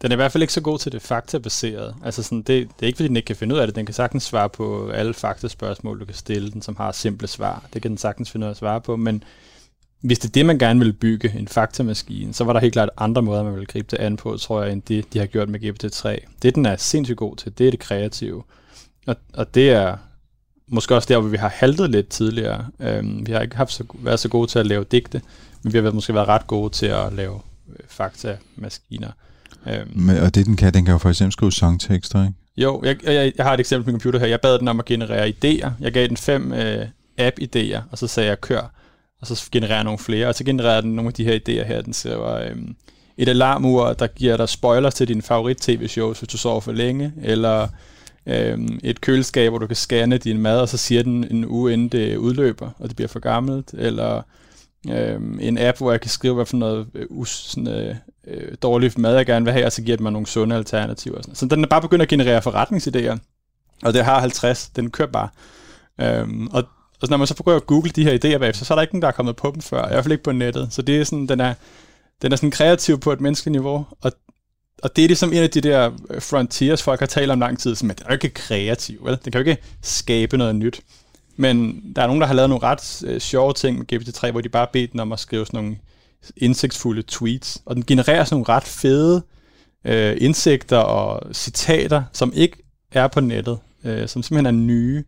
Den 0.05 0.11
er 0.11 0.15
i 0.15 0.21
hvert 0.21 0.31
fald 0.31 0.43
ikke 0.43 0.53
så 0.53 0.61
god 0.61 0.79
til 0.79 0.91
det 0.91 1.01
faktabaserede. 1.01 1.95
Altså 2.03 2.23
sådan, 2.23 2.37
det, 2.37 2.47
det 2.47 2.83
er 2.83 2.87
ikke, 2.87 2.97
fordi 2.97 3.07
den 3.07 3.15
ikke 3.15 3.25
kan 3.25 3.35
finde 3.35 3.55
ud 3.55 3.59
af 3.59 3.67
det. 3.67 3.75
Den 3.75 3.85
kan 3.85 3.93
sagtens 3.93 4.23
svare 4.23 4.49
på 4.49 4.89
alle 4.89 5.13
faktaspørgsmål, 5.13 5.99
du 5.99 6.05
kan 6.05 6.15
stille 6.15 6.51
den, 6.51 6.61
som 6.61 6.75
har 6.75 6.91
simple 6.91 7.27
svar. 7.27 7.63
Det 7.73 7.81
kan 7.81 7.91
den 7.91 7.97
sagtens 7.97 8.31
finde 8.31 8.45
ud 8.45 8.47
af 8.47 8.51
at 8.51 8.57
svare 8.57 8.81
på, 8.81 8.95
men 8.95 9.23
hvis 10.01 10.19
det 10.19 10.29
er 10.29 10.31
det, 10.31 10.45
man 10.45 10.59
gerne 10.59 10.79
vil 10.79 10.93
bygge, 10.93 11.33
en 11.37 11.47
faktamaskine, 11.47 12.33
så 12.33 12.43
var 12.43 12.53
der 12.53 12.59
helt 12.59 12.73
klart 12.73 12.89
andre 12.97 13.21
måder, 13.21 13.43
man 13.43 13.53
ville 13.53 13.65
gribe 13.65 13.87
det 13.91 13.97
an 13.97 14.17
på, 14.17 14.37
tror 14.37 14.63
jeg, 14.63 14.71
end 14.71 14.81
det, 14.81 15.13
de 15.13 15.19
har 15.19 15.25
gjort 15.25 15.49
med 15.49 15.59
GPT-3. 15.59 16.27
Det, 16.41 16.55
den 16.55 16.65
er 16.65 16.75
sindssygt 16.75 17.17
god 17.17 17.35
til, 17.35 17.57
det 17.57 17.67
er 17.67 17.71
det 17.71 17.79
kreative. 17.79 18.43
Og, 19.07 19.15
og 19.33 19.55
det 19.55 19.71
er 19.71 19.97
måske 20.67 20.95
også 20.95 21.07
der, 21.13 21.19
hvor 21.19 21.29
vi 21.29 21.37
har 21.37 21.49
haltet 21.49 21.89
lidt 21.89 22.09
tidligere. 22.09 22.67
Øhm, 22.79 23.27
vi 23.27 23.31
har 23.31 23.41
ikke 23.41 23.55
haft 23.55 23.73
så, 23.73 23.83
været 23.93 24.19
så 24.19 24.29
gode 24.29 24.47
til 24.47 24.59
at 24.59 24.67
lave 24.67 24.83
digte, 24.83 25.21
men 25.63 25.73
vi 25.73 25.77
har 25.77 25.91
måske 25.91 26.13
været 26.13 26.27
ret 26.27 26.47
gode 26.47 26.69
til 26.73 26.85
at 26.85 27.13
lave 27.13 27.41
øh, 27.69 27.75
faktamaskiner. 27.87 29.11
Øhm. 29.67 29.91
Men, 29.95 30.17
og 30.17 30.35
det 30.35 30.45
den 30.45 30.55
kan, 30.55 30.73
den 30.73 30.85
kan 30.85 30.91
jo 30.91 30.97
for 30.97 31.09
eksempel 31.09 31.31
skrive 31.31 31.51
sangtekster, 31.51 32.21
ikke? 32.21 32.33
Jo, 32.57 32.81
jeg, 32.83 33.03
jeg, 33.03 33.33
jeg 33.37 33.45
har 33.45 33.53
et 33.53 33.59
eksempel 33.59 33.85
på 33.85 33.91
min 33.91 33.99
computer 33.99 34.19
her. 34.19 34.27
Jeg 34.27 34.41
bad 34.41 34.59
den 34.59 34.67
om 34.67 34.79
at 34.79 34.85
generere 34.85 35.27
idéer. 35.27 35.69
Jeg 35.79 35.91
gav 35.91 36.07
den 36.07 36.17
fem 36.17 36.53
øh, 36.53 36.85
app-idéer, 37.17 37.81
og 37.91 37.97
så 37.97 38.07
sagde 38.07 38.29
jeg 38.29 38.41
kør, 38.41 38.71
og 39.21 39.27
så 39.27 39.49
genererer 39.51 39.83
nogle 39.83 39.99
flere, 39.99 40.27
og 40.27 40.35
så 40.35 40.43
genererer 40.43 40.81
den 40.81 40.91
nogle 40.95 41.07
af 41.07 41.13
de 41.13 41.23
her 41.23 41.39
idéer 41.39 41.63
her. 41.67 41.81
Den 41.81 41.93
skriver 41.93 42.33
øh, 42.33 42.55
et 43.17 43.29
alarmur, 43.29 43.93
der 43.93 44.07
giver 44.07 44.37
dig 44.37 44.49
spoilers 44.49 44.93
til 44.93 45.07
din 45.07 45.21
favorit 45.21 45.57
tv-shows, 45.57 46.19
hvis 46.19 46.29
du 46.29 46.37
sover 46.37 46.61
for 46.61 46.71
længe, 46.71 47.13
eller 47.21 47.67
øh, 48.25 48.59
et 48.83 49.01
køleskab, 49.01 49.51
hvor 49.51 49.59
du 49.59 49.67
kan 49.67 49.75
scanne 49.75 50.17
din 50.17 50.37
mad, 50.37 50.59
og 50.59 50.69
så 50.69 50.77
siger 50.77 51.03
den 51.03 51.27
en 51.31 51.45
uge 51.45 51.73
inden 51.73 51.89
det 51.89 52.17
udløber, 52.17 52.69
og 52.79 52.87
det 52.89 52.95
bliver 52.95 53.09
for 53.09 53.19
gammelt, 53.19 53.73
eller 53.73 54.21
øh, 54.89 55.19
en 55.39 55.57
app, 55.57 55.77
hvor 55.77 55.91
jeg 55.91 56.01
kan 56.01 56.09
skrive, 56.09 56.33
hvad 56.35 56.45
for 56.45 56.57
noget 56.57 56.87
us, 57.09 57.29
sådan, 57.29 57.67
øh, 57.67 57.95
øh, 58.27 58.55
dårlig 58.61 58.91
mad, 58.97 59.15
jeg 59.15 59.25
gerne 59.25 59.45
vil 59.45 59.53
have, 59.53 59.65
og 59.65 59.71
så 59.71 59.81
giver 59.81 59.97
det 59.97 60.03
mig 60.03 60.11
nogle 60.11 60.27
sunde 60.27 60.55
alternativer. 60.55 61.21
Sådan. 61.21 61.35
Så 61.35 61.45
den 61.45 61.63
er 61.63 61.67
bare 61.67 61.81
begyndt 61.81 62.01
at 62.01 62.07
generere 62.07 62.41
forretningsidéer, 62.47 63.17
og 63.83 63.93
det 63.93 64.05
har 64.05 64.19
50, 64.19 64.69
den 64.69 64.91
kører 64.91 65.11
bare. 65.11 65.29
Øhm, 66.01 66.47
og, 66.47 66.63
og 67.01 67.07
når 67.09 67.17
man 67.17 67.27
så 67.27 67.35
prøver 67.35 67.57
at 67.57 67.65
google 67.65 67.89
de 67.89 68.03
her 68.03 68.13
idéer 68.13 68.37
bagefter, 68.37 68.65
så 68.65 68.73
er 68.73 68.75
der 68.75 68.81
ikke 68.81 68.95
nogen, 68.95 69.01
der 69.01 69.07
er 69.07 69.11
kommet 69.11 69.35
på 69.35 69.51
dem 69.53 69.61
før, 69.61 69.85
i 69.85 69.87
hvert 69.87 70.03
fald 70.03 70.11
ikke 70.11 70.23
på 70.23 70.31
nettet. 70.31 70.67
Så 70.71 70.81
det 70.81 71.01
er 71.01 71.03
sådan, 71.03 71.27
den 71.27 71.39
er, 71.39 71.53
den 72.21 72.31
er 72.31 72.35
sådan 72.35 72.51
kreativ 72.51 72.99
på 72.99 73.11
et 73.11 73.21
menneskeligt 73.21 73.51
niveau, 73.51 73.85
og, 74.01 74.11
og 74.83 74.95
det 74.95 75.03
er 75.03 75.07
ligesom 75.07 75.33
en 75.33 75.43
af 75.43 75.49
de 75.49 75.61
der 75.61 75.91
øh, 76.09 76.21
frontiers, 76.21 76.83
folk 76.83 76.99
har 76.99 77.07
talt 77.07 77.31
om 77.31 77.39
lang 77.39 77.59
tid, 77.59 77.75
som 77.75 77.89
at 77.89 77.99
den 77.99 78.05
er 78.05 78.11
jo 78.11 78.13
ikke 78.13 78.29
kreativ, 78.29 79.05
vel? 79.05 79.17
Den 79.23 79.31
kan 79.31 79.41
jo 79.41 79.49
ikke 79.49 79.61
skabe 79.81 80.37
noget 80.37 80.55
nyt. 80.55 80.81
Men 81.37 81.83
der 81.95 82.01
er 82.01 82.07
nogen, 82.07 82.21
der 82.21 82.27
har 82.27 82.33
lavet 82.33 82.49
nogle 82.49 82.63
ret 82.63 83.03
øh, 83.05 83.21
sjove 83.21 83.53
ting 83.53 83.77
med 83.77 83.93
GPT-3, 83.93 84.31
hvor 84.31 84.41
de 84.41 84.49
bare 84.49 84.67
bedt 84.73 84.91
den 84.91 84.99
om 84.99 85.11
at 85.11 85.19
skrive 85.19 85.45
sådan 85.45 85.63
nogle 85.63 85.77
indsigtsfulde 86.37 87.03
tweets, 87.07 87.61
og 87.65 87.75
den 87.75 87.85
genererer 87.85 88.23
sådan 88.23 88.35
nogle 88.35 88.49
ret 88.49 88.63
fede 88.63 89.23
øh, 89.85 90.17
indsigter 90.19 90.77
og 90.77 91.35
citater, 91.35 92.03
som 92.13 92.31
ikke 92.35 92.57
er 92.91 93.07
på 93.07 93.21
nettet, 93.21 93.59
øh, 93.83 94.07
som 94.07 94.23
simpelthen 94.23 94.45
er 94.45 94.63
nye. 94.63 95.03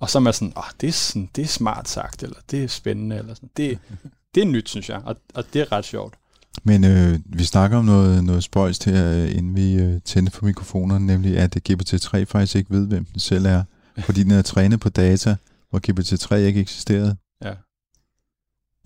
Og 0.00 0.10
så 0.10 0.18
er 0.18 0.32
sådan, 0.32 0.52
oh, 0.56 0.64
det, 0.80 0.88
er 0.88 0.92
sådan, 0.92 1.30
det 1.36 1.42
er 1.42 1.48
smart 1.48 1.88
sagt, 1.88 2.22
eller 2.22 2.36
det 2.50 2.64
er 2.64 2.68
spændende, 2.68 3.16
eller 3.16 3.34
sådan. 3.34 3.50
Det, 3.56 3.78
det 4.34 4.42
er 4.42 4.46
nyt, 4.46 4.68
synes 4.68 4.88
jeg, 4.88 5.00
og, 5.04 5.16
og 5.34 5.44
det 5.52 5.60
er 5.60 5.72
ret 5.72 5.84
sjovt. 5.84 6.14
Men 6.62 6.84
øh, 6.84 7.18
vi 7.26 7.44
snakker 7.44 7.78
om 7.78 7.84
noget, 7.84 8.24
noget 8.24 8.44
spøjst 8.44 8.84
her, 8.84 9.10
øh, 9.10 9.36
inden 9.36 9.56
vi 9.56 9.74
øh, 9.74 10.00
tænder 10.04 10.30
for 10.30 10.44
mikrofonerne, 10.44 11.06
nemlig 11.06 11.38
at 11.38 11.56
GPT-3 11.70 12.24
faktisk 12.24 12.56
ikke 12.56 12.70
ved, 12.70 12.86
hvem 12.86 13.04
den 13.04 13.20
selv 13.20 13.46
er, 13.46 13.62
fordi 13.98 14.22
den 14.22 14.30
er 14.30 14.42
trænet 14.52 14.80
på 14.80 14.88
data, 14.88 15.36
hvor 15.70 15.80
GPT-3 15.90 16.34
ikke 16.34 16.60
eksisterede. 16.60 17.16
Ja. 17.44 17.52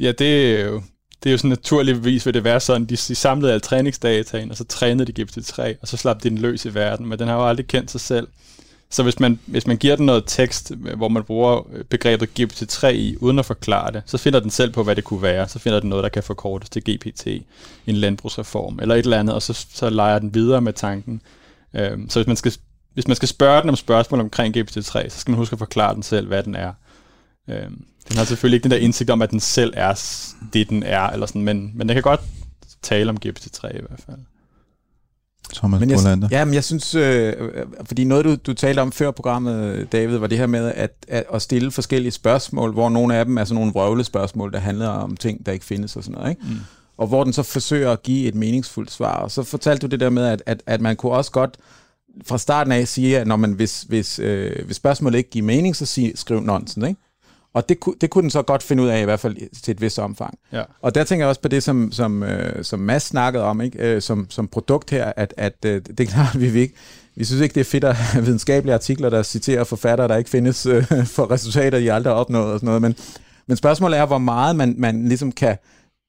Ja, 0.01 0.13
det 0.19 0.61
er 0.61 0.65
jo, 0.65 0.83
det 1.23 1.31
er 1.31 1.33
jo 1.33 1.39
sådan 1.39 1.49
naturligvis 1.49 2.27
vil 2.27 2.35
det 2.35 2.45
være 2.45 2.61
sådan, 2.61 2.85
de, 2.85 2.97
de 2.97 3.15
samlede 3.15 3.53
alle 3.53 3.61
træningsdataen, 3.61 4.51
og 4.51 4.57
så 4.57 4.65
trænede 4.65 5.13
de 5.13 5.23
GPT-3, 5.23 5.63
og 5.83 5.89
så 5.89 5.97
slap 5.97 6.23
de 6.23 6.31
den 6.31 6.39
løs 6.39 6.65
i 6.65 6.75
verden, 6.75 7.07
men 7.07 7.19
den 7.19 7.29
har 7.29 7.35
jo 7.35 7.49
aldrig 7.49 7.67
kendt 7.67 7.91
sig 7.91 8.01
selv. 8.01 8.29
Så 8.91 9.03
hvis 9.03 9.21
man, 9.21 9.39
hvis 9.47 9.67
man 9.67 9.77
giver 9.77 9.97
den 9.97 10.07
noget 10.07 10.25
tekst, 10.27 10.73
øh, 10.87 10.97
hvor 10.97 11.09
man 11.09 11.25
bruger 11.25 11.67
øh, 11.73 11.85
begrebet 11.85 12.29
GPT-3 12.41 12.87
i, 12.87 13.17
uden 13.21 13.39
at 13.39 13.47
forklare 13.47 13.93
det, 13.93 14.03
så 14.07 14.19
finder 14.19 14.41
den 14.41 14.51
selv 14.51 14.73
på, 14.73 14.83
hvad 14.83 14.97
det 14.97 15.05
kunne 15.05 15.23
være. 15.23 15.49
Så 15.49 15.59
finder 15.59 15.81
den 15.81 15.91
noget, 15.91 16.03
der 16.03 16.09
kan 16.09 16.23
forkortes 16.23 16.71
til 16.71 16.83
GPT, 16.83 17.27
en 17.87 17.97
landbrugsreform, 17.97 18.79
eller 18.83 18.95
et 18.95 18.99
eller 18.99 19.19
andet, 19.19 19.35
og 19.35 19.43
så, 19.43 19.67
så 19.75 19.91
leger 19.91 20.19
den 20.19 20.35
videre 20.35 20.61
med 20.61 20.73
tanken. 20.73 21.23
Øhm, 21.75 22.11
så 22.11 22.19
hvis 22.19 22.27
man, 22.27 22.37
skal, 22.37 22.53
hvis 22.95 23.09
man 23.09 23.17
skal 23.17 23.29
spørge 23.29 23.61
den 23.61 23.69
om 23.69 23.77
spørgsmål 23.77 24.21
omkring 24.21 24.57
GPT-3, 24.57 25.09
så 25.09 25.21
skal 25.21 25.31
man 25.31 25.39
huske 25.39 25.53
at 25.53 25.59
forklare 25.59 25.95
den 25.95 26.03
selv, 26.03 26.27
hvad 26.27 26.43
den 26.43 26.55
er. 26.55 26.73
Øhm, 27.49 27.85
den 28.09 28.17
har 28.17 28.25
selvfølgelig 28.25 28.57
ikke 28.57 28.65
den 28.65 28.71
der 28.71 28.77
indsigt 28.77 29.11
om, 29.11 29.23
at 29.23 29.31
den 29.31 29.41
selv 29.41 29.73
er 29.77 30.01
det, 30.53 30.69
den 30.69 30.83
er, 30.83 31.03
eller 31.03 31.27
sådan, 31.27 31.43
men, 31.43 31.71
men 31.75 31.89
den 31.89 31.95
kan 31.95 32.03
godt 32.03 32.21
tale 32.83 33.11
om 33.11 33.19
GPT-3 33.27 33.77
i 33.77 33.81
hvert 33.81 34.01
fald. 34.07 34.19
Thomas 35.55 35.81
men 35.81 35.91
jeg, 35.91 35.99
Bolander. 35.99 36.29
Ja, 36.31 36.45
men 36.45 36.55
jeg 36.55 36.65
synes, 36.65 36.95
øh, 36.95 37.35
fordi 37.85 38.05
noget 38.05 38.25
du, 38.25 38.35
du 38.35 38.55
talte 38.55 38.81
om 38.81 38.93
før 38.93 39.11
programmet, 39.11 39.89
David, 39.93 40.17
var 40.17 40.27
det 40.27 40.39
her 40.39 40.47
med 40.47 40.73
at, 40.75 40.91
at, 41.09 41.25
at 41.33 41.43
stille 41.43 41.71
forskellige 41.71 42.13
spørgsmål, 42.13 42.73
hvor 42.73 42.89
nogle 42.89 43.17
af 43.17 43.25
dem 43.25 43.39
er 43.39 43.45
sådan 43.45 43.55
nogle 43.55 43.73
vrøvle 43.73 44.05
spørgsmål, 44.05 44.53
der 44.53 44.59
handler 44.59 44.89
om 44.89 45.17
ting, 45.17 45.47
der 45.47 45.53
ikke 45.53 45.65
findes 45.65 45.97
og 45.97 46.05
sådan 46.05 46.19
noget. 46.19 46.31
Ikke? 46.31 46.43
Mm. 46.49 46.57
Og 46.97 47.07
hvor 47.07 47.25
den 47.25 47.33
så 47.33 47.43
forsøger 47.43 47.93
at 47.93 48.03
give 48.03 48.29
et 48.29 48.35
meningsfuldt 48.35 48.91
svar. 48.91 49.17
Og 49.17 49.31
så 49.31 49.43
fortalte 49.43 49.87
du 49.87 49.91
det 49.91 50.01
der 50.01 50.11
med, 50.11 50.27
at, 50.27 50.43
at, 50.47 50.63
at 50.67 50.81
man 50.81 50.97
kunne 50.97 51.13
også 51.13 51.31
godt 51.31 51.57
fra 52.27 52.39
starten 52.39 52.73
af 52.73 52.89
sige, 52.89 53.19
at 53.19 53.27
når 53.27 53.37
man, 53.37 53.53
hvis, 53.53 53.83
hvis, 53.83 54.19
øh, 54.19 54.67
hvis 54.67 54.77
spørgsmålet 54.77 55.19
ikke 55.19 55.31
giver 55.31 55.47
mening, 55.47 55.77
så 55.77 55.87
sig, 55.87 56.13
skriv 56.15 56.41
nonsens. 56.41 56.89
Ikke? 56.89 57.01
Og 57.59 57.69
det, 57.69 57.79
det 58.01 58.11
kunne 58.11 58.23
den 58.23 58.31
så 58.31 58.43
godt 58.43 58.63
finde 58.63 58.83
ud 58.83 58.89
af, 58.89 59.01
i 59.01 59.05
hvert 59.05 59.21
fald 59.21 59.37
til 59.63 59.73
et 59.73 59.81
vist 59.81 59.99
omfang. 59.99 60.39
Ja. 60.53 60.63
Og 60.83 60.95
der 60.95 61.05
tænker 61.05 61.25
jeg 61.25 61.29
også 61.29 61.41
på 61.41 61.49
det, 61.49 61.63
som, 61.63 61.93
som, 61.93 62.23
øh, 62.23 62.65
som 62.65 62.81
Mads 62.81 63.03
snakkede 63.03 63.45
om, 63.45 63.61
ikke? 63.61 63.79
Øh, 63.79 64.03
som, 64.03 64.27
som 64.31 64.49
produkt 64.49 64.91
her, 64.91 65.13
at, 65.17 65.35
at 65.37 65.65
øh, 65.67 65.83
det 65.87 66.01
er 66.01 66.07
klart, 66.07 66.41
vi 66.41 66.49
vil 66.49 66.63
ikke, 66.63 66.75
vi 67.17 67.25
synes 67.25 67.43
ikke, 67.43 67.55
det 67.55 67.61
er 67.61 67.65
fedt 67.65 67.85
at 67.85 67.95
have 67.95 68.25
videnskabelige 68.25 68.75
artikler, 68.75 69.11
der 69.11 69.23
citerer 69.23 69.65
forfattere, 69.65 70.09
der 70.09 70.17
ikke 70.17 70.31
findes 70.31 70.67
øh, 70.67 70.85
for 71.17 71.31
resultater, 71.31 71.79
de 71.79 71.93
aldrig 71.93 72.13
har 72.13 72.21
opnået 72.21 72.53
og 72.53 72.59
sådan 72.59 72.67
noget. 72.67 72.83
Men, 72.83 72.97
men 73.47 73.57
spørgsmålet 73.57 73.99
er, 73.99 74.07
hvor 74.07 74.19
meget 74.19 74.57
man, 74.57 74.75
man 74.79 75.09
ligesom 75.09 75.33
kan 75.33 75.57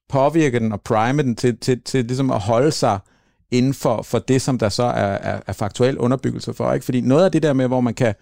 påvirke 0.09 0.59
den 0.59 0.71
og 0.71 0.81
prime 0.81 1.23
den 1.23 1.35
til, 1.35 1.57
til, 1.57 1.81
til 1.81 2.05
ligesom 2.05 2.31
at 2.31 2.39
holde 2.39 2.71
sig 2.71 2.99
inden 3.51 3.73
for, 3.73 4.01
for 4.01 4.19
det, 4.19 4.41
som 4.41 4.57
der 4.57 4.69
så 4.69 4.83
er, 4.83 5.17
er, 5.17 5.39
er 5.47 5.53
faktuel 5.53 5.97
underbyggelse 5.97 6.53
for. 6.53 6.73
Ikke? 6.73 6.85
Fordi 6.85 7.01
noget 7.01 7.25
af 7.25 7.31
det 7.31 7.43
der 7.43 7.53
med, 7.53 7.67
hvor 7.67 7.81
man 7.81 7.93
kan 7.93 8.13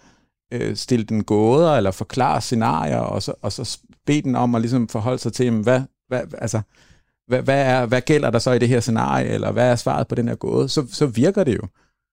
øh, 0.53 0.75
stille 0.75 1.05
den 1.05 1.23
gåder 1.23 1.75
eller 1.75 1.91
forklare 1.91 2.41
scenarier, 2.41 2.97
og 2.97 3.23
så, 3.23 3.33
og 3.41 3.51
så 3.51 3.79
bede 4.05 4.21
den 4.21 4.35
om 4.35 4.55
at 4.55 4.61
ligesom 4.61 4.87
forholde 4.87 5.19
sig 5.19 5.33
til, 5.33 5.51
hvad, 5.51 5.81
hvad, 6.07 6.21
altså, 6.37 6.61
hvad, 7.27 7.41
hvad, 7.41 7.65
er, 7.65 7.85
hvad 7.85 8.01
gælder 8.01 8.29
der 8.29 8.39
så 8.39 8.51
i 8.51 8.59
det 8.59 8.67
her 8.67 8.79
scenarie, 8.79 9.27
eller 9.27 9.51
hvad 9.51 9.71
er 9.71 9.75
svaret 9.75 10.07
på 10.07 10.15
den 10.15 10.27
her 10.27 10.35
gåde, 10.35 10.69
så, 10.69 10.85
så 10.91 11.05
virker 11.05 11.43
det 11.43 11.55
jo. 11.55 11.67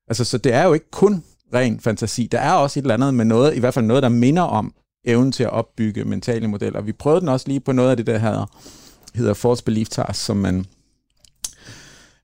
Altså, 0.09 0.25
så 0.25 0.39
det 0.39 0.53
er 0.53 0.65
jo 0.65 0.73
ikke 0.73 0.91
kun 0.91 1.25
ren 1.55 1.81
fantasi. 1.81 2.29
Der 2.33 2.39
er 2.39 2.53
også 2.53 2.81
et 2.81 2.83
eller 2.83 2.95
andet 2.95 3.15
med 3.15 3.25
noget, 3.25 3.57
i 3.57 3.61
hvert 3.61 3.75
fald 3.75 3.85
noget, 3.85 4.03
der 4.03 4.09
minder 4.09 4.43
om 4.43 4.75
evnen 5.05 5.33
til 5.33 5.45
at 5.45 5.51
opbygge 5.51 6.05
mentale 6.05 6.49
modeller. 6.49 6.81
Vi 6.81 6.93
prøvede 6.93 7.21
den 7.21 7.29
også 7.29 7.49
lige 7.49 7.61
på 7.61 7.73
noget 7.73 7.91
af 7.91 7.97
det, 7.97 8.07
der 8.07 8.19
hedder, 8.19 8.47
hedder 9.15 9.35
False 9.35 9.65
Belief 9.65 9.89
Task, 9.89 10.25
som 10.25 10.37
man, 10.37 10.67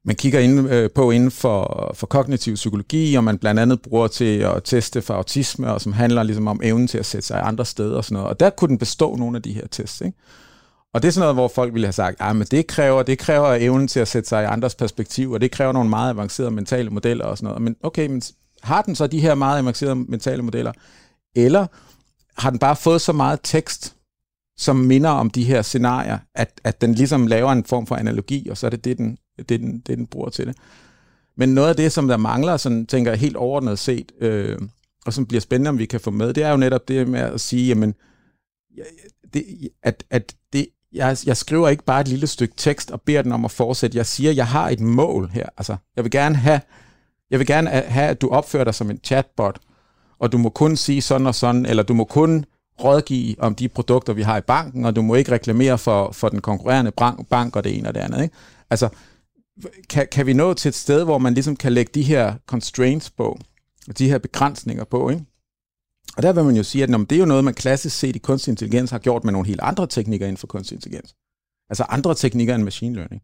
man 0.05 0.17
kigger 0.17 0.41
ind, 0.41 0.71
øh, 0.71 0.91
på 0.91 1.11
inden 1.11 1.31
for, 1.31 1.91
for 1.95 2.07
kognitiv 2.07 2.55
psykologi, 2.55 3.15
og 3.15 3.25
man 3.25 3.39
blandt 3.39 3.61
andet 3.61 3.83
bruger 3.83 4.07
til 4.07 4.39
at 4.39 4.61
teste 4.65 5.03
for 5.03 5.15
autisme, 5.15 5.73
og 5.73 5.81
som 5.81 5.93
handler 5.93 6.23
ligesom 6.23 6.49
om 6.49 6.61
evnen 6.63 6.89
til 6.89 6.99
at 6.99 7.07
sætte 7.07 7.27
sig 7.27 7.43
andre 7.43 7.65
steder 7.65 7.97
og 7.97 8.05
sådan 8.05 8.15
noget. 8.15 8.29
Og 8.29 8.41
der 8.41 8.51
kunne 8.51 8.69
den 8.69 8.79
bestå 8.79 9.17
nogle 9.17 9.37
af 9.37 9.43
de 9.43 9.53
her 9.53 9.67
tests. 9.71 10.01
Ikke? 10.01 10.19
Og 10.95 11.03
det 11.03 11.09
er 11.09 11.13
sådan 11.13 11.23
noget, 11.23 11.37
hvor 11.37 11.49
folk 11.49 11.73
ville 11.73 11.87
have 11.87 11.93
sagt, 11.93 12.17
ah, 12.21 12.41
at 12.41 12.51
det 12.51 12.67
kræver, 12.67 13.03
det 13.03 13.19
kræver 13.19 13.55
evnen 13.55 13.89
til 13.89 14.01
at 14.01 14.09
sætte 14.09 14.29
sig 14.29 14.43
i 14.43 14.47
andres 14.47 14.75
perspektiv, 14.75 15.33
og 15.33 15.41
det 15.41 15.51
kræver 15.51 15.73
nogle 15.73 15.91
meget 15.91 16.11
avancerede 16.11 16.51
mentale 16.51 16.91
modeller 16.91 17.25
og 17.25 17.39
sådan 17.39 17.47
noget. 17.47 17.63
Men 17.63 17.77
okay, 17.83 18.07
men 18.07 18.23
har 18.63 18.83
den 18.83 18.95
så 18.95 19.07
de 19.07 19.21
her 19.21 19.35
meget 19.35 19.59
avancerede 19.59 19.95
mentale 19.97 20.43
modeller, 20.43 20.73
eller 21.37 21.67
har 22.39 22.51
den 22.51 22.59
bare 22.59 22.77
fået 22.77 23.01
så 23.01 23.13
meget 23.13 23.41
tekst, 23.43 23.97
som 24.59 24.77
minder 24.77 25.11
om 25.11 25.31
de 25.31 25.45
her 25.45 25.63
scenarier, 25.63 26.19
at, 26.35 26.61
at 26.65 26.81
den 26.81 26.95
ligesom 26.95 27.27
laver 27.27 27.53
en 27.53 27.65
form 27.65 27.87
for 27.87 27.97
analogi, 27.97 28.49
og 28.49 28.57
så 28.57 28.67
er 28.67 28.71
det 28.71 28.85
det, 28.85 28.99
den 28.99 29.19
det, 29.49 29.61
den, 29.61 29.79
det, 29.79 29.99
den 29.99 30.07
bruger 30.07 30.31
til 30.31 30.47
det. 30.47 30.57
Men 31.37 31.49
noget 31.49 31.69
af 31.69 31.77
det, 31.77 31.93
som 31.93 32.09
der 32.09 32.17
mangler, 32.17 32.57
sådan, 32.57 32.87
tænker 32.87 33.11
jeg 33.11 33.21
helt 33.21 33.37
overordnet 33.37 33.79
set, 33.79 34.13
øh, 34.21 34.59
og 35.07 35.13
som 35.13 35.27
bliver 35.27 35.41
spændende, 35.41 35.69
om 35.69 35.79
vi 35.79 35.87
kan 35.87 36.01
få 36.01 36.11
med, 36.11 36.33
det 36.35 36.43
er 36.43 36.51
jo 36.51 36.57
netop 36.57 36.89
det 36.89 37.09
med 37.09 37.21
at 37.21 37.41
sige, 37.41 37.69
jamen, 37.69 37.95
det, 39.35 39.45
at, 39.83 40.05
at 40.11 40.35
det, 40.53 40.67
jeg, 40.93 41.17
jeg 41.27 41.37
skriver 41.37 41.69
ikke 41.69 41.85
bare 41.85 42.01
et 42.01 42.09
lille 42.09 42.27
stykke 42.27 42.55
tekst 42.57 42.91
og 42.91 43.03
beder 43.03 43.23
den 43.23 43.33
om 43.33 43.45
at 43.45 43.51
fortsætte. 43.51 43.99
Jeg 43.99 44.07
siger, 44.07 44.33
jeg 44.33 44.47
har 44.47 44.69
et 44.69 44.81
mål 44.81 45.31
her. 45.33 45.47
Altså, 45.57 45.77
jeg 45.97 46.05
vil 46.05 46.11
gerne 46.11 46.37
have, 46.37 46.61
jeg 47.31 47.39
vil 47.39 47.47
gerne 47.47 47.71
have, 47.71 48.09
at 48.09 48.21
du 48.21 48.29
opfører 48.29 48.65
dig 48.65 48.75
som 48.75 48.91
en 48.91 49.01
chatbot, 49.05 49.59
og 50.19 50.33
du 50.33 50.39
må 50.39 50.49
kun 50.49 50.77
sige 50.77 51.03
sådan 51.03 51.27
og 51.27 51.35
sådan, 51.35 51.67
eller 51.67 51.83
du 51.83 51.95
må 51.95 52.05
kun 52.05 52.45
rådgive 52.85 53.35
om 53.39 53.55
de 53.55 53.69
produkter, 53.69 54.13
vi 54.13 54.23
har 54.23 54.37
i 54.37 54.41
banken, 54.41 54.85
og 54.85 54.97
du 54.97 55.03
må 55.03 55.15
ikke 55.15 55.33
reklamere 55.33 55.79
for, 55.79 56.13
for 56.13 56.29
den 56.29 56.41
konkurrerende 56.41 56.93
bank 57.31 57.57
og 57.57 57.65
det 57.65 57.79
ene 57.79 57.89
og 57.89 57.95
det 57.95 58.01
andet. 58.01 58.23
Ikke? 58.23 58.35
Altså, 58.71 58.89
kan, 59.89 60.09
kan 60.13 60.27
vi 60.27 60.33
nå 60.33 60.55
til 60.55 60.69
et 60.69 60.75
sted, 60.75 61.05
hvor 61.05 61.19
man 61.19 61.35
ligesom 61.35 61.57
kan 61.57 61.73
lægge 61.73 61.91
de 61.95 62.03
her 62.03 62.35
constraints 62.47 63.11
på, 63.11 63.39
de 63.99 64.09
her 64.09 64.19
begrænsninger 64.19 64.85
på, 64.85 65.11
ikke? 65.11 65.25
Og 66.17 66.23
der 66.23 66.33
vil 66.33 66.45
man 66.45 66.57
jo 66.57 66.63
sige, 66.63 66.85
at 66.85 66.89
det 66.89 67.13
er 67.13 67.19
jo 67.19 67.25
noget, 67.25 67.45
man 67.45 67.55
klassisk 67.55 67.99
set 67.99 68.17
i 68.17 68.19
kunstig 68.19 68.51
intelligens 68.51 68.91
har 68.91 68.99
gjort 68.99 69.25
med 69.25 69.33
nogle 69.33 69.49
helt 69.49 69.61
andre 69.61 69.87
teknikker 69.87 70.27
inden 70.27 70.37
for 70.37 70.47
kunstig 70.47 70.77
intelligens. 70.77 71.15
Altså 71.71 71.85
andre 71.89 72.15
teknikker 72.15 72.55
end 72.55 72.63
machine 72.65 72.95
learning. 72.95 73.23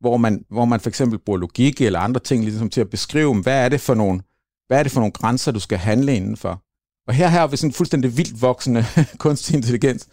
Hvor 0.00 0.16
man, 0.16 0.44
hvor 0.50 0.64
man 0.64 0.80
for 0.80 0.88
eksempel 0.88 1.18
bruger 1.18 1.38
logik 1.38 1.80
eller 1.80 1.98
andre 1.98 2.20
ting 2.20 2.44
ligesom 2.44 2.70
til 2.70 2.80
at 2.80 2.90
beskrive, 2.90 3.42
hvad 3.42 3.64
er 3.64 3.68
det 3.68 3.80
for 3.80 3.94
nogle, 3.94 4.20
hvad 4.66 4.78
er 4.78 4.82
det 4.82 4.92
for 4.92 5.00
nogle 5.00 5.12
grænser, 5.12 5.52
du 5.52 5.60
skal 5.60 5.78
handle 5.78 6.16
indenfor. 6.16 6.62
Og 7.08 7.14
her 7.14 7.28
har 7.28 7.46
vi 7.46 7.56
sådan 7.56 7.68
en 7.68 7.74
fuldstændig 7.74 8.16
vildt 8.16 8.42
voksende 8.42 8.84
kunstig 9.18 9.56
intelligens, 9.56 10.08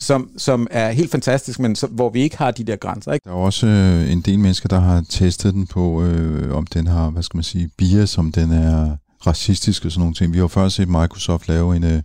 som, 0.00 0.30
som 0.36 0.66
er 0.70 0.90
helt 0.90 1.10
fantastisk, 1.10 1.58
men 1.58 1.76
som, 1.76 1.90
hvor 1.90 2.10
vi 2.10 2.20
ikke 2.20 2.38
har 2.38 2.50
de 2.50 2.64
der 2.64 2.76
grænser. 2.76 3.12
Ikke? 3.12 3.24
Der 3.24 3.30
er 3.30 3.34
også 3.34 3.66
øh, 3.66 4.12
en 4.12 4.20
del 4.20 4.38
mennesker, 4.38 4.68
der 4.68 4.80
har 4.80 5.04
testet 5.08 5.54
den 5.54 5.66
på, 5.66 6.02
øh, 6.02 6.56
om 6.56 6.66
den 6.66 6.86
har, 6.86 7.10
hvad 7.10 7.22
skal 7.22 7.36
man 7.36 7.44
sige, 7.44 7.70
bias, 7.76 8.18
om 8.18 8.32
den 8.32 8.52
er 8.52 8.96
racistisk 9.26 9.84
og 9.84 9.92
sådan 9.92 10.00
nogle 10.00 10.14
ting. 10.14 10.32
Vi 10.32 10.38
har 10.38 10.46
først 10.46 10.76
set 10.76 10.88
Microsoft 10.88 11.48
lave 11.48 11.76
en, 11.76 11.84
øh, 11.84 12.02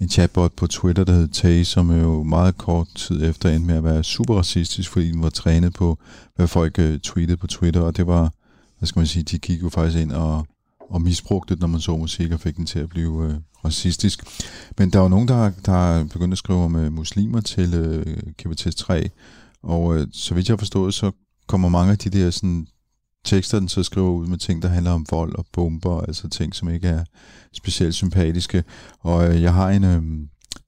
en 0.00 0.08
chatbot 0.08 0.52
på 0.52 0.66
Twitter, 0.66 1.04
der 1.04 1.12
hed 1.12 1.28
Tay, 1.28 1.62
som 1.62 2.00
jo 2.00 2.22
meget 2.22 2.58
kort 2.58 2.86
tid 2.94 3.30
efter 3.30 3.48
endte 3.48 3.66
med 3.66 3.76
at 3.76 3.84
være 3.84 4.04
super 4.04 4.34
racistisk, 4.34 4.90
fordi 4.90 5.12
den 5.12 5.22
var 5.22 5.30
trænet 5.30 5.74
på, 5.74 5.98
hvad 6.36 6.46
folk 6.46 6.78
øh, 6.78 6.98
tweetede 6.98 7.36
på 7.36 7.46
Twitter, 7.46 7.80
og 7.80 7.96
det 7.96 8.06
var, 8.06 8.30
hvad 8.78 8.86
skal 8.86 9.00
man 9.00 9.06
sige, 9.06 9.22
de 9.22 9.38
gik 9.38 9.62
jo 9.62 9.68
faktisk 9.68 10.02
ind 10.02 10.12
og, 10.12 10.46
og 10.90 11.02
misbrugte 11.02 11.54
den, 11.54 11.60
når 11.60 11.66
man 11.66 11.80
så 11.80 11.96
musik, 11.96 12.32
og 12.32 12.40
fik 12.40 12.56
den 12.56 12.66
til 12.66 12.78
at 12.78 12.88
blive 12.88 13.24
øh, 13.24 13.34
racistisk. 13.64 14.22
Men 14.78 14.90
der 14.90 14.98
er 14.98 15.02
jo 15.02 15.08
nogen, 15.08 15.28
der, 15.28 15.50
der 15.66 15.98
begyndte 15.98 16.12
begyndt 16.12 16.32
at 16.32 16.38
skrive 16.38 16.58
om 16.58 16.76
øh, 16.76 16.92
muslimer 16.92 17.40
til 17.40 17.74
øh, 17.74 18.16
KBT3, 18.42 19.08
og 19.62 19.96
øh, 19.96 20.06
så 20.12 20.34
vidt 20.34 20.48
jeg 20.48 20.52
har 20.52 20.58
forstået, 20.58 20.94
så 20.94 21.10
kommer 21.46 21.68
mange 21.68 21.92
af 21.92 21.98
de 21.98 22.10
der 22.10 22.30
sådan, 22.30 22.66
tekster, 23.24 23.58
den 23.58 23.68
så 23.68 23.82
skriver 23.82 24.10
ud 24.10 24.26
med 24.26 24.38
ting, 24.38 24.62
der 24.62 24.68
handler 24.68 24.90
om 24.90 25.06
vold 25.10 25.34
og 25.34 25.46
bomber, 25.52 26.00
altså 26.00 26.28
ting, 26.28 26.54
som 26.54 26.68
ikke 26.68 26.88
er 26.88 27.04
specielt 27.52 27.94
sympatiske. 27.94 28.64
Og 29.00 29.28
øh, 29.28 29.42
jeg 29.42 29.54
har 29.54 29.70
en... 29.70 29.84
Øh, 29.84 30.02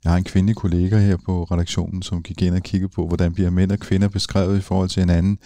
jeg 0.05 0.13
har 0.13 0.17
en 0.17 0.25
kvindelig 0.25 0.57
kollega 0.57 0.99
her 0.99 1.17
på 1.27 1.45
redaktionen, 1.45 2.03
som 2.03 2.23
gik 2.23 2.43
ind 2.43 2.55
og 2.55 2.63
kiggede 2.63 2.93
på, 2.95 3.07
hvordan 3.07 3.35
bliver 3.35 3.51
mænd 3.51 3.73
og 3.73 3.79
kvinder 3.79 4.09
beskrevet 4.09 4.59
i 4.59 4.61
forhold 4.61 4.89
til 4.89 5.01
hinanden. 5.01 5.39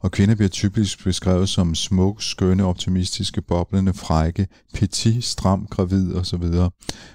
Og 0.00 0.10
kvinder 0.10 0.34
bliver 0.34 0.48
typisk 0.48 1.04
beskrevet 1.04 1.48
som 1.48 1.74
smuk, 1.74 2.22
skønne, 2.22 2.64
optimistiske, 2.64 3.42
boblende, 3.42 3.94
frække, 3.94 4.46
petit, 4.74 5.24
stram, 5.24 5.66
gravid 5.70 6.14
osv. 6.14 6.44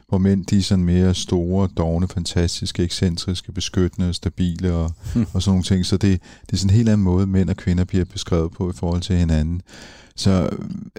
Hvor 0.07 0.17
mænd 0.17 0.45
de 0.45 0.57
er 0.57 0.61
sådan 0.61 0.85
mere 0.85 1.13
store, 1.13 1.69
dogne, 1.77 2.07
fantastiske, 2.07 2.83
ekscentriske, 2.83 3.51
beskyttende, 3.51 4.13
stabile 4.13 4.73
og, 4.73 4.91
hmm. 5.13 5.25
og 5.33 5.41
sådan 5.41 5.51
nogle 5.51 5.63
ting. 5.63 5.85
Så 5.85 5.97
det, 5.97 6.21
det 6.41 6.53
er 6.53 6.57
sådan 6.57 6.69
en 6.69 6.77
helt 6.77 6.89
anden 6.89 7.03
måde, 7.03 7.27
mænd 7.27 7.49
og 7.49 7.57
kvinder 7.57 7.83
bliver 7.83 8.05
beskrevet 8.05 8.51
på 8.51 8.69
i 8.69 8.73
forhold 8.73 9.01
til 9.01 9.15
hinanden. 9.15 9.61
Så 10.15 10.49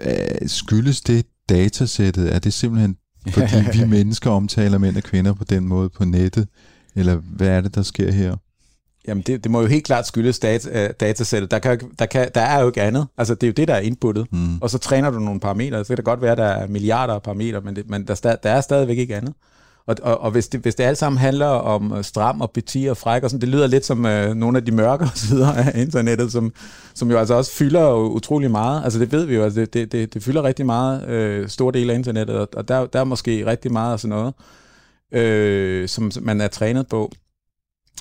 øh, 0.05 0.47
skyldes 0.49 1.01
det 1.01 1.25
datasættet, 1.49 2.35
er 2.35 2.39
det 2.39 2.53
simpelthen 2.53 2.97
fordi 3.31 3.55
vi 3.79 3.85
mennesker 3.85 4.29
omtaler 4.29 4.77
mænd 4.77 4.97
og 4.97 5.03
kvinder 5.03 5.33
på 5.33 5.43
den 5.43 5.67
måde 5.67 5.89
på 5.89 6.05
nettet? 6.05 6.47
Eller 6.95 7.15
hvad 7.15 7.47
er 7.47 7.61
det, 7.61 7.75
der 7.75 7.81
sker 7.81 8.11
her? 8.11 8.35
Jamen, 9.07 9.23
det, 9.27 9.43
det 9.43 9.51
må 9.51 9.61
jo 9.61 9.67
helt 9.67 9.85
klart 9.85 10.07
skyldes 10.07 10.39
data, 10.39 10.85
uh, 10.85 10.91
datasættet. 10.99 11.51
Der, 11.51 11.59
kan, 11.59 11.79
der, 11.99 12.05
kan, 12.05 12.29
der 12.35 12.41
er 12.41 12.61
jo 12.61 12.67
ikke 12.67 12.81
andet. 12.81 13.07
Altså, 13.17 13.35
det 13.35 13.43
er 13.43 13.47
jo 13.47 13.53
det, 13.53 13.67
der 13.67 13.73
er 13.73 13.79
inputtet. 13.79 14.27
Mm. 14.31 14.57
Og 14.61 14.69
så 14.69 14.77
træner 14.77 15.09
du 15.09 15.19
nogle 15.19 15.39
parametre. 15.39 15.85
Så 15.85 15.87
kan 15.87 15.97
det 15.97 16.05
godt 16.05 16.21
være, 16.21 16.35
der 16.35 16.45
er 16.45 16.67
milliarder 16.67 17.13
af 17.13 17.21
parametre, 17.21 17.61
men, 17.61 17.75
det, 17.75 17.89
men 17.89 18.07
der, 18.07 18.35
der 18.43 18.49
er 18.49 18.61
stadigvæk 18.61 18.97
ikke 18.97 19.15
andet. 19.15 19.33
Og, 19.87 19.95
og, 20.01 20.21
og 20.21 20.31
hvis, 20.31 20.47
det, 20.47 20.59
hvis 20.59 20.75
det 20.75 20.83
alt 20.83 20.97
sammen 20.97 21.19
handler 21.19 21.45
om 21.45 21.91
uh, 21.91 22.01
stram 22.01 22.41
og 22.41 22.51
beti 22.51 22.85
og 22.85 22.97
fræk, 22.97 23.23
og 23.23 23.29
sådan, 23.29 23.41
det 23.41 23.49
lyder 23.49 23.67
lidt 23.67 23.85
som 23.85 24.05
uh, 24.05 24.33
nogle 24.35 24.57
af 24.57 24.65
de 24.65 24.71
mørkere 24.71 25.09
sider 25.25 25.53
af 25.53 25.71
internettet, 25.75 26.31
som, 26.31 26.53
som 26.93 27.11
jo 27.11 27.17
altså 27.17 27.33
også 27.33 27.51
fylder 27.51 27.93
utrolig 27.93 28.51
meget. 28.51 28.83
Altså 28.83 28.99
det 28.99 29.11
ved 29.11 29.25
vi 29.25 29.35
jo, 29.35 29.43
altså 29.43 29.59
det, 29.59 29.73
det, 29.73 29.91
det, 29.91 30.13
det 30.13 30.23
fylder 30.23 30.43
rigtig 30.43 30.65
meget, 30.65 31.41
uh, 31.41 31.47
stor 31.47 31.71
del 31.71 31.89
af 31.89 31.95
internettet, 31.95 32.35
og, 32.35 32.47
og 32.55 32.67
der, 32.67 32.85
der 32.85 32.99
er 32.99 33.03
måske 33.03 33.45
rigtig 33.45 33.71
meget 33.71 33.93
af 33.93 33.99
sådan 33.99 34.33
noget, 35.11 35.83
uh, 35.83 35.87
som 35.87 36.11
man 36.21 36.41
er 36.41 36.47
trænet 36.47 36.87
på. 36.87 37.11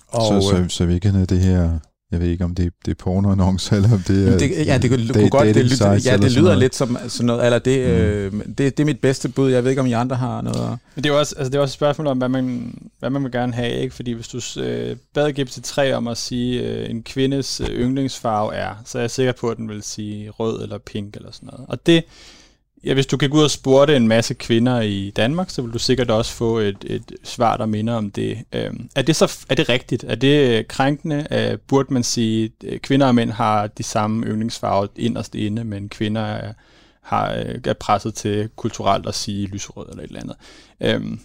Og, 0.08 0.42
så, 0.42 0.48
så, 0.48 0.64
så 0.68 0.86
vi 0.86 0.98
kan 0.98 1.26
det 1.26 1.40
her 1.40 1.78
jeg 2.12 2.20
ved 2.20 2.28
ikke, 2.28 2.44
om 2.44 2.54
det, 2.54 2.72
det 2.84 2.90
er 2.90 2.94
pornoannoncer, 2.94 3.76
eller 3.76 3.92
om 3.92 3.98
det 3.98 4.28
er... 4.28 4.38
Det, 4.38 4.66
ja, 4.66 4.78
det 4.78 4.90
kunne, 4.90 5.08
det, 5.08 5.30
godt, 5.30 5.54
det, 5.54 5.64
lyder, 5.64 6.00
ja, 6.04 6.16
det 6.16 6.32
lyder 6.32 6.54
lidt 6.54 6.74
som 6.74 6.98
sådan 7.08 7.26
noget, 7.26 7.44
eller 7.44 7.58
det, 7.58 7.86
mm. 8.32 8.40
øh, 8.40 8.46
det, 8.46 8.58
det 8.58 8.80
er 8.80 8.84
mit 8.84 9.00
bedste 9.00 9.28
bud. 9.28 9.50
Jeg 9.50 9.64
ved 9.64 9.70
ikke, 9.70 9.80
om 9.80 9.86
I 9.86 9.92
andre 9.92 10.16
har 10.16 10.42
noget... 10.42 10.78
Men 10.94 11.04
det 11.04 11.10
er 11.10 11.14
også, 11.14 11.34
altså, 11.38 11.50
det 11.50 11.58
er 11.58 11.62
også 11.62 11.72
et 11.72 11.74
spørgsmål 11.74 12.06
om, 12.06 12.18
hvad 12.18 12.28
man, 12.28 12.74
hvad 12.98 13.10
man 13.10 13.24
vil 13.24 13.32
gerne 13.32 13.52
have, 13.52 13.72
ikke? 13.72 13.94
Fordi 13.94 14.12
hvis 14.12 14.28
du 14.28 14.60
øh, 14.60 14.96
bad 15.14 15.38
GPT-3 15.38 15.92
om 15.92 16.08
at 16.08 16.18
sige, 16.18 16.62
øh, 16.62 16.90
en 16.90 17.02
kvindes 17.02 17.60
øh, 17.60 17.68
yndlingsfarve 17.68 18.54
er, 18.54 18.74
så 18.84 18.98
er 18.98 19.02
jeg 19.02 19.10
sikker 19.10 19.32
på, 19.32 19.48
at 19.48 19.56
den 19.56 19.68
vil 19.68 19.82
sige 19.82 20.30
rød 20.30 20.62
eller 20.62 20.78
pink 20.78 21.16
eller 21.16 21.32
sådan 21.32 21.48
noget. 21.52 21.66
Og 21.68 21.86
det, 21.86 22.04
Ja, 22.86 22.94
hvis 22.94 23.06
du 23.06 23.16
kan 23.16 23.30
gå 23.30 23.38
ud 23.38 23.44
og 23.44 23.50
spurgte 23.50 23.96
en 23.96 24.08
masse 24.08 24.34
kvinder 24.34 24.80
i 24.80 25.10
Danmark, 25.10 25.50
så 25.50 25.62
vil 25.62 25.72
du 25.72 25.78
sikkert 25.78 26.10
også 26.10 26.32
få 26.32 26.58
et, 26.58 26.84
et 26.86 27.12
svar, 27.24 27.56
der 27.56 27.66
minder 27.66 27.94
om 27.94 28.10
det. 28.10 28.38
Øhm, 28.52 28.88
er 28.96 29.02
det 29.02 29.16
så 29.16 29.46
er 29.48 29.54
det 29.54 29.68
rigtigt? 29.68 30.04
Er 30.04 30.14
det 30.14 30.58
øh, 30.58 30.64
krænkende? 30.68 31.26
Øh, 31.30 31.58
burde 31.58 31.94
man 31.94 32.02
sige, 32.02 32.52
at 32.68 32.82
kvinder 32.82 33.06
og 33.06 33.14
mænd 33.14 33.30
har 33.30 33.66
de 33.66 33.82
samme 33.82 34.26
yndlingsfarver 34.26 34.86
inderst 34.96 35.34
inde, 35.34 35.64
men 35.64 35.88
kvinder 35.88 36.20
er, 36.20 36.52
har, 37.02 37.34
øh, 37.34 37.58
er 37.64 37.72
presset 37.72 38.14
til 38.14 38.48
kulturelt 38.56 39.06
at 39.06 39.14
sige 39.14 39.46
lyserød 39.46 39.88
eller 39.90 40.02
et 40.02 40.08
eller 40.08 40.20
andet? 40.20 40.36
Øhm, 40.80 41.20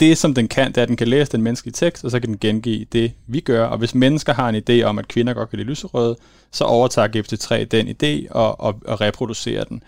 det, 0.00 0.18
som 0.18 0.34
den 0.34 0.48
kan, 0.48 0.68
det 0.68 0.78
er, 0.78 0.82
at 0.82 0.88
den 0.88 0.96
kan 0.96 1.08
læse 1.08 1.32
den 1.32 1.42
menneskelige 1.42 1.74
tekst, 1.74 2.04
og 2.04 2.10
så 2.10 2.20
kan 2.20 2.28
den 2.28 2.38
gengive 2.38 2.84
det, 2.92 3.12
vi 3.26 3.40
gør. 3.40 3.66
Og 3.66 3.78
hvis 3.78 3.94
mennesker 3.94 4.32
har 4.32 4.48
en 4.48 4.62
idé 4.68 4.82
om, 4.82 4.98
at 4.98 5.08
kvinder 5.08 5.34
godt 5.34 5.50
kan 5.50 5.58
lide 5.58 5.68
lyserøde, 5.68 6.16
så 6.52 6.64
overtager 6.64 7.08
GPT-3 7.08 7.64
den 7.64 7.88
idé 7.88 8.30
og, 8.30 8.60
og, 8.60 8.80
og 8.84 9.00
reproducerer 9.00 9.64
den 9.64 9.82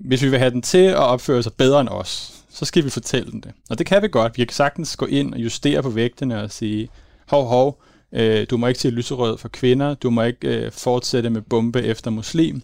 hvis 0.00 0.22
vi 0.22 0.28
vil 0.28 0.38
have 0.38 0.50
den 0.50 0.62
til 0.62 0.84
at 0.84 0.96
opføre 0.96 1.42
sig 1.42 1.52
bedre 1.52 1.80
end 1.80 1.88
os, 1.88 2.42
så 2.50 2.64
skal 2.64 2.84
vi 2.84 2.90
fortælle 2.90 3.32
den 3.32 3.40
det. 3.40 3.52
Og 3.70 3.78
det 3.78 3.86
kan 3.86 4.02
vi 4.02 4.08
godt. 4.08 4.38
Vi 4.38 4.44
kan 4.44 4.54
sagtens 4.54 4.96
gå 4.96 5.06
ind 5.06 5.34
og 5.34 5.40
justere 5.40 5.82
på 5.82 5.90
vægtene 5.90 6.42
og 6.42 6.50
sige, 6.50 6.88
hov, 7.28 7.46
hov, 7.46 7.82
øh, 8.14 8.46
du 8.50 8.56
må 8.56 8.66
ikke 8.66 8.78
til 8.78 8.92
lyserød 8.92 9.38
for 9.38 9.48
kvinder, 9.48 9.94
du 9.94 10.10
må 10.10 10.22
ikke 10.22 10.48
øh, 10.48 10.72
fortsætte 10.72 11.30
med 11.30 11.40
bombe 11.42 11.82
efter 11.82 12.10
muslim. 12.10 12.62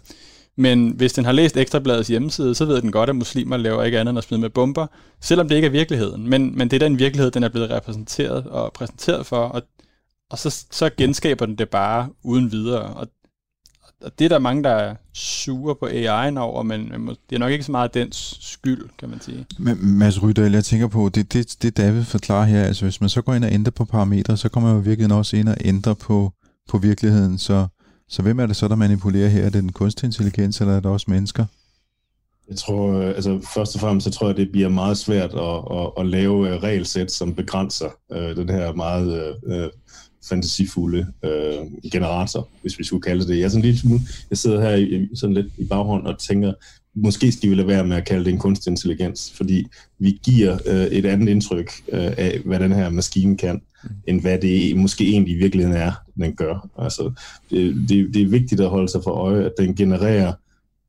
Men 0.57 0.90
hvis 0.90 1.12
den 1.12 1.25
har 1.25 1.33
læst 1.33 1.57
Ekstrabladets 1.57 2.09
hjemmeside, 2.09 2.55
så 2.55 2.64
ved 2.64 2.83
den 2.83 2.92
godt, 2.92 3.11
at 3.11 3.16
muslimer 3.16 3.57
laver 3.57 3.83
ikke 3.83 3.99
andet 3.99 4.11
end 4.11 4.18
at 4.18 4.25
smide 4.25 4.40
med 4.40 4.51
bomber, 4.51 4.87
selvom 5.20 5.49
det 5.49 5.57
ikke 5.57 5.66
er 5.66 5.70
virkeligheden. 5.70 6.31
Men, 6.31 6.59
men 6.59 6.70
det 6.70 6.83
er 6.83 6.88
den 6.88 6.99
virkelighed, 6.99 7.31
den 7.31 7.42
er 7.42 7.49
blevet 7.49 7.70
repræsenteret 7.70 8.46
og 8.46 8.72
præsenteret 8.72 9.27
for, 9.27 9.37
og, 9.37 9.62
og 10.31 10.38
så, 10.38 10.64
så 10.70 10.90
genskaber 10.96 11.46
den 11.46 11.59
det 11.59 11.68
bare 11.68 12.09
uden 12.25 12.53
videre. 12.53 12.83
Og 12.83 13.07
og 14.02 14.12
det 14.18 14.24
er 14.24 14.28
der 14.28 14.38
mange, 14.38 14.62
der 14.62 14.70
er 14.70 14.94
sure 15.14 15.74
på 15.74 15.87
AI'en 15.87 16.38
over, 16.38 16.62
men 16.62 16.90
det 17.30 17.35
er 17.37 17.38
nok 17.38 17.52
ikke 17.52 17.64
så 17.64 17.72
meget 17.72 17.94
dens 17.94 18.38
skyld, 18.40 18.88
kan 18.98 19.09
man 19.09 19.20
sige. 19.20 19.46
Men 19.59 19.98
Mads 19.98 20.22
Rydahl, 20.22 20.52
jeg 20.52 20.64
tænker 20.64 20.87
på, 20.87 21.11
det, 21.14 21.32
det, 21.32 21.56
det 21.62 21.76
David 21.76 22.04
forklarer 22.04 22.44
her, 22.44 22.64
altså 22.64 22.85
hvis 22.85 23.00
man 23.00 23.11
så 23.11 23.22
går 23.22 23.35
ind 23.35 23.44
og 23.44 23.52
ændrer 23.52 23.70
på 23.70 23.85
parametre, 23.85 24.37
så 24.37 24.48
kommer 24.48 24.68
man 24.68 24.78
jo 24.78 24.82
virkelig 24.82 25.16
også 25.16 25.37
ind 25.37 25.48
og 25.48 25.56
ændre 25.64 25.94
på, 25.94 26.32
på 26.68 26.78
virkeligheden, 26.78 27.38
så, 27.38 27.66
så 28.09 28.22
hvem 28.22 28.40
er 28.40 28.46
det 28.46 28.56
så, 28.56 28.68
der 28.68 28.74
manipulerer 28.74 29.28
her? 29.28 29.40
Er 29.40 29.50
det 29.50 29.62
den 29.62 29.72
kunstig 29.72 30.06
intelligens, 30.06 30.61
eller 30.61 30.76
er 30.76 30.80
det 30.80 30.90
også 30.90 31.06
mennesker? 31.09 31.44
Jeg 32.48 32.56
tror, 32.56 32.92
øh, 32.92 33.06
altså 33.06 33.48
først 33.54 33.74
og 33.74 33.80
fremmest, 33.80 34.04
så 34.04 34.11
tror 34.11 34.26
jeg, 34.26 34.37
det 34.37 34.52
bliver 34.52 34.68
meget 34.68 34.98
svært 34.98 35.35
at, 35.35 35.78
at, 35.78 35.90
at 35.98 36.06
lave 36.06 36.48
øh, 36.48 36.62
regelsæt, 36.62 37.12
som 37.12 37.35
begrænser 37.35 37.88
øh, 38.12 38.37
den 38.37 38.48
her 38.48 38.72
meget 38.72 39.37
øh, 39.46 39.68
fantasifulde 40.29 41.07
øh, 41.25 41.91
generator, 41.93 42.49
hvis 42.62 42.79
vi 42.79 42.85
skulle 42.85 43.03
kalde 43.03 43.27
det. 43.29 43.39
Jeg, 43.39 43.45
er 43.45 43.49
sådan 43.49 43.71
lidt, 43.71 43.85
jeg 44.31 44.39
sidder 44.39 44.61
her 44.61 44.77
i, 44.77 45.09
sådan 45.15 45.35
lidt 45.35 45.47
i 45.59 45.65
baghånd 45.65 46.07
og 46.07 46.19
tænker, 46.19 46.53
måske 46.95 47.33
skal 47.33 47.51
vi 47.51 47.55
lade 47.55 47.69
være 47.69 47.87
med 47.87 47.97
at 47.97 48.07
kalde 48.07 48.25
det 48.25 48.33
en 48.33 48.39
kunstig 48.39 48.71
intelligens, 48.71 49.33
fordi 49.37 49.67
vi 49.99 50.21
giver 50.25 50.59
øh, 50.67 50.87
et 50.87 51.07
andet 51.07 51.29
indtryk 51.29 51.71
øh, 51.93 52.12
af, 52.17 52.41
hvad 52.45 52.61
den 52.61 52.73
her 52.73 52.91
maskine 52.91 53.37
kan, 53.37 53.61
mm. 53.85 53.91
end 54.07 54.21
hvad 54.21 54.39
det 54.39 54.77
måske 54.77 55.09
egentlig 55.09 55.35
i 55.35 55.39
virkeligheden 55.39 55.77
er, 55.77 55.93
den 56.17 56.37
gør. 56.37 56.69
Altså, 56.79 57.12
det, 57.51 57.89
det, 57.89 58.15
det 58.15 58.23
er 58.23 58.29
vigtigt 58.29 58.61
at 58.61 58.69
holde 58.69 58.89
sig 58.89 59.01
for 59.05 59.11
øje, 59.11 59.45
at 59.45 59.53
den 59.59 59.75
genererer 59.75 60.33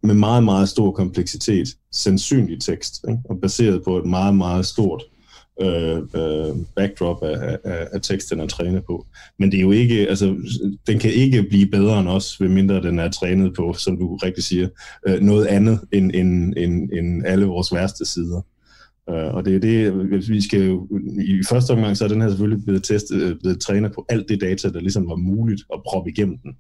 med 0.04 0.16
meget, 0.16 0.44
meget 0.44 0.70
stor 0.70 0.92
kompleksitet 0.92 1.68
sandsynlig 1.92 2.62
tekst, 2.62 3.06
ikke? 3.10 3.22
og 3.30 3.38
baseret 3.42 3.84
på 3.84 3.98
et 3.98 4.06
meget, 4.06 4.36
meget 4.36 4.66
stort 4.66 5.04
øh, 5.62 5.98
øh, 5.98 6.56
backdrop 6.76 7.24
af, 7.24 7.58
af, 7.64 7.88
af 7.92 8.02
teksten 8.02 8.40
at 8.40 8.50
træne 8.50 8.82
på. 8.82 9.06
Men 9.40 9.52
det 9.52 9.58
er 9.58 9.62
jo 9.62 9.72
ikke, 9.72 10.10
altså, 10.10 10.36
den 10.88 11.00
kan 11.00 11.12
ikke 11.12 11.44
blive 11.44 11.68
bedre 11.68 12.00
end 12.00 12.10
os, 12.10 12.40
medmindre 12.40 12.82
den 12.82 13.00
er 13.00 13.12
trænet 13.12 13.54
på, 13.56 13.74
som 13.74 13.98
du 13.98 14.16
rigtig 14.16 14.44
siger, 14.44 14.68
øh, 15.08 15.20
noget 15.22 15.46
andet 15.46 15.80
end, 15.92 16.12
end, 16.14 16.54
end, 16.58 16.90
end 16.94 17.24
alle 17.26 17.46
vores 17.46 17.74
værste 17.74 18.06
sider. 18.06 18.42
Øh, 19.10 19.34
og 19.34 19.46
det 19.46 19.56
er 19.56 19.60
det, 19.60 20.10
vi 20.30 20.42
skal 20.42 20.68
jo, 20.68 20.88
i 21.20 21.44
første 21.50 21.72
omgang, 21.72 21.98
så 21.98 22.04
er 22.04 22.08
den 22.08 22.22
her 22.22 22.30
selvfølgelig 22.30 22.66
blevet, 22.66 22.84
testet, 22.84 23.22
øh, 23.22 23.40
blevet 23.40 23.60
trænet 23.60 23.92
på 23.92 24.06
alt 24.10 24.30
det 24.30 24.42
data, 24.42 24.70
der 24.70 24.80
ligesom 24.80 25.10
var 25.10 25.16
muligt 25.16 25.64
at 25.74 25.80
proppe 25.86 26.12
igennem 26.12 26.38
den. 26.38 26.56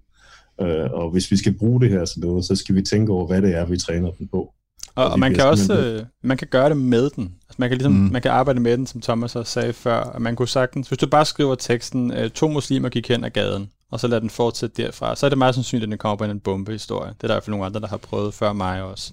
Øh, 0.61 0.91
og 0.91 1.11
hvis 1.11 1.31
vi 1.31 1.37
skal 1.37 1.53
bruge 1.53 1.81
det 1.81 1.89
her 1.89 2.05
sådan 2.05 2.29
noget, 2.29 2.45
så 2.45 2.55
skal 2.55 2.75
vi 2.75 2.81
tænke 2.81 3.11
over, 3.11 3.27
hvad 3.27 3.41
det 3.41 3.55
er, 3.55 3.65
vi 3.65 3.77
træner 3.77 4.11
den 4.11 4.27
på. 4.27 4.53
Og, 4.97 5.09
og 5.09 5.19
man 5.19 5.33
kan 5.33 5.45
også 5.45 5.79
øh, 5.79 6.05
man 6.23 6.37
kan 6.37 6.47
gøre 6.51 6.69
det 6.69 6.77
med 6.77 7.09
den. 7.09 7.23
Altså, 7.23 7.55
man, 7.57 7.69
kan 7.69 7.77
ligesom, 7.77 7.93
mm. 7.93 8.09
man 8.11 8.21
kan 8.21 8.31
arbejde 8.31 8.59
med 8.59 8.77
den, 8.77 8.87
som 8.87 9.01
Thomas 9.01 9.35
også 9.35 9.51
sagde 9.51 9.73
før. 9.73 9.99
At 9.99 10.21
man 10.21 10.35
kunne 10.35 10.47
sagtens, 10.47 10.87
hvis 10.87 10.99
du 10.99 11.07
bare 11.07 11.25
skriver 11.25 11.55
teksten, 11.55 12.13
øh, 12.13 12.29
to 12.29 12.47
muslimer 12.47 12.89
gik 12.89 13.07
hen 13.07 13.23
ad 13.23 13.29
gaden, 13.29 13.69
og 13.91 13.99
så 13.99 14.07
lader 14.07 14.19
den 14.19 14.29
fortsætte 14.29 14.83
derfra, 14.83 15.15
så 15.15 15.25
er 15.25 15.29
det 15.29 15.37
meget 15.37 15.55
sandsynligt, 15.55 15.83
at 15.83 15.89
den 15.89 15.97
kommer 15.97 16.15
på 16.15 16.23
en 16.23 16.39
bombehistorie. 16.39 17.09
Det 17.09 17.23
er 17.23 17.27
der 17.27 17.33
i 17.33 17.35
hvert 17.35 17.43
fald 17.43 17.51
nogle 17.51 17.65
andre, 17.65 17.79
der 17.79 17.87
har 17.87 17.97
prøvet 17.97 18.33
før 18.33 18.53
mig 18.53 18.83
også. 18.83 19.11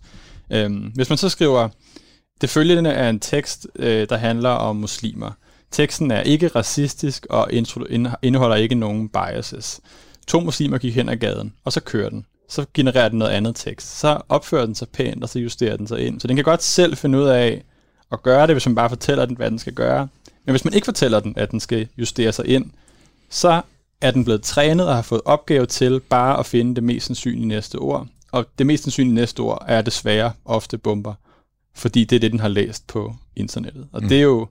Øhm, 0.53 0.93
hvis 0.95 1.09
man 1.09 1.19
så 1.19 1.29
skriver, 1.29 1.69
det 2.41 2.51
følgende 2.51 2.91
er 2.91 3.11
en 3.11 3.21
tekst, 3.21 3.67
øh, 3.77 4.09
der 4.09 4.17
handler 4.17 4.51
om 4.51 4.77
muslimer. 4.77 5.31
Teksten 5.71 6.11
er 6.11 6.21
ikke 6.21 6.49
racistisk 6.49 7.27
og 7.31 7.49
indeholder 8.23 8.57
ikke 8.57 8.75
nogen 8.75 9.09
biases. 9.09 9.81
To 10.27 10.41
muslimer 10.41 10.79
gik 10.79 10.95
hen 10.95 11.09
ad 11.09 11.17
gaden, 11.17 11.55
og 11.65 11.73
så 11.73 11.81
kører 11.81 12.09
den 12.09 12.27
så 12.49 12.67
genererer 12.75 13.09
den 13.09 13.19
noget 13.19 13.33
andet 13.33 13.57
tekst. 13.57 13.99
Så 13.99 14.21
opfører 14.29 14.67
den 14.67 14.75
sig 14.75 14.89
pænt, 14.89 15.23
og 15.23 15.29
så 15.29 15.39
justerer 15.39 15.77
den 15.77 15.87
sig 15.87 16.07
ind. 16.07 16.21
Så 16.21 16.29
den 16.29 16.37
kan 16.37 16.45
godt 16.45 16.63
selv 16.63 16.97
finde 16.97 17.19
ud 17.19 17.25
af 17.25 17.65
at 18.13 18.23
gøre 18.23 18.47
det, 18.47 18.55
hvis 18.55 18.67
man 18.67 18.75
bare 18.75 18.89
fortæller 18.89 19.27
den, 19.27 19.37
hvad 19.37 19.51
den 19.51 19.59
skal 19.59 19.73
gøre. 19.73 20.09
Men 20.45 20.53
hvis 20.53 20.65
man 20.65 20.75
ikke 20.75 20.85
fortæller 20.85 21.21
den, 21.21 21.35
at 21.37 21.51
den 21.51 21.61
skal 21.61 21.89
justere 21.99 22.33
sig 22.33 22.47
ind, 22.47 22.71
så 23.31 23.63
er 24.01 24.11
den 24.11 24.25
blevet 24.25 24.43
trænet 24.43 24.89
og 24.89 24.95
har 24.95 25.03
fået 25.03 25.21
opgave 25.25 25.67
til 25.67 26.01
bare 26.01 26.39
at 26.39 26.47
finde 26.47 26.75
det 26.75 26.83
mest 26.83 27.07
sandsynlige 27.07 27.49
næste 27.49 27.77
ord. 27.77 28.07
Og 28.33 28.47
det 28.59 28.67
mest 28.67 28.85
sandsynlige 28.85 29.15
næste 29.15 29.41
ord 29.41 29.65
er 29.69 29.83
desværre 29.83 30.33
ofte 30.45 30.79
bomber, 30.79 31.15
fordi 31.75 32.05
det 32.05 32.17
er 32.17 32.21
det, 32.21 32.33
den 32.33 32.41
har 32.41 32.49
læst 32.49 32.87
på 32.87 33.15
internettet. 33.37 33.87
Og 33.93 34.03
mm. 34.03 34.09
det 34.09 34.19
er 34.19 34.23
jo... 34.23 34.47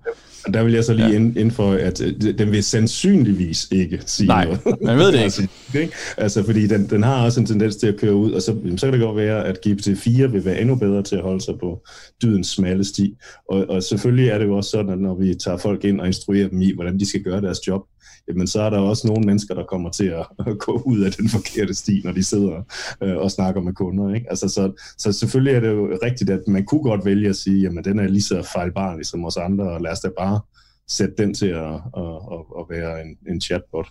Og 0.45 0.53
der 0.53 0.63
vil 0.63 0.73
jeg 0.73 0.83
så 0.83 0.93
lige 0.93 1.09
ja. 1.09 1.39
indføre, 1.39 1.79
at 1.79 2.01
øh, 2.01 2.37
den 2.37 2.51
vil 2.51 2.63
sandsynligvis 2.63 3.67
ikke 3.71 3.99
sige 4.05 4.27
Nej, 4.27 4.45
noget. 4.45 4.81
man 4.81 4.97
ved 4.97 5.11
det 5.11 5.25
ikke. 5.25 5.49
ikke? 5.83 5.93
Altså, 6.17 6.43
fordi 6.43 6.67
den, 6.67 6.89
den 6.89 7.03
har 7.03 7.25
også 7.25 7.39
en 7.39 7.45
tendens 7.45 7.75
til 7.75 7.87
at 7.87 7.99
køre 7.99 8.15
ud, 8.15 8.31
og 8.31 8.41
så, 8.41 8.55
så 8.77 8.85
kan 8.85 8.93
det 8.93 9.01
godt 9.01 9.17
være, 9.17 9.45
at 9.45 9.59
GPT-4 9.67 10.27
vil 10.27 10.45
være 10.45 10.61
endnu 10.61 10.75
bedre 10.75 11.03
til 11.03 11.15
at 11.15 11.21
holde 11.21 11.41
sig 11.41 11.53
på 11.59 11.81
dydens 12.23 12.47
smalle 12.47 12.83
sti. 12.83 13.15
Og, 13.49 13.65
og 13.69 13.83
selvfølgelig 13.83 14.29
er 14.29 14.37
det 14.37 14.45
jo 14.45 14.57
også 14.57 14.69
sådan, 14.69 14.91
at 14.91 14.99
når 14.99 15.15
vi 15.15 15.35
tager 15.35 15.57
folk 15.57 15.83
ind 15.83 16.01
og 16.01 16.07
instruerer 16.07 16.47
dem 16.47 16.61
i, 16.61 16.73
hvordan 16.75 16.99
de 16.99 17.09
skal 17.09 17.23
gøre 17.23 17.41
deres 17.41 17.67
job, 17.67 17.81
jamen 18.27 18.47
så 18.47 18.61
er 18.61 18.69
der 18.69 18.79
også 18.79 19.07
nogle 19.07 19.25
mennesker, 19.25 19.55
der 19.55 19.63
kommer 19.63 19.89
til 19.89 20.05
at, 20.05 20.25
at 20.47 20.59
gå 20.59 20.81
ud 20.85 20.99
af 20.99 21.11
den 21.11 21.29
forkerte 21.29 21.73
sti, 21.73 22.01
når 22.03 22.11
de 22.11 22.23
sidder 22.23 22.61
øh, 23.03 23.17
og 23.17 23.31
snakker 23.31 23.61
med 23.61 23.73
kunder. 23.73 24.13
Ikke? 24.15 24.29
Altså, 24.29 24.49
så, 24.49 24.71
så 24.97 25.13
selvfølgelig 25.13 25.53
er 25.55 25.59
det 25.59 25.69
jo 25.69 25.99
rigtigt, 26.03 26.29
at 26.29 26.47
man 26.47 26.65
kunne 26.65 26.83
godt 26.83 27.05
vælge 27.05 27.29
at 27.29 27.35
sige, 27.35 27.61
jamen 27.61 27.83
den 27.83 27.99
er 27.99 28.07
lige 28.07 28.21
så 28.21 28.49
fejlbarlig 28.53 29.05
som 29.05 29.25
os 29.25 29.37
andre, 29.37 29.71
og 29.71 29.81
lad 29.81 29.91
os 29.91 29.99
da 29.99 30.09
bare 30.17 30.39
sætte 30.87 31.15
den 31.17 31.33
til 31.33 31.47
at, 31.47 31.73
at, 31.97 32.15
at, 32.33 32.41
at 32.59 32.65
være 32.69 33.01
en, 33.01 33.17
en 33.27 33.41
chatbot. 33.41 33.87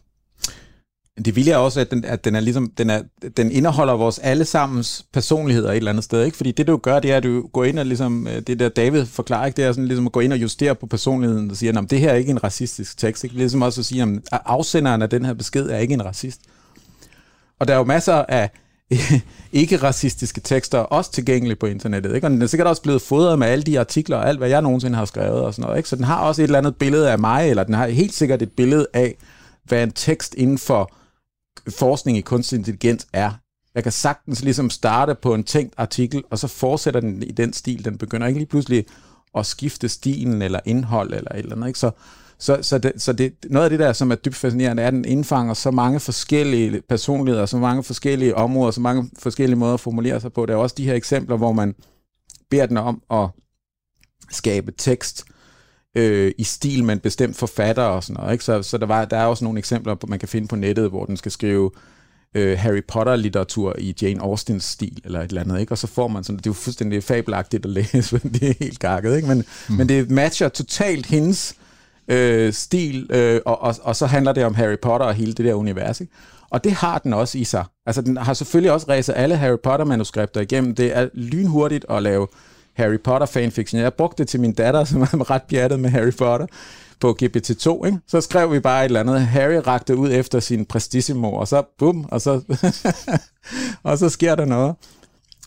Det 1.24 1.36
vilde 1.36 1.50
er 1.50 1.56
også, 1.56 1.80
at 1.80 1.90
den, 1.90 2.04
at 2.04 2.24
den, 2.24 2.34
er 2.34 2.40
ligesom, 2.40 2.70
den, 2.78 2.90
er, 2.90 3.02
den 3.36 3.50
indeholder 3.50 3.92
vores 3.92 4.18
allesammens 4.18 5.06
personligheder 5.12 5.70
et 5.70 5.76
eller 5.76 5.90
andet 5.90 6.04
sted. 6.04 6.24
Ikke? 6.24 6.36
Fordi 6.36 6.52
det, 6.52 6.66
du 6.66 6.76
gør, 6.76 7.00
det 7.00 7.12
er, 7.12 7.16
at 7.16 7.22
du 7.22 7.46
går 7.52 7.64
ind 7.64 7.78
og 7.78 7.86
ligesom, 7.86 8.26
øh, 8.26 8.40
det 8.46 8.58
der 8.58 8.68
David 8.68 9.06
forklarer, 9.06 9.46
ikke? 9.46 9.56
det 9.56 9.64
er 9.64 9.72
sådan 9.72 9.86
ligesom 9.86 10.06
at 10.06 10.12
gå 10.12 10.20
ind 10.20 10.32
og 10.32 10.42
justere 10.42 10.74
på 10.74 10.86
personligheden 10.86 11.50
og 11.50 11.56
sige, 11.56 11.78
at 11.78 11.90
det 11.90 12.00
her 12.00 12.10
er 12.10 12.14
ikke 12.14 12.30
en 12.30 12.44
racistisk 12.44 12.98
tekst. 12.98 13.24
Ikke? 13.24 13.36
Ligesom 13.36 13.62
også 13.62 13.80
at 13.80 13.84
sige, 13.84 14.02
at 14.02 14.40
afsenderen 14.44 15.02
af 15.02 15.10
den 15.10 15.24
her 15.24 15.34
besked 15.34 15.70
er 15.70 15.78
ikke 15.78 15.94
en 15.94 16.04
racist. 16.04 16.40
Og 17.58 17.68
der 17.68 17.74
er 17.74 17.78
jo 17.78 17.84
masser 17.84 18.14
af 18.14 18.50
ikke-racistiske 19.52 20.40
tekster 20.40 20.78
også 20.78 21.12
tilgængelige 21.12 21.56
på 21.56 21.66
internettet. 21.66 22.14
Ikke? 22.14 22.26
Og 22.26 22.30
den 22.30 22.42
er 22.42 22.46
sikkert 22.46 22.68
også 22.68 22.82
blevet 22.82 23.02
fodret 23.02 23.38
med 23.38 23.46
alle 23.46 23.62
de 23.62 23.80
artikler 23.80 24.16
og 24.16 24.28
alt, 24.28 24.38
hvad 24.38 24.48
jeg 24.48 24.62
nogensinde 24.62 24.96
har 24.96 25.04
skrevet 25.04 25.40
og 25.40 25.54
sådan 25.54 25.62
noget. 25.62 25.76
Ikke? 25.76 25.88
Så 25.88 25.96
den 25.96 26.04
har 26.04 26.20
også 26.20 26.42
et 26.42 26.44
eller 26.44 26.58
andet 26.58 26.76
billede 26.76 27.10
af 27.10 27.18
mig, 27.18 27.50
eller 27.50 27.64
den 27.64 27.74
har 27.74 27.86
helt 27.86 28.14
sikkert 28.14 28.42
et 28.42 28.52
billede 28.52 28.86
af, 28.94 29.16
hvad 29.64 29.82
en 29.82 29.92
tekst 29.92 30.34
inden 30.34 30.58
for 30.58 30.92
forskning 31.68 32.18
i 32.18 32.20
kunstig 32.20 32.56
intelligens 32.56 33.06
er. 33.12 33.32
Jeg 33.74 33.82
kan 33.82 33.92
sagtens 33.92 34.42
ligesom 34.42 34.70
starte 34.70 35.14
på 35.14 35.34
en 35.34 35.44
tænkt 35.44 35.74
artikel, 35.76 36.22
og 36.30 36.38
så 36.38 36.48
fortsætter 36.48 37.00
den 37.00 37.22
i 37.22 37.32
den 37.32 37.52
stil. 37.52 37.84
Den 37.84 37.98
begynder 37.98 38.26
ikke 38.26 38.40
lige 38.40 38.48
pludselig 38.48 38.84
at 39.34 39.46
skifte 39.46 39.88
stilen 39.88 40.42
eller 40.42 40.60
indhold 40.64 41.14
eller 41.14 41.30
et 41.30 41.38
eller 41.38 41.56
andet. 41.56 41.66
Ikke? 41.66 41.78
Så, 41.78 41.90
så, 42.38 42.58
så, 42.62 42.78
det, 42.78 42.92
så 42.96 43.12
det, 43.12 43.34
noget 43.50 43.64
af 43.64 43.70
det 43.70 43.78
der, 43.78 43.92
som 43.92 44.10
er 44.10 44.14
dybt 44.14 44.36
fascinerende, 44.36 44.82
er, 44.82 44.86
at 44.86 44.92
den 44.92 45.04
indfanger 45.04 45.54
så 45.54 45.70
mange 45.70 46.00
forskellige 46.00 46.82
personligheder, 46.88 47.46
så 47.46 47.58
mange 47.58 47.82
forskellige 47.82 48.36
områder, 48.36 48.70
så 48.70 48.80
mange 48.80 49.10
forskellige 49.18 49.58
måder 49.58 49.74
at 49.74 49.80
formulere 49.80 50.20
sig 50.20 50.32
på. 50.32 50.46
Der 50.46 50.52
er 50.52 50.56
også 50.56 50.74
de 50.78 50.84
her 50.84 50.94
eksempler, 50.94 51.36
hvor 51.36 51.52
man 51.52 51.74
beder 52.50 52.66
den 52.66 52.76
om 52.76 53.02
at 53.10 53.28
skabe 54.30 54.72
tekst 54.72 55.24
øh, 55.94 56.32
i 56.38 56.44
stil 56.44 56.84
med 56.84 56.94
en 56.94 57.00
bestemt 57.00 57.36
forfatter 57.36 57.82
og 57.82 58.04
sådan 58.04 58.20
noget. 58.20 58.32
Ikke? 58.32 58.44
Så, 58.44 58.62
så 58.62 58.78
der, 58.78 58.86
var, 58.86 59.04
der 59.04 59.16
er 59.16 59.26
også 59.26 59.44
nogle 59.44 59.58
eksempler, 59.58 59.96
man 60.08 60.18
kan 60.18 60.28
finde 60.28 60.48
på 60.48 60.56
nettet, 60.56 60.88
hvor 60.88 61.04
den 61.04 61.16
skal 61.16 61.32
skrive 61.32 61.70
øh, 62.34 62.58
Harry 62.58 62.82
Potter-litteratur 62.88 63.74
i 63.78 63.94
Jane 64.02 64.20
Austens 64.22 64.64
stil, 64.64 65.00
eller 65.04 65.20
et 65.20 65.28
eller 65.28 65.40
andet, 65.40 65.60
ikke? 65.60 65.72
og 65.72 65.78
så 65.78 65.86
får 65.86 66.08
man 66.08 66.24
sådan, 66.24 66.36
det 66.36 66.46
er 66.46 66.50
jo 66.50 66.54
fuldstændig 66.54 67.04
fabelagtigt 67.04 67.64
at 67.64 67.70
læse, 67.70 68.18
det 68.34 68.42
er 68.42 68.54
helt 68.58 68.78
gakket, 68.78 69.16
ikke? 69.16 69.28
Men, 69.28 69.44
mm. 69.68 69.74
men 69.74 69.88
det 69.88 70.10
matcher 70.10 70.48
totalt 70.48 71.06
hendes 71.06 71.54
øh, 72.08 72.52
stil, 72.52 73.06
øh, 73.10 73.40
og, 73.44 73.62
og, 73.62 73.74
og 73.82 73.96
så 73.96 74.06
handler 74.06 74.32
det 74.32 74.44
om 74.44 74.54
Harry 74.54 74.78
Potter 74.82 75.06
og 75.06 75.14
hele 75.14 75.32
det 75.32 75.44
der 75.44 75.54
univers, 75.54 76.00
ikke? 76.00 76.12
Og 76.50 76.64
det 76.64 76.72
har 76.72 76.98
den 76.98 77.12
også 77.12 77.38
i 77.38 77.44
sig. 77.44 77.64
Altså, 77.86 78.02
den 78.02 78.16
har 78.16 78.34
selvfølgelig 78.34 78.72
også 78.72 78.86
ræset 78.88 79.14
alle 79.16 79.36
Harry 79.36 79.56
Potter-manuskripter 79.62 80.40
igennem. 80.40 80.74
Det 80.74 80.96
er 80.96 81.08
lynhurtigt 81.14 81.86
at 81.90 82.02
lave 82.02 82.26
Harry 82.74 82.98
Potter 83.04 83.26
fanfiction. 83.26 83.80
Jeg 83.80 83.94
brugte 83.94 84.22
det 84.22 84.28
til 84.28 84.40
min 84.40 84.52
datter, 84.52 84.84
som 84.90 85.02
er 85.02 85.30
ret 85.30 85.42
pjattet 85.42 85.80
med 85.80 85.90
Harry 85.90 86.12
Potter 86.18 86.46
på 87.00 87.16
GPT-2, 87.22 87.86
ikke? 87.86 87.98
så 88.06 88.20
skrev 88.20 88.52
vi 88.52 88.60
bare 88.60 88.80
et 88.80 88.84
eller 88.84 89.00
andet. 89.00 89.20
Harry 89.20 89.60
rakte 89.66 89.96
ud 89.96 90.12
efter 90.12 90.40
sin 90.40 90.66
prestissimo, 90.66 91.32
og 91.32 91.48
så 91.48 91.62
bum, 91.78 92.04
og 92.04 92.20
så, 92.20 92.40
og 93.88 93.98
så 93.98 94.08
sker 94.08 94.34
der 94.34 94.44
noget. 94.44 94.74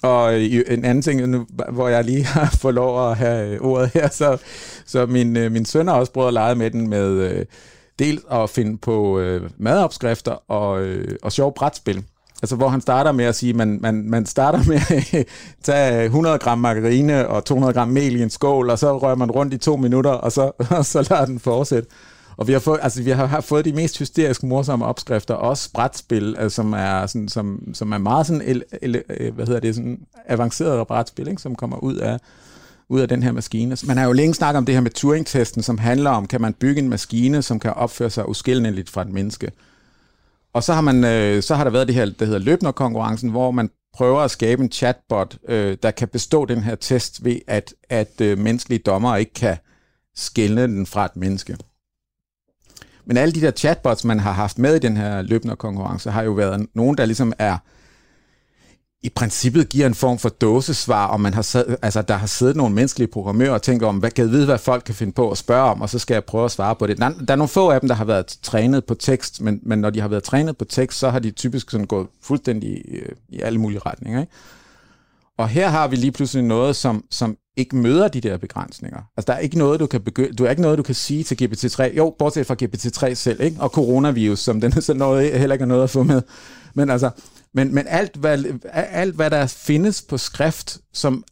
Og 0.01 0.33
øh, 0.33 0.63
en 0.67 0.85
anden 0.85 1.01
ting, 1.01 1.45
hvor 1.71 1.87
jeg 1.87 2.03
lige 2.03 2.25
har 2.25 2.49
fået 2.61 2.75
lov 2.75 3.11
at 3.11 3.17
have 3.17 3.49
øh, 3.49 3.61
ordet 3.61 3.91
her, 3.93 4.09
så, 4.09 4.37
så 4.85 5.05
min, 5.05 5.37
øh, 5.37 5.51
min 5.51 5.65
søn 5.65 5.87
har 5.87 5.95
også 5.95 6.11
prøvet 6.11 6.27
at 6.27 6.33
lege 6.33 6.55
med 6.55 6.71
den 6.71 6.89
med 6.89 7.09
øh, 7.09 7.45
dels 7.99 8.21
at 8.31 8.49
finde 8.49 8.77
på 8.77 9.19
øh, 9.19 9.49
madopskrifter 9.57 10.51
og, 10.51 10.81
øh, 10.81 11.17
og 11.23 11.31
sjov 11.31 11.53
brætspil. 11.53 12.03
Altså, 12.45 12.55
hvor 12.55 12.69
han 12.69 12.81
starter 12.81 13.11
med 13.11 13.25
at 13.25 13.35
sige, 13.35 13.53
man, 13.53 13.79
man, 13.81 14.09
man 14.09 14.25
starter 14.25 14.63
med 14.67 14.79
at 14.89 15.27
tage 15.63 16.05
100 16.05 16.37
gram 16.37 16.57
margarine 16.57 17.27
og 17.27 17.45
200 17.45 17.73
gram 17.73 17.87
mel 17.87 18.15
i 18.15 18.23
en 18.23 18.29
skål, 18.29 18.69
og 18.69 18.79
så 18.79 18.97
rører 18.97 19.15
man 19.15 19.31
rundt 19.31 19.53
i 19.53 19.57
to 19.57 19.77
minutter, 19.77 20.11
og 20.11 20.31
så, 20.31 20.51
og 20.77 20.85
så 20.85 21.07
lader 21.09 21.25
den 21.25 21.39
fortsætte. 21.39 21.89
Og 22.37 22.47
vi 22.47 22.53
har, 22.53 22.59
fået, 22.59 22.79
altså, 22.81 23.03
vi 23.03 23.11
har 23.11 23.41
fået 23.41 23.65
de 23.65 23.73
mest 23.73 23.99
hysteriske 23.99 24.45
morsomme 24.45 24.85
opskrifter, 24.85 25.33
også 25.33 25.69
brætspil, 25.73 26.35
altså, 26.37 26.55
som, 26.55 26.73
er 26.73 27.05
sådan, 27.05 27.29
som, 27.29 27.73
som 27.73 27.91
er 27.91 27.97
meget 27.97 28.27
sådan, 28.27 28.41
el, 28.45 28.63
el, 28.81 29.01
øh, 29.09 29.35
hvad 29.35 29.45
hedder 29.45 29.59
det, 29.59 29.75
sådan 29.75 29.99
avanceret 30.27 30.87
brætspil, 30.87 31.27
ikke? 31.27 31.41
som 31.41 31.55
kommer 31.55 31.77
ud 31.77 31.95
af, 31.95 32.17
ud 32.89 32.99
af 32.99 33.07
den 33.07 33.23
her 33.23 33.31
maskine. 33.31 33.77
Man 33.87 33.97
har 33.97 34.05
jo 34.05 34.11
længe 34.11 34.33
snakket 34.33 34.57
om 34.57 34.65
det 34.65 34.75
her 34.75 34.81
med 34.81 34.91
Turing-testen, 34.91 35.63
som 35.63 35.77
handler 35.77 36.09
om, 36.09 36.27
kan 36.27 36.41
man 36.41 36.53
bygge 36.53 36.81
en 36.81 36.89
maskine, 36.89 37.41
som 37.41 37.59
kan 37.59 37.73
opføre 37.73 38.09
sig 38.09 38.29
uskildeligt 38.29 38.89
fra 38.89 39.01
et 39.01 39.09
menneske. 39.09 39.51
Og 40.55 40.63
så 40.63 40.73
har, 40.73 40.81
man, 40.81 41.03
øh, 41.03 41.43
så 41.43 41.55
har 41.55 41.63
der 41.63 41.71
været 41.71 41.87
det 41.87 41.95
her, 41.95 42.05
der 42.05 42.25
hedder 42.25 42.39
løbner-konkurrencen, 42.39 43.29
hvor 43.29 43.51
man 43.51 43.69
prøver 43.93 44.19
at 44.19 44.31
skabe 44.31 44.63
en 44.63 44.71
chatbot, 44.71 45.37
øh, 45.47 45.77
der 45.83 45.91
kan 45.91 46.07
bestå 46.07 46.45
den 46.45 46.63
her 46.63 46.75
test 46.75 47.23
ved, 47.23 47.39
at, 47.47 47.73
at 47.89 48.21
øh, 48.21 48.37
menneskelige 48.37 48.79
dommer 48.79 49.15
ikke 49.15 49.33
kan 49.33 49.57
skille 50.15 50.61
den 50.61 50.85
fra 50.85 51.05
et 51.05 51.15
menneske. 51.15 51.57
Men 53.05 53.17
alle 53.17 53.33
de 53.33 53.41
der 53.41 53.51
chatbots, 53.51 54.03
man 54.03 54.19
har 54.19 54.31
haft 54.31 54.59
med 54.59 54.75
i 54.75 54.79
den 54.79 54.97
her 54.97 55.21
løbner-konkurrence, 55.21 56.11
har 56.11 56.23
jo 56.23 56.31
været 56.31 56.67
nogen, 56.73 56.97
der 56.97 57.05
ligesom 57.05 57.33
er 57.39 57.57
i 59.05 59.09
princippet 59.09 59.69
giver 59.69 59.87
en 59.87 59.95
form 59.95 60.17
for 60.17 60.29
dåsesvar, 60.29 61.07
og 61.07 61.21
man 61.21 61.33
har 61.33 61.41
sad, 61.41 61.75
altså, 61.81 62.01
der 62.01 62.13
har 62.13 62.27
siddet 62.27 62.55
nogle 62.55 62.75
menneskelige 62.75 63.07
programmører 63.07 63.51
og 63.51 63.61
tænker 63.61 63.87
om, 63.87 63.97
hvad 63.97 64.11
kan 64.11 64.25
jeg 64.25 64.31
vide, 64.31 64.45
hvad 64.45 64.57
folk 64.57 64.83
kan 64.85 64.95
finde 64.95 65.13
på 65.13 65.31
at 65.31 65.37
spørge 65.37 65.69
om, 65.69 65.81
og 65.81 65.89
så 65.89 65.99
skal 65.99 66.13
jeg 66.15 66.23
prøve 66.23 66.45
at 66.45 66.51
svare 66.51 66.75
på 66.75 66.87
det. 66.87 66.97
Der, 66.97 67.09
der 67.09 67.31
er 67.31 67.35
nogle 67.35 67.49
få 67.49 67.69
af 67.69 67.79
dem, 67.79 67.87
der 67.87 67.95
har 67.95 68.05
været 68.05 68.37
trænet 68.43 68.85
på 68.85 68.93
tekst, 68.93 69.41
men, 69.41 69.59
men 69.63 69.79
når 69.79 69.89
de 69.89 70.01
har 70.01 70.07
været 70.07 70.23
trænet 70.23 70.57
på 70.57 70.65
tekst, 70.65 70.99
så 70.99 71.09
har 71.09 71.19
de 71.19 71.31
typisk 71.31 71.71
sådan 71.71 71.87
gået 71.87 72.07
fuldstændig 72.21 72.69
i, 72.69 72.95
øh, 72.95 73.09
i 73.29 73.41
alle 73.41 73.59
mulige 73.59 73.79
retninger. 73.85 74.19
Ikke? 74.21 74.33
Og 75.37 75.49
her 75.49 75.69
har 75.69 75.87
vi 75.87 75.95
lige 75.95 76.11
pludselig 76.11 76.43
noget, 76.43 76.75
som, 76.75 77.03
som 77.11 77.37
ikke 77.57 77.75
møder 77.75 78.07
de 78.07 78.21
der 78.21 78.37
begrænsninger. 78.37 78.99
Altså, 79.17 79.31
der 79.31 79.33
er 79.33 79.39
ikke 79.39 79.57
noget, 79.57 79.79
du 79.79 79.85
kan 79.85 80.01
begynde, 80.01 80.33
du 80.33 80.45
er 80.45 80.49
ikke 80.49 80.61
noget, 80.61 80.77
du 80.77 80.83
kan 80.83 80.95
sige 80.95 81.23
til 81.23 81.35
GPT-3. 81.41 81.95
Jo, 81.97 82.15
bortset 82.19 82.47
fra 82.47 82.55
GPT-3 82.63 83.13
selv, 83.13 83.41
ikke? 83.41 83.57
Og 83.59 83.69
coronavirus, 83.69 84.39
som 84.39 84.61
den 84.61 84.73
er 84.77 84.79
så 84.89 84.93
noget, 84.93 85.39
heller 85.39 85.53
ikke 85.53 85.63
er 85.63 85.67
noget 85.67 85.83
at 85.83 85.89
få 85.89 86.03
med. 86.03 86.21
Men 86.73 86.89
altså, 86.89 87.09
men, 87.55 87.75
men 87.75 87.85
alt, 87.87 88.15
hvad, 88.15 88.43
alt, 88.73 89.15
hvad 89.15 89.29
der 89.29 89.47
findes 89.47 90.01
på 90.01 90.17
skrift, 90.17 90.77
som 90.93 91.23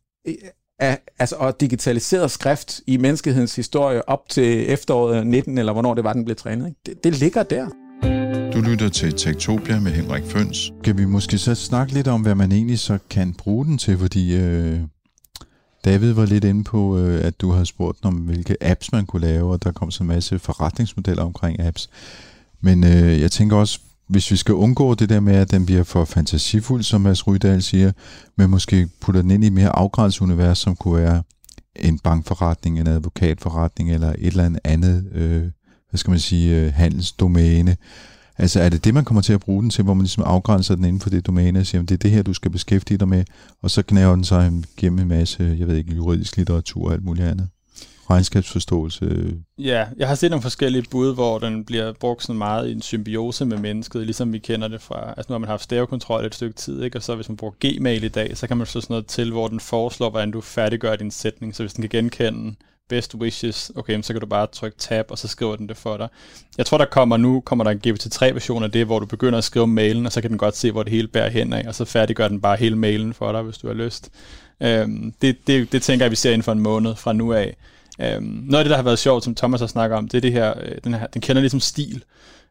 er, 0.80 0.95
altså, 1.19 1.36
og 1.36 1.61
digitaliseret 1.61 2.32
skrift 2.32 2.82
i 2.88 2.97
menneskehedens 2.97 3.55
historie 3.55 4.09
op 4.09 4.30
til 4.30 4.71
efteråret 4.71 5.28
19, 5.28 5.57
eller 5.57 5.74
hvornår 5.74 5.93
det 5.93 6.03
var, 6.03 6.13
den 6.13 6.26
blev 6.26 6.36
trænet, 6.36 6.67
ikke? 6.67 6.80
Det, 6.86 7.03
det 7.03 7.19
ligger 7.19 7.43
der. 7.43 7.67
Du 8.53 8.61
lytter 8.61 8.89
til 8.89 9.13
Tektopia 9.13 9.80
med 9.80 9.91
Henrik 9.91 10.24
Føns. 10.26 10.74
Kan 10.84 10.97
vi 10.97 11.05
måske 11.05 11.38
så 11.38 11.55
snakke 11.55 11.93
lidt 11.93 12.07
om, 12.07 12.21
hvad 12.21 12.36
man 12.36 12.51
egentlig 12.51 12.80
så 12.80 12.97
kan 13.09 13.34
bruge 13.34 13.65
den 13.65 13.78
til, 13.78 13.97
fordi 13.97 14.36
øh, 14.36 14.80
David 15.86 16.11
var 16.11 16.26
lidt 16.26 16.43
inde 16.43 16.63
på, 16.63 16.97
øh, 16.97 17.26
at 17.26 17.41
du 17.41 17.51
havde 17.51 17.65
spurgt 17.65 17.97
om, 18.05 18.13
hvilke 18.13 18.57
apps 18.61 18.91
man 18.91 19.05
kunne 19.05 19.21
lave, 19.28 19.51
og 19.51 19.63
der 19.63 19.71
kom 19.71 19.91
så 19.91 20.03
en 20.03 20.07
masse 20.07 20.39
forretningsmodeller 20.39 21.24
omkring 21.24 21.59
apps. 21.59 21.89
Men 22.61 22.84
øh, 22.84 23.21
jeg 23.21 23.32
tænker 23.32 23.57
også, 23.57 23.80
hvis 24.08 24.32
vi 24.32 24.36
skal 24.36 24.56
undgå 24.56 24.95
det 24.95 25.10
der 25.10 25.20
med, 25.20 25.36
at 25.36 25.51
den 25.51 25.66
bliver 25.66 25.84
for 25.84 26.06
fantasifuld, 26.06 26.84
som 26.84 27.01
Mads 27.01 27.28
Rydahl 27.28 27.64
siger, 27.64 27.91
men 28.38 28.49
måske 28.49 28.89
putter 29.01 29.22
den 29.22 29.32
ind 29.32 29.43
i 29.43 29.47
et 29.47 29.54
mere 29.54 29.70
afgrænset 29.70 30.22
univers, 30.22 30.58
som 30.58 30.76
kunne 30.76 31.01
være 31.01 31.24
en 31.76 31.99
bankforretning, 31.99 32.80
en 32.80 32.88
advokatforretning 32.88 33.91
eller 33.91 34.10
et 34.10 34.28
eller 34.28 34.58
andet, 34.64 35.06
øh, 35.12 35.41
hvad 35.89 35.97
skal 35.97 36.12
man 36.12 36.20
sige, 36.20 36.62
øh, 36.62 36.74
handelsdomæne. 36.74 37.78
Altså 38.38 38.62
er 38.62 38.70
det 38.70 38.84
det, 38.84 38.93
man 38.93 39.06
kommer 39.06 39.22
til 39.22 39.34
at 39.34 39.39
bruge 39.39 39.62
den 39.62 39.70
til, 39.70 39.84
hvor 39.84 39.93
man 39.93 40.04
ligesom 40.04 40.24
afgrænser 40.24 40.76
den 40.76 40.86
inden 40.86 41.01
for 41.01 41.10
det 41.10 41.28
domæne 41.28 41.60
og 41.60 41.66
siger, 41.66 41.82
at 41.82 41.89
det 41.89 41.95
er 41.95 41.99
det 41.99 42.12
her, 42.12 42.24
du 42.24 42.34
skal 42.34 42.51
beskæftige 42.51 42.97
dig 42.97 43.08
med, 43.08 43.24
og 43.62 43.72
så 43.72 43.82
knæver 43.82 44.16
den 44.16 44.24
sig 44.24 44.64
gennem 44.78 44.99
en 44.99 45.08
masse, 45.08 45.56
jeg 45.60 45.68
ved 45.68 45.76
ikke, 45.76 45.95
juridisk 45.95 46.38
litteratur 46.38 46.88
og 46.88 46.93
alt 46.93 47.04
muligt 47.04 47.28
andet 47.28 47.49
regnskabsforståelse. 48.10 49.36
Ja, 49.58 49.86
jeg 49.97 50.08
har 50.08 50.16
set 50.16 50.30
nogle 50.30 50.41
forskellige 50.41 50.86
bud, 50.91 51.14
hvor 51.14 51.39
den 51.39 51.66
bliver 51.66 51.93
brugt 51.99 52.24
sådan 52.24 52.38
meget 52.38 52.70
i 52.70 52.72
en 52.72 52.82
symbiose 52.82 53.45
med 53.45 53.58
mennesket, 53.58 54.06
ligesom 54.06 54.34
vi 54.34 54.39
kender 54.39 54.68
det 54.68 54.82
fra, 54.82 55.10
altså 55.18 55.26
nu 55.30 55.34
har 55.34 55.39
man 55.39 55.49
haft 55.49 55.64
stavekontrol 55.64 56.26
et 56.26 56.36
stykke 56.36 56.56
tid, 56.56 56.84
ikke? 56.84 56.97
og 56.97 57.04
så 57.04 57.16
hvis 57.16 57.30
man 57.30 57.38
bruger 57.38 57.54
Gmail 57.60 58.04
i 58.04 58.08
dag, 58.08 58.38
så 58.38 58.47
kan 58.47 58.58
man 58.58 58.68
så 58.68 58.82
sådan 58.82 58.93
noget 58.93 59.08
til, 59.08 59.32
hvor 59.32 59.47
den 59.47 59.60
foreslår, 59.60 60.10
hvordan 60.10 60.32
du 60.32 60.41
færdiggør 60.41 60.95
din 60.95 61.12
sætning, 61.12 61.56
så 61.56 61.64
hvis 61.64 61.74
den 61.74 61.82
kan 61.82 61.89
genkende 61.89 62.56
best 62.89 63.16
wishes, 63.16 63.72
okay, 63.76 64.01
så 64.01 64.14
kan 64.14 64.20
du 64.20 64.28
bare 64.28 64.47
trykke 64.47 64.78
tab, 64.78 65.12
og 65.12 65.18
så 65.18 65.28
skriver 65.28 65.56
den 65.56 65.70
det 65.70 65.78
for 65.78 65.97
dig. 65.97 66.08
Jeg 66.58 66.66
tror, 66.66 66.78
der 66.78 66.86
kommer 66.86 67.18
nu, 67.18 67.39
kommer 67.39 67.64
der 67.64 67.72
en 67.72 67.82
GPT-3-version 67.88 68.64
af 68.64 68.72
det, 68.72 68.86
hvor 68.86 68.99
du 68.99 69.06
begynder 69.06 69.38
at 69.38 69.43
skrive 69.43 69.68
mailen, 69.68 70.06
og 70.06 70.12
så 70.12 70.22
kan 70.22 70.30
den 70.30 70.38
godt 70.38 70.56
se, 70.58 70.72
hvor 70.72 70.84
det 70.84 70.91
hele 70.91 71.08
bærer 71.08 71.30
hen 71.30 71.54
af, 71.54 71.68
og 71.68 71.76
så 71.76 71.86
færdiggør 71.86 72.28
den 72.28 72.41
bare 72.41 72.58
hele 72.58 72.76
mailen 72.76 73.14
for 73.14 73.32
dig, 73.32 73.41
hvis 73.41 73.58
du 73.58 73.68
har 73.68 73.74
lyst. 73.74 74.10
Øhm, 74.62 75.14
det, 75.22 75.47
det, 75.47 75.72
det 75.72 75.82
tænker 75.82 76.06
jeg, 76.06 76.12
vi 76.12 76.16
ser 76.16 76.32
inden 76.32 76.43
for 76.43 76.51
en 76.51 76.60
måned 76.60 76.95
fra 76.95 77.14
nu 77.14 77.34
af. 77.34 77.56
Øhm, 78.02 78.24
noget 78.24 78.60
af 78.60 78.64
det, 78.64 78.70
der 78.70 78.76
har 78.76 78.84
været 78.84 79.00
sjovt, 79.00 79.24
som 79.24 79.36
Thomas 79.36 79.60
har 79.60 79.68
snakket 79.68 79.98
om, 79.98 80.08
det 80.08 80.18
er 80.18 80.22
det 80.22 80.32
her, 80.32 80.54
øh, 80.62 80.78
den, 80.84 80.94
her, 80.94 81.08
den 81.08 81.22
kender 81.22 81.39
ligesom 81.41 81.60
stil. 81.60 82.04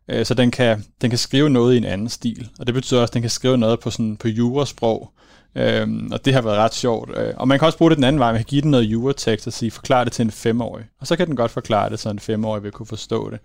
Øh, 0.09 0.27
så 0.27 0.35
den 0.35 0.51
kan, 0.51 0.85
den 1.01 1.11
kan 1.11 1.19
skrive 1.19 1.51
noget 1.51 1.75
i 1.75 1.77
en 1.77 1.85
anden 1.85 2.09
stil. 2.09 2.49
Og 2.59 2.67
det 2.67 2.75
betyder 2.75 3.01
også, 3.01 3.11
at 3.11 3.15
den 3.15 3.23
kan 3.23 3.31
skrive 3.31 3.59
noget 3.59 3.81
på, 3.81 3.91
sådan, 3.91 4.17
på 4.17 4.29
jurasprog. 4.29 5.13
Øhm, 5.55 6.13
og 6.13 6.25
det 6.25 6.35
har 6.35 6.43
været 6.43 6.57
ret 6.57 6.75
sjovt. 6.75 7.11
Øh, 7.17 7.35
og 7.37 7.49
man 7.49 7.59
kan 7.59 7.67
også 7.67 7.79
bruge 7.79 7.91
det 7.91 7.97
den 7.97 8.05
anden 8.05 8.21
vej. 8.21 8.33
Man 8.33 8.39
kan 8.39 8.47
give 8.47 8.63
den 8.63 8.71
noget 8.71 8.85
juratekst 8.85 9.47
og 9.47 9.53
sige, 9.53 9.71
forklar 9.71 10.05
det 10.05 10.13
til 10.13 10.23
en 10.23 10.31
femårig. 10.31 10.85
Og 11.01 11.07
så 11.07 11.17
kan 11.17 11.27
den 11.27 11.37
godt 11.37 11.51
forklare 11.51 11.91
det, 11.91 11.99
så 11.99 12.11
en 12.11 12.19
femårig 12.19 12.63
vil 12.63 12.73
kunne 12.73 12.87
forstå 12.87 13.31
det. 13.31 13.39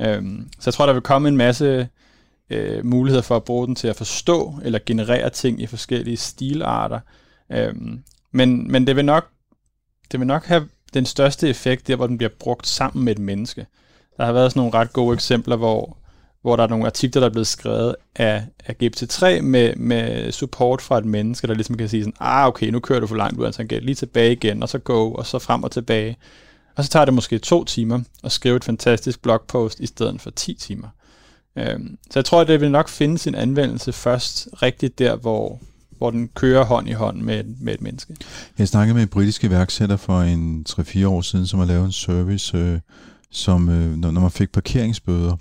Øhm, 0.00 0.48
så 0.60 0.70
jeg 0.70 0.74
tror, 0.74 0.86
der 0.86 0.92
vil 0.92 1.02
komme 1.02 1.28
en 1.28 1.36
masse 1.36 1.88
øh, 2.50 2.86
muligheder 2.86 3.22
for 3.22 3.36
at 3.36 3.44
bruge 3.44 3.66
den 3.66 3.74
til 3.74 3.88
at 3.88 3.96
forstå 3.96 4.54
eller 4.64 4.78
generere 4.86 5.30
ting 5.30 5.62
i 5.62 5.66
forskellige 5.66 6.16
stilarter. 6.16 7.00
Øhm, 7.52 8.02
men, 8.32 8.72
men 8.72 8.86
det 8.86 8.96
vil 8.96 9.04
nok 9.04 9.28
det 10.12 10.20
vil 10.20 10.26
nok 10.26 10.44
have 10.44 10.68
den 10.94 11.06
største 11.06 11.48
effekt 11.48 11.86
der, 11.86 11.96
hvor 11.96 12.06
den 12.06 12.18
bliver 12.18 12.30
brugt 12.40 12.66
sammen 12.66 13.04
med 13.04 13.12
et 13.12 13.18
menneske. 13.18 13.66
Der 14.16 14.24
har 14.24 14.32
været 14.32 14.52
sådan 14.52 14.60
nogle 14.60 14.74
ret 14.74 14.92
gode 14.92 15.14
eksempler, 15.14 15.56
hvor, 15.56 15.96
hvor 16.42 16.56
der 16.56 16.62
er 16.62 16.68
nogle 16.68 16.86
artikler, 16.86 17.20
der 17.20 17.28
er 17.28 17.32
blevet 17.32 17.46
skrevet 17.46 17.96
af, 18.16 18.44
af 18.66 18.74
GPT-3 18.82 19.40
med, 19.40 19.76
med 19.76 20.32
support 20.32 20.82
fra 20.82 20.98
et 20.98 21.04
menneske, 21.04 21.46
der 21.46 21.54
ligesom 21.54 21.76
kan 21.76 21.88
sige 21.88 22.02
sådan, 22.02 22.16
ah 22.20 22.46
okay, 22.46 22.66
nu 22.66 22.80
kører 22.80 23.00
du 23.00 23.06
for 23.06 23.16
langt 23.16 23.38
ud 23.38 23.46
altså 23.46 23.62
af 23.62 23.68
tangent, 23.68 23.84
lige 23.84 23.94
tilbage 23.94 24.32
igen, 24.32 24.62
og 24.62 24.68
så 24.68 24.78
go, 24.78 25.12
og 25.12 25.26
så 25.26 25.38
frem 25.38 25.62
og 25.62 25.70
tilbage. 25.70 26.16
Og 26.76 26.84
så 26.84 26.90
tager 26.90 27.04
det 27.04 27.14
måske 27.14 27.38
to 27.38 27.64
timer 27.64 28.00
at 28.24 28.32
skrive 28.32 28.56
et 28.56 28.64
fantastisk 28.64 29.22
blogpost 29.22 29.80
i 29.80 29.86
stedet 29.86 30.20
for 30.20 30.30
10 30.30 30.54
timer. 30.54 30.88
Øhm, 31.56 31.98
så 32.10 32.18
jeg 32.18 32.24
tror, 32.24 32.40
at 32.40 32.48
det 32.48 32.60
vil 32.60 32.70
nok 32.70 32.88
finde 32.88 33.18
sin 33.18 33.34
anvendelse 33.34 33.92
først 33.92 34.48
rigtigt 34.62 34.98
der, 34.98 35.16
hvor, 35.16 35.60
hvor 35.98 36.10
den 36.10 36.28
kører 36.34 36.64
hånd 36.64 36.88
i 36.88 36.92
hånd 36.92 37.20
med, 37.22 37.44
med 37.60 37.74
et 37.74 37.80
menneske. 37.80 38.16
Jeg 38.58 38.68
snakkede 38.68 38.94
med 38.94 39.02
en 39.02 39.08
britisk 39.08 39.44
iværksætter 39.44 39.96
for 39.96 40.20
en 40.20 40.66
3-4 40.68 41.06
år 41.06 41.20
siden, 41.20 41.46
som 41.46 41.58
har 41.58 41.66
lavet 41.66 41.84
en 41.84 41.92
service, 41.92 42.56
øh, 42.56 42.80
som 43.30 43.68
øh, 43.68 43.96
når, 43.96 44.10
når 44.10 44.20
man 44.20 44.30
fik 44.30 44.52
parkeringsbøder, 44.52 45.36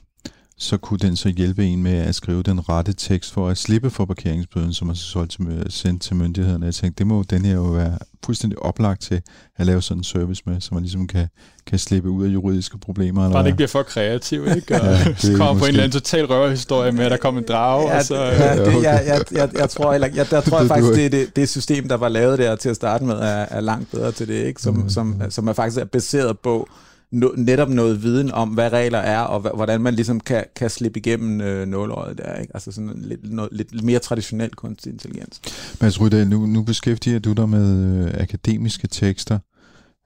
så 0.59 0.77
kunne 0.77 0.97
den 0.97 1.15
så 1.15 1.29
hjælpe 1.29 1.65
en 1.65 1.83
med 1.83 1.97
at 1.97 2.15
skrive 2.15 2.43
den 2.43 2.69
rette 2.69 2.93
tekst 2.93 3.33
for 3.33 3.49
at 3.49 3.57
slippe 3.57 3.89
for 3.89 4.05
parkeringsbøden, 4.05 4.73
som 4.73 4.87
man 4.87 4.95
så 4.95 5.03
solgt 5.03 5.31
til, 5.31 5.65
sendt 5.69 6.01
til 6.01 6.15
myndighederne. 6.15 6.65
Jeg 6.65 6.75
tænkte, 6.75 6.99
det 6.99 7.07
må 7.07 7.23
den 7.29 7.45
her 7.45 7.53
jo 7.53 7.63
være 7.63 7.97
fuldstændig 8.25 8.59
oplagt 8.59 9.01
til 9.01 9.21
at 9.57 9.65
lave 9.65 9.81
sådan 9.81 9.99
en 9.99 10.03
service 10.03 10.43
med, 10.45 10.61
så 10.61 10.69
man 10.73 10.83
ligesom 10.83 11.07
kan, 11.07 11.27
kan 11.67 11.79
slippe 11.79 12.09
ud 12.09 12.25
af 12.25 12.29
juridiske 12.29 12.77
problemer. 12.77 13.21
Eller 13.21 13.33
Bare 13.33 13.43
det 13.43 13.47
ikke 13.47 13.55
bliver 13.55 13.67
for 13.67 13.83
kreativ, 13.83 14.47
ikke? 14.55 14.81
Og 14.81 14.85
ja, 14.85 15.13
så 15.15 15.33
kommer 15.37 15.53
måske... 15.53 15.59
på 15.59 15.65
en 15.65 15.69
eller 15.69 15.83
anden 15.83 16.01
total 16.01 16.25
røverhistorie 16.25 16.91
med, 16.91 17.05
at 17.05 17.11
der 17.11 17.17
kommer 17.17 17.41
en 17.41 17.47
drage, 17.47 17.89
ja, 17.89 17.97
og 17.97 18.03
så... 18.03 18.15
Ja, 18.15 18.65
det, 18.65 18.83
jeg, 18.83 19.03
jeg, 19.07 19.21
jeg, 19.39 19.49
jeg, 19.57 19.69
tror, 19.69 19.93
eller, 19.93 20.07
jeg, 20.15 20.29
der 20.29 20.41
tror 20.41 20.59
jeg 20.59 20.67
faktisk, 20.67 20.93
det, 20.93 21.11
det, 21.11 21.35
det 21.35 21.49
system, 21.49 21.87
der 21.87 21.97
var 21.97 22.09
lavet 22.09 22.39
der 22.39 22.55
til 22.55 22.69
at 22.69 22.75
starte 22.75 23.05
med, 23.05 23.15
er, 23.15 23.45
er 23.49 23.61
langt 23.61 23.91
bedre 23.91 24.11
til 24.11 24.27
det, 24.27 24.45
ikke? 24.45 24.61
Som, 24.61 24.73
mm. 24.75 24.89
som, 24.89 25.21
som 25.29 25.47
er 25.47 25.53
faktisk 25.53 25.81
er 25.81 25.85
baseret 25.85 26.39
på 26.39 26.69
no, 27.11 27.29
netop 27.37 27.69
noget 27.69 28.03
viden 28.03 28.31
om, 28.31 28.49
hvad 28.49 28.73
regler 28.73 28.97
er, 28.97 29.19
og 29.19 29.39
hvordan 29.39 29.81
man 29.81 29.93
ligesom 29.93 30.19
kan, 30.19 30.45
kan 30.55 30.69
slippe 30.69 30.99
igennem 30.99 31.41
øh, 31.41 31.67
nåløjet 31.67 32.17
der. 32.17 32.35
Ikke? 32.35 32.53
Altså 32.53 32.71
sådan 32.71 32.93
lidt, 33.01 33.33
noget, 33.33 33.49
lidt 33.53 33.83
mere 33.83 33.99
traditionel 33.99 34.55
kunstig 34.55 34.91
intelligens. 34.91 35.41
Mads 35.81 36.01
Rydahl, 36.01 36.27
nu, 36.27 36.45
nu 36.45 36.63
beskæftiger 36.63 37.19
du 37.19 37.33
dig 37.33 37.49
med 37.49 38.05
øh, 38.05 38.21
akademiske 38.21 38.87
tekster, 38.87 39.39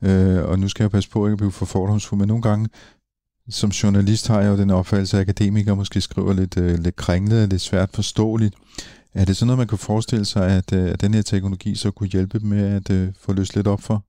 øh, 0.03 0.43
og 0.43 0.59
nu 0.59 0.67
skal 0.67 0.83
jeg 0.83 0.91
passe 0.91 1.09
på 1.09 1.27
ikke 1.27 1.33
at 1.33 1.37
blive 1.37 1.51
for 1.51 1.65
fordomsfuld, 1.65 2.19
men 2.19 2.27
nogle 2.27 2.41
gange 2.41 2.69
som 3.49 3.69
journalist 3.69 4.27
har 4.27 4.41
jeg 4.41 4.49
jo 4.49 4.57
den 4.57 4.69
opfattelse, 4.69 5.17
at 5.17 5.21
akademikere 5.21 5.75
måske 5.75 6.01
skriver 6.01 6.33
lidt, 6.33 6.57
øh, 6.57 6.79
lidt 6.79 6.95
kringlet 6.95 7.49
lidt 7.49 7.61
svært 7.61 7.89
forståeligt. 7.93 8.55
Er 9.13 9.25
det 9.25 9.37
sådan 9.37 9.47
noget, 9.47 9.57
man 9.57 9.67
kan 9.67 9.77
forestille 9.77 10.25
sig, 10.25 10.47
at, 10.47 10.73
øh, 10.73 10.91
at 10.91 11.01
den 11.01 11.13
her 11.13 11.21
teknologi 11.21 11.75
så 11.75 11.91
kunne 11.91 12.09
hjælpe 12.09 12.39
dem 12.39 12.47
med 12.47 12.63
at 12.63 12.89
øh, 12.89 13.09
få 13.19 13.33
løst 13.33 13.55
lidt 13.55 13.67
op 13.67 13.81
for? 13.81 14.05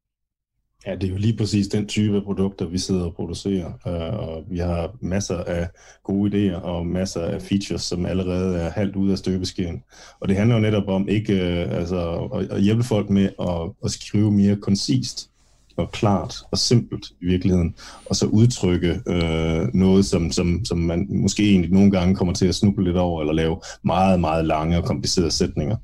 Ja, 0.87 0.95
det 0.95 1.05
er 1.05 1.09
jo 1.09 1.17
lige 1.17 1.37
præcis 1.37 1.69
den 1.69 1.87
type 1.87 2.17
af 2.17 2.23
produkter, 2.23 2.67
vi 2.67 2.79
sidder 2.79 3.05
og 3.05 3.15
producerer. 3.15 3.73
Øh, 3.87 4.29
og 4.29 4.45
vi 4.51 4.59
har 4.59 4.97
masser 5.01 5.39
af 5.39 5.69
gode 6.05 6.31
idéer 6.31 6.61
og 6.61 6.87
masser 6.87 7.21
af 7.21 7.43
features, 7.43 7.83
som 7.83 8.07
allerede 8.07 8.59
er 8.59 8.71
halvt 8.71 8.97
ud 8.97 9.11
af 9.11 9.19
støbeskeen. 9.19 9.83
Og 10.21 10.29
det 10.29 10.37
handler 10.37 10.57
jo 10.57 10.63
netop 10.63 10.89
om 10.89 11.09
ikke 11.09 11.33
øh, 11.33 11.77
altså, 11.79 12.15
at 12.51 12.63
hjælpe 12.63 12.83
folk 12.83 13.11
med 13.11 13.29
at, 13.41 13.71
at 13.85 13.91
skrive 13.91 14.33
mere 14.33 14.57
koncist 14.57 15.32
og 15.77 15.93
klart 15.93 16.35
og 16.51 16.59
simpelt 16.59 17.07
i 17.21 17.27
virkeligheden, 17.27 17.75
og 18.07 18.17
så 18.17 18.27
udtrykke 18.27 19.01
øh, 19.07 19.75
noget, 19.75 20.05
som, 20.05 20.33
som, 20.33 20.65
som 20.65 20.79
man 20.79 21.07
måske 21.11 21.51
egentlig 21.51 21.71
nogle 21.73 21.91
gange 21.91 22.15
kommer 22.17 22.35
til 22.35 22.47
at 22.47 22.55
snuble 22.55 22.85
lidt 22.85 22.97
over, 22.97 23.21
eller 23.21 23.33
lave 23.33 23.61
meget, 23.85 24.21
meget 24.21 24.45
lange 24.45 24.79
og 24.79 24.85
komplicerede 24.85 25.31
sætninger. 25.31 25.77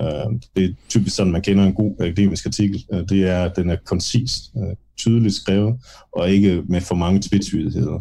Øh, 0.00 0.40
det 0.56 0.64
er 0.64 0.74
typisk 0.88 1.16
sådan, 1.16 1.32
man 1.32 1.42
kender 1.42 1.64
en 1.64 1.74
god 1.74 1.94
akademisk 2.00 2.46
artikel. 2.46 2.84
Øh, 2.92 3.08
det 3.08 3.28
er, 3.28 3.44
at 3.44 3.56
den 3.56 3.70
er 3.70 3.76
koncist, 3.84 4.42
øh, 4.56 4.76
tydeligt 4.96 5.34
skrevet, 5.34 5.74
og 6.12 6.30
ikke 6.30 6.62
med 6.68 6.80
for 6.80 6.94
mange 6.94 7.22
tvetydigheder. 7.22 8.00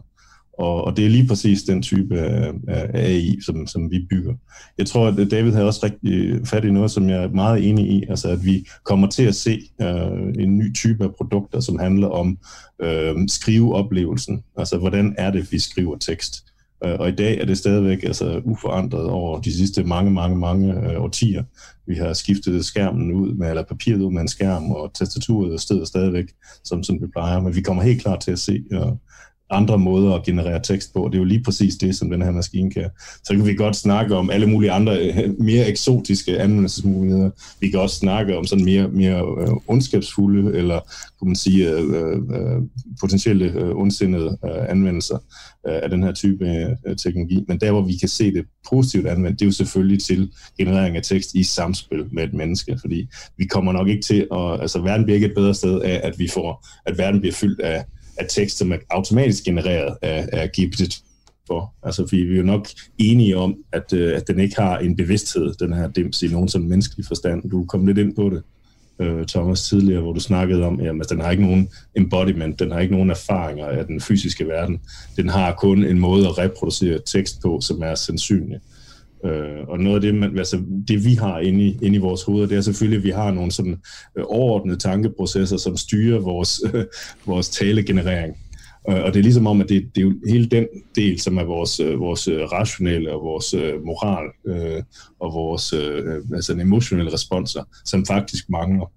Og, 0.58 0.84
og 0.84 0.98
det 0.98 1.06
er 1.06 1.10
lige 1.10 1.28
præcis 1.28 1.64
den 1.64 1.82
type 1.82 2.20
af, 2.20 2.52
af 2.68 2.88
AI, 2.94 3.42
som, 3.46 3.68
som 3.68 3.92
vi 3.92 4.06
bygger. 4.10 4.34
Jeg 4.78 4.88
tror, 4.88 5.08
at 5.08 5.32
David 5.32 5.52
havde 5.52 5.68
også 5.68 5.80
rigtig 5.84 6.14
øh, 6.14 6.46
fat 6.46 6.66
i 6.66 6.72
noget, 6.72 6.92
som 6.92 7.10
jeg 7.10 7.24
er 7.24 7.30
meget 7.30 7.70
enig 7.70 7.92
i, 7.92 8.04
altså 8.10 8.30
at 8.30 8.46
vi 8.46 8.68
kommer 8.84 9.08
til 9.08 9.24
at 9.24 9.36
se 9.36 9.62
øh, 9.82 10.44
en 10.44 10.58
ny 10.58 10.76
type 10.76 11.04
af 11.04 11.16
produkter, 11.16 11.60
som 11.60 11.80
handler 11.80 12.08
om 12.08 12.38
øh, 12.82 13.16
skriveoplevelsen. 13.28 14.44
Altså, 14.58 14.78
hvordan 14.78 15.16
er 15.18 15.32
det, 15.32 15.52
vi 15.52 15.60
skriver 15.60 15.98
tekst? 15.98 16.46
Øh, 16.86 16.96
og 17.00 17.10
i 17.10 17.16
dag 17.16 17.40
er 17.42 17.46
det 17.46 17.58
stadigvæk 17.58 18.04
altså, 18.04 18.42
uforandret 18.46 19.10
over 19.10 19.42
de 19.42 19.54
sidste 19.54 19.84
mange, 19.84 20.12
mange, 20.12 20.38
mange 20.38 20.74
øh, 20.74 21.04
årtier. 21.04 21.44
Vi 21.88 21.96
har 21.96 22.14
skiftet 22.14 22.66
skærmen 22.66 23.12
ud 23.12 23.34
med, 23.34 23.50
eller 23.50 23.64
papiret 23.64 24.02
ud 24.02 24.12
med 24.12 24.22
en 24.22 24.28
skærm, 24.28 24.72
og 24.72 24.94
tastaturet 24.94 25.54
er 25.54 25.58
stedet 25.58 25.88
stadigvæk, 25.88 26.26
som, 26.64 26.84
som 26.84 27.02
vi 27.02 27.08
plejer. 27.08 27.42
Men 27.42 27.56
vi 27.56 27.62
kommer 27.62 27.84
helt 27.84 28.02
klart 28.02 28.20
til 28.20 28.32
at 28.32 28.40
se 28.40 28.64
øh, 28.72 28.92
andre 29.50 29.78
måder 29.78 30.14
at 30.14 30.24
generere 30.24 30.60
tekst 30.64 30.94
på. 30.94 31.10
Det 31.12 31.16
er 31.16 31.20
jo 31.20 31.26
lige 31.26 31.44
præcis 31.44 31.76
det, 31.76 31.96
som 31.96 32.10
den 32.10 32.22
her 32.22 32.32
maskine 32.32 32.72
kan. 32.72 32.90
Så 33.24 33.34
kan 33.34 33.46
vi 33.46 33.56
godt 33.56 33.76
snakke 33.76 34.16
om 34.16 34.30
alle 34.30 34.48
mulige 34.48 34.72
andre 34.72 34.98
øh, 34.98 35.40
mere 35.40 35.68
eksotiske 35.68 36.40
anvendelsesmuligheder. 36.40 37.30
Vi 37.60 37.70
kan 37.70 37.80
også 37.80 37.96
snakke 37.96 38.38
om 38.38 38.46
sådan 38.46 38.66
mere, 38.66 38.88
mere 38.88 39.50
uh, 39.52 39.58
ondskabsfulde, 39.68 40.58
eller 40.58 40.80
kunne 41.20 41.30
man 41.30 41.36
sige 41.36 41.70
øh, 41.70 41.90
øh, 41.90 42.18
øh, 42.18 42.62
potentielle 43.02 43.46
øh, 43.46 43.76
ondsindede 43.76 44.38
øh, 44.46 44.70
anvendelser 44.70 45.18
øh, 45.68 45.80
af 45.84 45.90
den 45.90 46.04
her 46.04 46.14
type 46.14 46.46
øh, 46.88 46.96
teknologi. 46.96 47.46
Men 47.48 47.60
der, 47.60 47.72
hvor 47.72 47.82
vi 47.82 47.96
kan 47.98 48.10
se 48.10 48.34
det 48.34 48.46
positivt 48.70 49.08
anvendt, 49.08 49.40
det 49.40 49.46
er 49.46 49.50
jo 49.50 49.52
selvfølgelig 49.52 50.04
til 50.04 50.32
generering 50.58 50.98
af 50.98 51.04
tekst 51.04 51.36
i 51.36 51.44
samspil 51.44 52.06
med 52.12 52.24
et 52.24 52.34
menneske, 52.34 52.78
fordi 52.82 53.08
vi 53.38 53.46
kommer 53.46 53.72
nok 53.72 53.88
ikke 53.88 54.02
til 54.02 54.28
at, 54.32 54.62
altså 54.62 54.82
verden 54.82 55.06
bliver 55.06 55.16
ikke 55.16 55.28
et 55.28 55.36
bedre 55.36 55.54
sted 55.54 55.82
af, 55.82 56.02
at 56.04 56.20
vi 56.20 56.28
får, 56.28 56.68
at 56.86 56.98
verden 56.98 57.20
bliver 57.20 57.34
fyldt 57.34 57.60
af 57.60 57.86
at 58.18 58.28
tekst, 58.30 58.58
som 58.58 58.72
er 58.72 58.78
automatisk 58.90 59.44
genereret 59.44 59.98
af, 60.02 60.30
af 60.34 60.50
GPT 60.50 61.02
for. 61.48 61.74
Altså, 61.84 62.08
vi, 62.12 62.24
vi 62.24 62.34
er 62.34 62.38
jo 62.38 62.44
nok 62.44 62.68
enige 62.98 63.38
om, 63.38 63.56
at, 63.72 63.94
øh, 63.94 64.18
at 64.18 64.28
den 64.28 64.40
ikke 64.40 64.56
har 64.56 64.78
en 64.78 64.96
bevidsthed, 64.96 65.54
den 65.54 65.74
her 65.74 65.88
dims, 65.88 66.24
i 66.24 66.28
nogen 66.28 66.50
sådan 66.50 66.70
menneskelig 66.70 67.06
forstand. 67.06 67.50
Du 67.50 67.66
kom 67.66 67.86
lidt 67.86 67.98
ind 67.98 68.16
på 68.16 68.30
det, 68.30 68.44
øh, 69.00 69.26
Thomas, 69.26 69.70
tidligere, 69.70 70.02
hvor 70.02 70.14
du 70.14 70.20
snakkede 70.20 70.64
om, 70.64 70.80
at 70.80 70.88
altså, 70.88 71.16
den 71.16 71.24
har 71.24 71.32
ikke 71.32 71.44
nogen 71.44 71.70
embodiment, 71.96 72.60
den 72.60 72.72
har 72.72 72.80
ikke 72.80 72.94
nogen 72.94 73.10
erfaringer 73.10 73.66
af 73.66 73.86
den 73.86 74.02
fysiske 74.02 74.48
verden. 74.48 74.80
Den 75.18 75.30
har 75.30 75.54
kun 75.54 75.84
en 75.84 76.00
måde 76.00 76.28
at 76.28 76.38
reproducere 76.38 77.00
tekst 77.06 77.42
på, 77.42 77.62
som 77.62 77.82
er 77.82 77.96
sandsynlig. 77.96 78.56
Øh, 78.56 78.75
Øh, 79.26 79.68
og 79.68 79.80
noget 79.80 79.96
af 79.96 80.02
det, 80.02 80.16
man, 80.16 80.38
altså, 80.38 80.62
det 80.88 81.06
vi 81.06 81.14
har 81.14 81.40
inde 81.40 81.64
i, 81.64 81.78
inde 81.82 81.96
i 81.96 82.02
vores 82.02 82.24
hoveder, 82.24 82.48
det 82.48 82.58
er 82.58 82.62
selvfølgelig, 82.62 82.98
at 82.98 83.04
vi 83.04 83.10
har 83.10 83.32
nogle 83.32 83.52
sådan 83.52 83.78
øh, 84.18 84.24
overordnede 84.28 84.80
tankeprocesser, 84.80 85.58
som 85.58 85.78
styrer 85.78 86.20
vores, 86.20 86.62
øh, 86.74 86.86
vores 87.34 87.50
talegenerering. 87.50 88.38
Øh, 88.90 89.04
og 89.04 89.14
det 89.14 89.20
er 89.20 89.24
ligesom 89.24 89.48
om, 89.48 89.62
at 89.62 89.70
det, 89.70 89.90
det 89.96 90.02
er 90.02 90.06
jo 90.06 90.14
hele 90.28 90.46
den 90.46 90.66
del, 90.96 91.20
som 91.20 91.38
er 91.38 91.44
vores, 91.44 91.80
øh, 91.80 92.00
vores 92.00 92.28
øh, 92.28 92.42
rationelle 92.42 93.14
og 93.14 93.22
vores 93.22 93.54
øh, 93.54 93.84
moral 93.84 94.26
øh, 94.48 94.84
og 95.20 95.34
vores 95.34 95.74
øh, 95.74 96.22
altså 96.34 96.54
emotionelle 96.54 97.14
responser, 97.14 97.64
som 97.86 98.06
faktisk 98.06 98.50
mangler. 98.50 98.92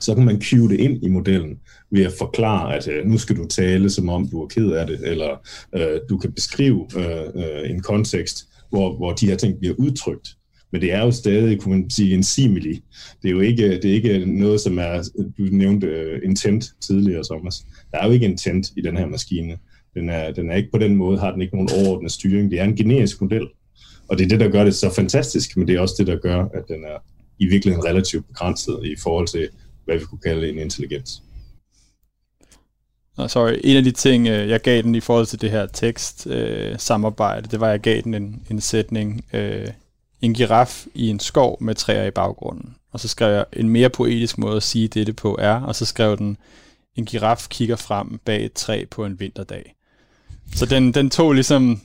Så 0.00 0.14
kan 0.14 0.24
man 0.24 0.42
cue 0.42 0.68
det 0.68 0.80
ind 0.80 1.04
i 1.04 1.08
modellen 1.08 1.58
ved 1.90 2.04
at 2.04 2.12
forklare, 2.18 2.76
at 2.76 2.88
øh, 2.88 3.06
nu 3.06 3.18
skal 3.18 3.36
du 3.36 3.46
tale, 3.46 3.90
som 3.90 4.08
om 4.08 4.28
du 4.28 4.42
er 4.42 4.46
ked 4.46 4.70
af 4.70 4.86
det, 4.86 5.00
eller 5.02 5.48
øh, 5.74 6.00
du 6.08 6.18
kan 6.18 6.32
beskrive 6.32 6.86
øh, 6.96 7.26
øh, 7.34 7.70
en 7.70 7.80
kontekst, 7.80 8.48
hvor, 8.70 8.96
hvor 8.96 9.12
de 9.12 9.26
her 9.26 9.36
ting 9.36 9.58
bliver 9.58 9.74
udtrykt. 9.78 10.28
Men 10.72 10.80
det 10.80 10.92
er 10.92 11.04
jo 11.04 11.10
stadig, 11.10 11.60
kunne 11.60 11.78
man 11.78 11.90
sige, 11.90 12.14
en 12.14 12.22
simili. 12.22 12.82
Det 13.22 13.28
er 13.28 13.32
jo 13.32 13.40
ikke, 13.40 13.70
det 13.70 13.84
er 13.84 13.94
ikke 13.94 14.26
noget, 14.26 14.60
som 14.60 14.78
er, 14.78 15.08
du 15.38 15.42
nævnte 15.42 15.86
uh, 15.86 16.28
intent 16.28 16.64
tidligere, 16.80 17.24
Thomas. 17.24 17.66
Der 17.90 17.98
er 17.98 18.06
jo 18.06 18.12
ikke 18.12 18.26
intent 18.26 18.72
i 18.76 18.80
den 18.80 18.96
her 18.96 19.06
maskine. 19.06 19.58
Den 19.94 20.08
er, 20.08 20.32
den 20.32 20.50
er 20.50 20.54
ikke 20.54 20.70
på 20.72 20.78
den 20.78 20.96
måde, 20.96 21.18
har 21.18 21.32
den 21.32 21.42
ikke 21.42 21.56
nogen 21.56 21.70
overordnet 21.72 22.12
styring. 22.12 22.50
Det 22.50 22.60
er 22.60 22.64
en 22.64 22.76
generisk 22.76 23.20
model. 23.20 23.46
Og 24.08 24.18
det 24.18 24.24
er 24.24 24.28
det, 24.28 24.40
der 24.40 24.48
gør 24.48 24.64
det 24.64 24.74
så 24.74 24.94
fantastisk, 24.94 25.56
men 25.56 25.68
det 25.68 25.76
er 25.76 25.80
også 25.80 25.94
det, 25.98 26.06
der 26.06 26.16
gør, 26.16 26.44
at 26.44 26.64
den 26.68 26.84
er 26.84 26.98
i 27.38 27.46
virkeligheden 27.46 27.86
relativt 27.86 28.26
begrænset 28.26 28.80
i 28.84 28.94
forhold 29.02 29.26
til, 29.26 29.48
hvad 29.84 29.98
vi 29.98 30.04
kunne 30.04 30.18
kalde 30.18 30.48
en 30.48 30.58
intelligens. 30.58 31.22
Nå, 33.16 33.28
sorry. 33.28 33.58
En 33.64 33.76
af 33.76 33.84
de 33.84 33.90
ting, 33.90 34.28
øh, 34.28 34.48
jeg 34.48 34.60
gav 34.60 34.82
den 34.82 34.94
i 34.94 35.00
forhold 35.00 35.26
til 35.26 35.40
det 35.40 35.50
her 35.50 35.66
tekst-samarbejde, 35.66 37.46
øh, 37.46 37.50
det 37.50 37.60
var, 37.60 37.66
at 37.66 37.72
jeg 37.72 37.80
gav 37.80 38.00
den 38.00 38.14
en, 38.14 38.42
en 38.50 38.60
sætning, 38.60 39.24
øh, 39.32 39.68
en 40.20 40.34
giraf 40.34 40.86
i 40.94 41.08
en 41.08 41.20
skov 41.20 41.58
med 41.60 41.74
træer 41.74 42.04
i 42.04 42.10
baggrunden. 42.10 42.74
Og 42.92 43.00
så 43.00 43.08
skrev 43.08 43.34
jeg, 43.34 43.44
en 43.52 43.68
mere 43.68 43.90
poetisk 43.90 44.38
måde 44.38 44.56
at 44.56 44.62
sige 44.62 44.88
dette 44.88 45.12
på 45.12 45.36
er, 45.40 45.60
og 45.60 45.74
så 45.74 45.84
skrev 45.84 46.16
den, 46.16 46.36
en 46.96 47.04
giraf 47.04 47.46
kigger 47.50 47.76
frem 47.76 48.20
bag 48.24 48.44
et 48.44 48.52
træ 48.52 48.84
på 48.90 49.04
en 49.04 49.20
vinterdag. 49.20 49.74
Så 50.54 50.66
den, 50.66 50.94
den 50.94 51.10
tog 51.10 51.32
ligesom 51.32 51.80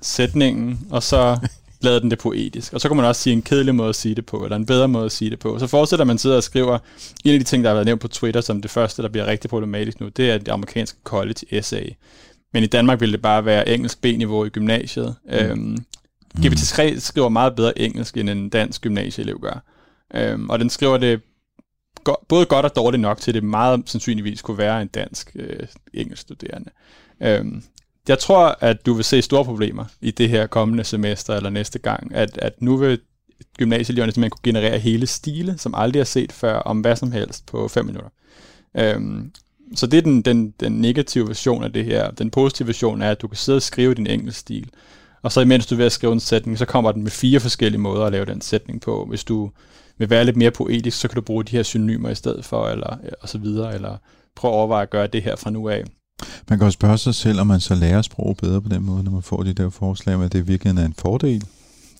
sætningen, 0.00 0.86
og 0.90 1.02
så 1.02 1.38
lavede 1.84 2.00
den 2.00 2.10
det 2.10 2.18
poetisk. 2.18 2.72
Og 2.72 2.80
så 2.80 2.88
kan 2.88 2.96
man 2.96 3.06
også 3.06 3.22
sige 3.22 3.32
en 3.32 3.42
kedelig 3.42 3.74
måde 3.74 3.88
at 3.88 3.94
sige 3.94 4.14
det 4.14 4.26
på, 4.26 4.44
eller 4.44 4.56
en 4.56 4.66
bedre 4.66 4.88
måde 4.88 5.04
at 5.04 5.12
sige 5.12 5.30
det 5.30 5.38
på. 5.38 5.58
Så 5.58 5.66
fortsætter 5.66 6.04
man 6.04 6.18
sidder 6.18 6.36
og 6.36 6.42
skriver, 6.42 6.78
en 7.24 7.32
af 7.32 7.38
de 7.38 7.44
ting, 7.44 7.64
der 7.64 7.70
har 7.70 7.74
været 7.74 7.86
nævnt 7.86 8.00
på 8.00 8.08
Twitter, 8.08 8.40
som 8.40 8.62
det 8.62 8.70
første, 8.70 9.02
der 9.02 9.08
bliver 9.08 9.26
rigtig 9.26 9.50
problematisk 9.50 10.00
nu, 10.00 10.08
det 10.08 10.30
er 10.30 10.38
det 10.38 10.48
amerikanske 10.48 10.98
college 11.04 11.46
essay. 11.50 11.88
Men 12.52 12.62
i 12.62 12.66
Danmark 12.66 13.00
vil 13.00 13.12
det 13.12 13.22
bare 13.22 13.44
være 13.44 13.68
engelsk 13.68 14.00
B-niveau 14.00 14.44
i 14.44 14.48
gymnasiet. 14.48 15.14
Mm. 15.24 15.32
Øhm, 15.32 15.78
GPT-3 16.38 16.98
skriver 16.98 17.28
meget 17.28 17.56
bedre 17.56 17.78
engelsk, 17.78 18.16
end 18.16 18.30
en 18.30 18.48
dansk 18.48 18.80
gymnasieelev 18.80 19.40
gør. 19.40 19.64
Øhm, 20.14 20.50
og 20.50 20.58
den 20.58 20.70
skriver 20.70 20.96
det 20.98 21.20
go- 22.04 22.24
både 22.28 22.46
godt 22.46 22.66
og 22.66 22.76
dårligt 22.76 23.00
nok 23.00 23.20
til, 23.20 23.30
at 23.30 23.34
det 23.34 23.44
meget 23.44 23.82
sandsynligvis 23.86 24.42
kunne 24.42 24.58
være 24.58 24.82
en 24.82 24.88
dansk 24.88 25.30
øh, 25.34 25.66
engelsk 25.94 26.22
studerende. 26.22 26.70
Øhm, 27.22 27.62
jeg 28.08 28.18
tror, 28.18 28.56
at 28.60 28.86
du 28.86 28.94
vil 28.94 29.04
se 29.04 29.22
store 29.22 29.44
problemer 29.44 29.84
i 30.00 30.10
det 30.10 30.28
her 30.28 30.46
kommende 30.46 30.84
semester 30.84 31.34
eller 31.36 31.50
næste 31.50 31.78
gang, 31.78 32.14
at, 32.14 32.38
at 32.38 32.62
nu 32.62 32.76
vil 32.76 33.00
gymnasieeleverne 33.58 34.12
simpelthen 34.12 34.30
kunne 34.30 34.52
generere 34.52 34.78
hele 34.78 35.06
stile, 35.06 35.58
som 35.58 35.74
aldrig 35.74 36.00
har 36.00 36.04
set 36.04 36.32
før, 36.32 36.58
om 36.58 36.80
hvad 36.80 36.96
som 36.96 37.12
helst 37.12 37.46
på 37.46 37.68
5 37.68 37.84
minutter. 37.86 38.10
Øhm, 38.76 39.32
så 39.74 39.86
det 39.86 39.98
er 39.98 40.02
den, 40.02 40.22
den, 40.22 40.54
den 40.60 40.72
negative 40.72 41.28
version 41.28 41.64
af 41.64 41.72
det 41.72 41.84
her. 41.84 42.10
Den 42.10 42.30
positive 42.30 42.68
version 42.68 43.02
er, 43.02 43.10
at 43.10 43.22
du 43.22 43.28
kan 43.28 43.36
sidde 43.36 43.56
og 43.56 43.62
skrive 43.62 43.94
din 43.94 44.06
engelsk 44.06 44.38
stil, 44.38 44.70
og 45.22 45.32
så 45.32 45.40
imens 45.40 45.66
du 45.66 45.74
er 45.74 45.76
ved 45.76 45.86
at 45.86 45.92
skrive 45.92 46.12
en 46.12 46.20
sætning, 46.20 46.58
så 46.58 46.66
kommer 46.66 46.92
den 46.92 47.02
med 47.02 47.10
fire 47.10 47.40
forskellige 47.40 47.80
måder 47.80 48.04
at 48.04 48.12
lave 48.12 48.24
den 48.24 48.40
sætning 48.40 48.80
på. 48.80 49.04
Hvis 49.08 49.24
du 49.24 49.50
vil 49.98 50.10
være 50.10 50.24
lidt 50.24 50.36
mere 50.36 50.50
poetisk, 50.50 51.00
så 51.00 51.08
kan 51.08 51.14
du 51.14 51.20
bruge 51.20 51.44
de 51.44 51.56
her 51.56 51.62
synonymer 51.62 52.10
i 52.10 52.14
stedet 52.14 52.44
for, 52.44 52.68
eller 52.68 52.96
og 53.20 53.28
så 53.28 53.38
videre, 53.38 53.74
eller 53.74 53.96
prøve 54.36 54.52
at 54.52 54.56
overveje 54.56 54.82
at 54.82 54.90
gøre 54.90 55.06
det 55.06 55.22
her 55.22 55.36
fra 55.36 55.50
nu 55.50 55.68
af. 55.68 55.84
Man 56.48 56.58
kan 56.58 56.66
jo 56.66 56.70
spørge 56.70 56.98
sig 56.98 57.14
selv, 57.14 57.40
om 57.40 57.46
man 57.46 57.60
så 57.60 57.74
lærer 57.74 58.02
sprog 58.02 58.36
bedre 58.36 58.62
på 58.62 58.68
den 58.68 58.82
måde, 58.82 59.04
når 59.04 59.10
man 59.10 59.22
får 59.22 59.42
de 59.42 59.52
der 59.52 59.70
forslag, 59.70 60.18
men 60.18 60.28
det 60.28 60.48
virkelig 60.48 60.78
er 60.78 60.84
en 60.84 60.94
fordel. 60.98 61.44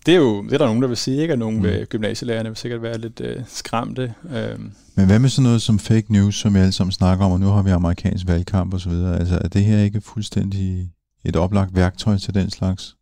Det 0.05 0.13
er 0.13 0.17
jo 0.17 0.43
det 0.43 0.53
er 0.53 0.57
der 0.57 0.65
nogen, 0.65 0.81
der 0.81 0.87
vil 0.87 0.97
sige, 0.97 1.21
ikke? 1.21 1.33
Og 1.33 1.37
nogle 1.37 1.57
mm. 1.57 1.85
gymnasielærerne 1.85 2.49
vil 2.49 2.57
sikkert 2.57 2.81
være 2.81 2.97
lidt 2.97 3.21
øh, 3.21 3.41
skræmte. 3.47 4.13
Øh. 4.31 4.59
Men 4.95 5.05
hvad 5.05 5.19
med 5.19 5.29
sådan 5.29 5.43
noget 5.43 5.61
som 5.61 5.79
fake 5.79 6.13
news, 6.13 6.35
som 6.35 6.53
vi 6.53 6.59
alle 6.59 6.71
sammen 6.71 6.91
snakker 6.91 7.25
om, 7.25 7.31
og 7.31 7.39
nu 7.39 7.47
har 7.47 7.61
vi 7.61 7.69
amerikansk 7.69 8.27
valgkamp 8.27 8.73
og 8.73 8.79
så 8.79 8.89
videre. 8.89 9.19
Altså, 9.19 9.39
er 9.43 9.47
det 9.47 9.63
her 9.63 9.79
ikke 9.79 10.01
fuldstændig 10.01 10.89
et 11.25 11.35
oplagt 11.35 11.75
værktøj 11.75 12.17
til 12.17 12.33
den 12.33 12.49
slags? 12.49 12.95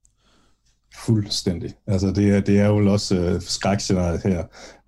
Fuldstændig. 0.95 1.73
Altså 1.87 2.11
det 2.11 2.29
er, 2.29 2.39
det 2.39 2.59
er 2.59 2.67
jo 2.67 2.91
også 2.91 3.15
øh, 3.15 3.41
skrækscenariet 3.41 4.21
her, 4.23 4.39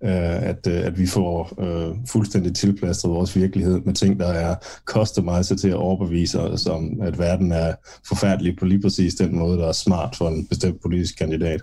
øh, 0.04 0.42
at, 0.42 0.66
øh, 0.68 0.86
at 0.86 0.98
vi 0.98 1.06
får 1.06 1.62
øh, 1.62 1.96
fuldstændig 2.08 2.54
tilplastret 2.54 3.12
vores 3.12 3.36
virkelighed 3.36 3.80
med 3.80 3.94
ting, 3.94 4.20
der 4.20 4.28
er 4.28 4.54
customized 4.84 5.56
til 5.56 5.68
at 5.68 5.74
overbevise 5.74 6.40
os 6.40 6.66
om, 6.66 7.00
at 7.02 7.18
verden 7.18 7.52
er 7.52 7.74
forfærdelig 8.08 8.56
på 8.58 8.64
lige 8.64 8.82
præcis 8.82 9.14
den 9.14 9.38
måde, 9.38 9.58
der 9.58 9.68
er 9.68 9.72
smart 9.72 10.16
for 10.16 10.28
en 10.28 10.46
bestemt 10.46 10.82
politisk 10.82 11.18
kandidat. 11.18 11.60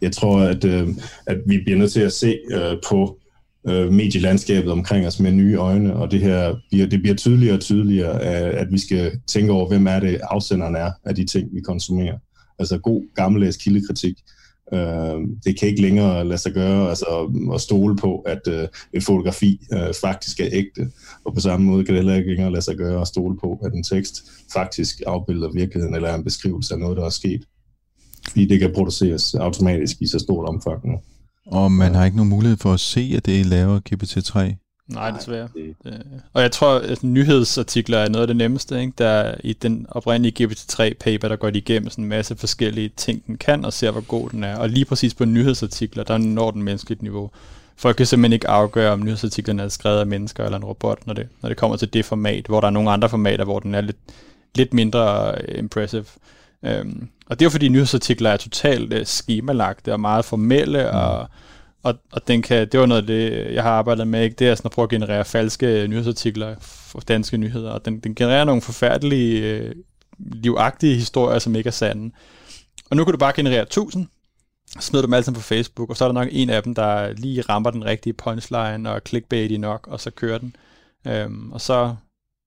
Jeg 0.00 0.12
tror, 0.12 0.40
at, 0.40 0.64
øh, 0.64 0.88
at 1.26 1.38
vi 1.46 1.58
bliver 1.64 1.78
nødt 1.78 1.92
til 1.92 2.00
at 2.00 2.12
se 2.12 2.38
øh, 2.52 2.76
på 2.88 3.18
øh, 3.68 3.92
medielandskabet 3.92 4.72
omkring 4.72 5.06
os 5.06 5.20
med 5.20 5.32
nye 5.32 5.56
øjne, 5.56 5.96
og 5.96 6.10
det 6.10 6.20
her 6.20 6.54
bliver, 6.70 6.86
det 6.86 7.00
bliver 7.00 7.16
tydeligere 7.16 7.54
og 7.54 7.60
tydeligere, 7.60 8.16
øh, 8.16 8.60
at 8.60 8.66
vi 8.70 8.78
skal 8.78 9.20
tænke 9.26 9.52
over, 9.52 9.68
hvem 9.68 9.86
er 9.86 10.00
det 10.00 10.20
afsenderen 10.22 10.76
er 10.76 10.90
af 11.04 11.14
de 11.14 11.26
ting, 11.26 11.48
vi 11.54 11.60
konsumerer. 11.60 12.18
Altså 12.58 12.78
god 12.78 13.14
gammeldags 13.14 13.56
kildekritik. 13.56 14.16
Øh, 14.72 15.20
det 15.44 15.58
kan 15.58 15.68
ikke 15.68 15.82
længere 15.82 16.24
lade 16.24 16.38
sig 16.38 16.52
gøre 16.52 16.88
altså, 16.88 17.30
at 17.54 17.60
stole 17.60 17.96
på, 17.96 18.18
at 18.18 18.48
øh, 18.48 18.68
et 18.92 19.02
fotografi 19.02 19.60
øh, 19.72 19.94
faktisk 20.00 20.40
er 20.40 20.48
ægte. 20.52 20.90
Og 21.24 21.34
på 21.34 21.40
samme 21.40 21.66
måde 21.66 21.84
kan 21.84 21.94
det 21.94 22.02
heller 22.02 22.18
ikke 22.18 22.30
længere 22.30 22.50
lade 22.50 22.62
sig 22.62 22.76
gøre 22.76 23.00
at 23.00 23.08
stole 23.08 23.36
på, 23.36 23.60
at 23.64 23.72
en 23.72 23.84
tekst 23.84 24.30
faktisk 24.52 25.02
afbilder 25.06 25.52
virkeligheden 25.52 25.94
eller 25.94 26.08
er 26.08 26.14
en 26.14 26.24
beskrivelse 26.24 26.74
af 26.74 26.80
noget, 26.80 26.96
der 26.96 27.04
er 27.04 27.10
sket. 27.10 27.44
Fordi 28.28 28.46
det 28.46 28.60
kan 28.60 28.72
produceres 28.74 29.34
automatisk 29.34 29.96
i 30.00 30.06
så 30.06 30.18
stort 30.18 30.48
omfang 30.48 30.86
nu. 30.86 30.98
Og 31.46 31.72
man 31.72 31.94
har 31.94 32.04
ikke 32.04 32.16
nogen 32.16 32.30
mulighed 32.30 32.56
for 32.56 32.72
at 32.72 32.80
se, 32.80 33.12
at 33.16 33.26
det 33.26 33.40
er 33.40 33.44
laver 33.44 33.80
GPT-3? 33.90 34.67
Nej, 34.88 35.10
desværre. 35.10 35.48
Det... 35.54 36.02
Og 36.32 36.42
jeg 36.42 36.52
tror, 36.52 36.74
at 36.78 37.04
nyhedsartikler 37.04 37.98
er 37.98 38.08
noget 38.08 38.22
af 38.22 38.26
det 38.26 38.36
nemmeste. 38.36 38.80
Ikke? 38.80 38.92
Der 38.98 39.34
i 39.44 39.52
den 39.52 39.86
oprindelige 39.90 40.44
GPT-3-paper, 40.44 41.28
der 41.28 41.36
går 41.36 41.50
de 41.50 41.58
igennem 41.58 41.90
sådan 41.90 42.04
en 42.04 42.08
masse 42.08 42.36
forskellige 42.36 42.90
ting, 42.96 43.26
den 43.26 43.38
kan, 43.38 43.64
og 43.64 43.72
ser, 43.72 43.90
hvor 43.90 44.00
god 44.00 44.30
den 44.30 44.44
er. 44.44 44.56
Og 44.56 44.68
lige 44.68 44.84
præcis 44.84 45.14
på 45.14 45.24
nyhedsartikler, 45.24 46.04
der 46.04 46.18
når 46.18 46.50
den 46.50 46.62
menneskeligt 46.62 47.02
niveau. 47.02 47.30
Folk 47.76 47.96
kan 47.96 48.06
simpelthen 48.06 48.32
ikke 48.32 48.48
afgøre, 48.48 48.92
om 48.92 49.02
nyhedsartiklerne 49.04 49.62
er 49.62 49.68
skrevet 49.68 50.00
af 50.00 50.06
mennesker 50.06 50.44
eller 50.44 50.58
en 50.58 50.64
robot, 50.64 51.06
når 51.06 51.14
det, 51.14 51.28
når 51.42 51.48
det 51.48 51.58
kommer 51.58 51.76
til 51.76 51.92
det 51.92 52.04
format, 52.04 52.46
hvor 52.46 52.60
der 52.60 52.66
er 52.66 52.72
nogle 52.72 52.90
andre 52.90 53.08
formater, 53.08 53.44
hvor 53.44 53.58
den 53.58 53.74
er 53.74 53.80
lidt, 53.80 53.96
lidt 54.54 54.74
mindre 54.74 55.34
impressive. 55.58 56.04
Øhm, 56.62 57.08
og 57.26 57.38
det 57.38 57.44
er 57.44 57.46
jo 57.46 57.50
fordi 57.50 57.68
nyhedsartikler 57.68 58.30
er 58.30 58.36
totalt 58.36 58.94
uh, 58.94 59.00
skemalagte 59.04 59.92
og 59.92 60.00
meget 60.00 60.24
formelle, 60.24 60.82
mm. 60.92 60.98
og 60.98 61.28
og, 61.82 61.94
og 62.12 62.28
den 62.28 62.42
kan, 62.42 62.68
det 62.72 62.80
var 62.80 62.86
noget 62.86 63.00
af 63.00 63.06
det, 63.06 63.54
jeg 63.54 63.62
har 63.62 63.70
arbejdet 63.70 64.08
med, 64.08 64.22
ikke? 64.22 64.36
det 64.38 64.48
er 64.48 64.54
sådan 64.54 64.68
at 64.68 64.72
prøve 64.72 64.84
at 64.84 64.90
generere 64.90 65.24
falske 65.24 65.86
nyhedsartikler 65.88 66.56
for 66.60 67.00
danske 67.00 67.36
nyheder, 67.36 67.70
og 67.70 67.84
den, 67.84 68.00
den 68.00 68.14
genererer 68.14 68.44
nogle 68.44 68.62
forfærdelige, 68.62 69.42
øh, 69.42 69.74
livagtige 70.18 70.94
historier, 70.94 71.38
som 71.38 71.54
ikke 71.54 71.68
er 71.68 71.72
sande. 71.72 72.14
Og 72.90 72.96
nu 72.96 73.04
kan 73.04 73.12
du 73.12 73.18
bare 73.18 73.32
generere 73.36 73.62
1000, 73.62 74.06
smider 74.80 75.04
dem 75.04 75.14
alle 75.14 75.24
sammen 75.24 75.40
på 75.40 75.44
Facebook, 75.44 75.90
og 75.90 75.96
så 75.96 76.04
er 76.04 76.08
der 76.08 76.12
nok 76.12 76.28
en 76.30 76.50
af 76.50 76.62
dem, 76.62 76.74
der 76.74 77.12
lige 77.12 77.40
rammer 77.40 77.70
den 77.70 77.84
rigtige 77.84 78.12
punchline 78.12 78.90
og 78.90 79.00
clickbaity 79.06 79.54
nok, 79.54 79.86
og 79.86 80.00
så 80.00 80.10
kører 80.10 80.38
den. 80.38 80.56
Øhm, 81.06 81.52
og 81.52 81.60
så 81.60 81.94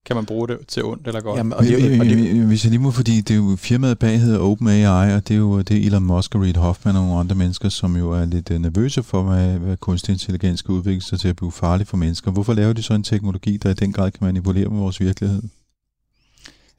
kan 0.05 0.15
man 0.15 0.25
bruge 0.25 0.47
det 0.47 0.57
til 0.67 0.83
ondt 0.83 1.07
eller 1.07 1.21
godt. 1.21 1.37
Jamen, 1.37 1.53
og 1.53 1.63
det, 1.63 1.99
og 1.99 2.05
det, 2.05 2.45
hvis 2.45 2.63
jeg 2.63 2.71
lige 2.71 2.81
må, 2.81 2.91
fordi 2.91 3.21
det 3.21 3.33
er 3.33 3.37
jo 3.37 3.55
firmaet 3.55 3.99
bag 3.99 4.19
hedder 4.19 4.39
OpenAI, 4.39 5.13
og 5.15 5.27
det 5.27 5.33
er 5.33 5.37
jo 5.37 5.61
det 5.61 5.77
er 5.77 5.87
Elon 5.87 6.03
Musk 6.03 6.35
og 6.35 6.41
Reid 6.41 6.57
Hoffman 6.57 6.95
og 6.95 7.01
nogle 7.01 7.19
andre 7.19 7.35
mennesker, 7.35 7.69
som 7.69 7.95
jo 7.95 8.11
er 8.11 8.25
lidt 8.25 8.51
øh, 8.51 8.59
nervøse 8.59 9.03
for, 9.03 9.23
hvad, 9.23 9.59
hvad 9.59 9.77
kunstig 9.77 10.13
intelligens 10.13 10.59
skal 10.59 10.71
udvikle 10.71 11.01
sig 11.01 11.19
til 11.19 11.27
at 11.27 11.35
blive 11.35 11.51
farlig 11.51 11.87
for 11.87 11.97
mennesker. 11.97 12.31
Hvorfor 12.31 12.53
laver 12.53 12.73
de 12.73 12.83
så 12.83 12.93
en 12.93 13.03
teknologi, 13.03 13.57
der 13.57 13.69
i 13.69 13.73
den 13.73 13.93
grad 13.93 14.11
kan 14.11 14.25
manipulere 14.25 14.69
med 14.69 14.79
vores 14.79 14.99
virkelighed? 14.99 15.41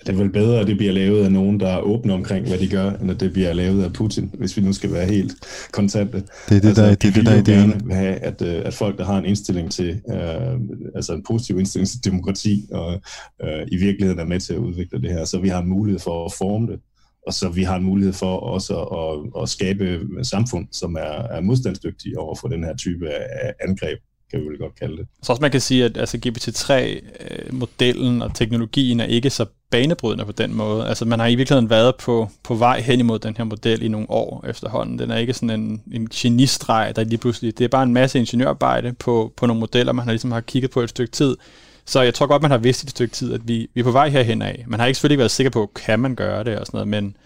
Det 0.07 0.13
er 0.13 0.17
vel 0.17 0.31
bedre, 0.31 0.61
at 0.61 0.67
det 0.67 0.77
bliver 0.77 0.93
lavet 0.93 1.25
af 1.25 1.33
nogen, 1.33 1.61
der 1.61 1.69
er 1.69 1.81
åbne 1.81 2.13
omkring, 2.13 2.49
hvad 2.49 2.59
de 2.59 2.69
gør, 2.69 2.91
end 2.91 3.11
at 3.11 3.21
det 3.21 3.33
bliver 3.33 3.53
lavet 3.53 3.85
af 3.85 3.93
Putin, 3.93 4.31
hvis 4.39 4.57
vi 4.57 4.63
nu 4.63 4.73
skal 4.73 4.93
være 4.93 5.07
helt 5.07 5.33
kontante. 5.73 6.17
Det 6.49 6.57
er 6.57 6.61
det, 6.61 6.69
altså, 6.69 6.83
der, 6.83 6.95
det, 6.95 7.15
det, 7.15 7.27
der 7.27 7.33
er 7.33 7.43
gerne 7.43 7.95
have, 7.95 8.15
at, 8.15 8.43
øh, 8.43 8.63
at 8.65 8.75
folk, 8.75 8.99
der 8.99 9.05
har 9.05 9.19
en 9.19 9.25
indstilling 9.25 9.71
til, 9.73 10.01
uh, 10.05 10.61
altså 10.95 11.13
en 11.13 11.25
positiv 11.29 11.59
indstilling 11.59 11.89
til 11.89 12.05
demokrati, 12.05 12.69
og 12.73 13.03
uh, 13.45 13.63
i 13.69 13.77
virkeligheden 13.77 14.21
er 14.21 14.25
med 14.25 14.41
til 14.41 14.53
at 14.53 14.59
udvikle 14.59 15.03
det 15.03 15.11
her, 15.11 15.25
så 15.25 15.39
vi 15.39 15.49
har 15.49 15.63
en 15.63 15.69
mulighed 15.69 16.01
for 16.01 16.25
at 16.25 16.33
forme 16.33 16.67
det, 16.67 16.81
og 17.27 17.33
så 17.33 17.49
vi 17.49 17.63
har 17.63 17.77
en 17.77 17.85
mulighed 17.85 18.13
for 18.13 18.37
også 18.37 18.81
at, 18.81 18.89
at, 18.99 19.43
at 19.43 19.49
skabe 19.49 20.01
samfund, 20.23 20.67
som 20.73 20.95
er, 20.95 21.37
er 21.37 21.41
modstandsdygtige 21.41 22.19
over 22.19 22.35
for 22.35 22.49
den 22.49 22.65
her 22.65 22.77
type 22.77 23.09
af 23.09 23.53
angreb 23.61 23.99
kan 24.33 24.41
vi 24.41 24.47
vel 24.49 24.59
godt 24.59 24.75
kalde 24.75 24.97
det. 24.97 25.07
Så 25.23 25.33
også 25.33 25.41
man 25.41 25.51
kan 25.51 25.61
sige, 25.61 25.85
at 25.85 25.97
altså, 25.97 26.19
GPT-3-modellen 26.27 28.17
øh, 28.17 28.23
og 28.23 28.35
teknologien 28.35 29.01
er 29.01 29.05
ikke 29.05 29.31
så 29.31 29.47
banebrydende 29.71 30.25
på 30.25 30.33
den 30.33 30.55
måde. 30.55 30.89
Altså 30.89 31.05
man 31.05 31.21
har 31.21 31.27
i 31.27 31.35
virkeligheden 31.35 31.71
været 31.71 31.97
på, 31.97 32.29
på 32.43 32.55
vej 32.55 32.81
hen 32.81 33.01
imod 33.01 33.19
den 33.19 33.37
her 33.37 33.45
model 33.45 33.83
i 33.83 33.89
nogle 33.89 34.11
år 34.11 34.45
efterhånden. 34.49 34.99
Den 34.99 35.11
er 35.11 35.17
ikke 35.17 35.35
sådan 35.35 35.61
en, 35.61 35.83
en 35.93 36.09
genistreg, 36.15 36.93
der 36.97 37.05
lige 37.05 37.19
pludselig... 37.19 37.59
Det 37.59 37.65
er 37.65 37.69
bare 37.69 37.83
en 37.83 37.93
masse 37.93 38.19
ingeniørarbejde 38.19 38.93
på, 38.93 39.33
på 39.37 39.47
nogle 39.47 39.61
modeller, 39.61 39.93
man 39.93 40.05
har 40.05 40.13
ligesom 40.13 40.33
har 40.33 40.41
kigget 40.41 40.71
på 40.71 40.81
et 40.81 40.91
stykke 40.91 41.13
tid. 41.13 41.37
Så 41.85 42.03
jeg 42.03 42.15
tror 42.15 42.27
godt, 42.27 42.43
man 42.43 42.51
har 42.51 42.59
vidst 42.59 42.83
i 42.83 42.87
et 42.87 42.91
stykke 42.91 43.15
tid, 43.15 43.33
at 43.33 43.49
vi, 43.49 43.69
vi 43.75 43.81
er 43.81 43.85
på 43.85 43.91
vej 43.91 44.09
herhen 44.09 44.43
af. 44.43 44.65
Man 44.67 44.81
har 44.81 44.87
ikke 44.87 44.97
selvfølgelig 44.97 45.19
været 45.19 45.31
sikker 45.31 45.51
på, 45.51 45.71
kan 45.75 46.01
man 46.01 46.15
gøre 46.15 46.45
det 46.45 46.59
og 46.59 46.67
sådan 46.67 46.79
noget, 46.79 46.89
men, 46.89 47.17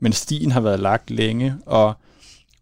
men 0.00 0.12
stien 0.12 0.50
har 0.50 0.60
været 0.60 0.80
lagt 0.80 1.10
længe, 1.10 1.54
og 1.66 1.94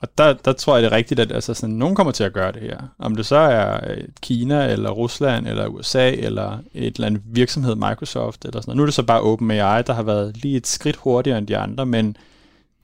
og 0.05 0.11
der, 0.19 0.33
der 0.33 0.53
tror 0.53 0.77
jeg, 0.77 0.83
det 0.83 0.93
er 0.93 0.97
rigtigt, 0.97 1.21
at 1.21 1.33
altså, 1.33 1.55
sådan, 1.55 1.75
nogen 1.75 1.95
kommer 1.95 2.13
til 2.13 2.25
at 2.25 2.33
gøre 2.33 2.53
det 2.53 2.63
her. 2.63 2.79
Om 2.99 3.17
det 3.17 3.27
så 3.27 3.37
er 3.37 3.91
øh, 3.91 4.05
Kina, 4.23 4.73
eller 4.73 4.91
Rusland, 4.91 5.49
eller 5.49 5.67
USA, 5.67 6.11
eller 6.11 6.59
et 6.75 6.95
eller 6.95 7.07
andet 7.07 7.23
virksomhed, 7.25 7.75
Microsoft, 7.75 8.45
eller 8.45 8.61
sådan 8.61 8.71
noget. 8.71 8.77
Nu 8.77 8.83
er 8.83 8.87
det 8.87 8.95
så 8.95 9.03
bare 9.03 9.21
OpenAI, 9.21 9.83
der 9.83 9.93
har 9.93 10.03
været 10.03 10.37
lige 10.37 10.57
et 10.57 10.67
skridt 10.67 10.97
hurtigere 10.97 11.39
end 11.39 11.47
de 11.47 11.57
andre, 11.57 11.87
men, 11.87 12.17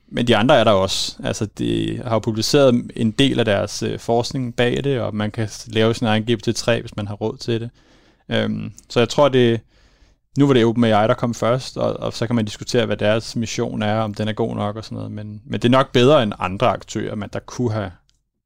men 0.09 0.27
de 0.27 0.37
andre 0.37 0.57
er 0.57 0.65
der 0.65 0.71
også. 0.71 1.17
Altså, 1.25 1.47
de 1.59 2.01
har 2.05 2.15
jo 2.15 2.19
publiceret 2.19 2.91
en 2.97 3.11
del 3.11 3.39
af 3.39 3.45
deres 3.45 3.83
øh, 3.83 3.99
forskning 3.99 4.57
bag 4.57 4.85
det, 4.85 5.01
og 5.01 5.15
man 5.15 5.31
kan 5.31 5.49
lave 5.67 5.95
sin 5.95 6.07
egen 6.07 6.23
GPT-3, 6.23 6.81
hvis 6.81 6.97
man 6.97 7.07
har 7.07 7.15
råd 7.15 7.37
til 7.37 7.61
det. 7.61 7.71
Øhm, 8.29 8.73
så 8.89 9.01
jeg 9.01 9.09
tror, 9.09 9.29
det, 9.29 9.61
nu 10.39 10.47
var 10.47 10.55
det 10.55 10.65
OpenAI, 10.65 11.09
der 11.09 11.15
kom 11.15 11.35
først, 11.35 11.77
og, 11.77 11.93
og 11.93 12.13
så 12.13 12.27
kan 12.27 12.37
man 12.37 12.45
diskutere, 12.45 12.87
hvad 12.87 12.97
deres 12.97 13.37
mission 13.37 13.83
er, 13.83 13.97
om 13.99 14.15
den 14.15 14.29
er 14.29 14.33
god 14.33 14.57
nok 14.57 14.77
og 14.77 14.85
sådan 14.85 14.97
noget. 14.97 15.13
Men, 15.13 15.43
men 15.45 15.53
det 15.53 15.65
er 15.65 15.73
nok 15.73 15.93
bedre 15.93 16.23
end 16.23 16.33
andre 16.39 16.67
aktører, 16.69 17.15
men 17.15 17.29
der 17.33 17.41
kunne 17.41 17.73
have 17.73 17.91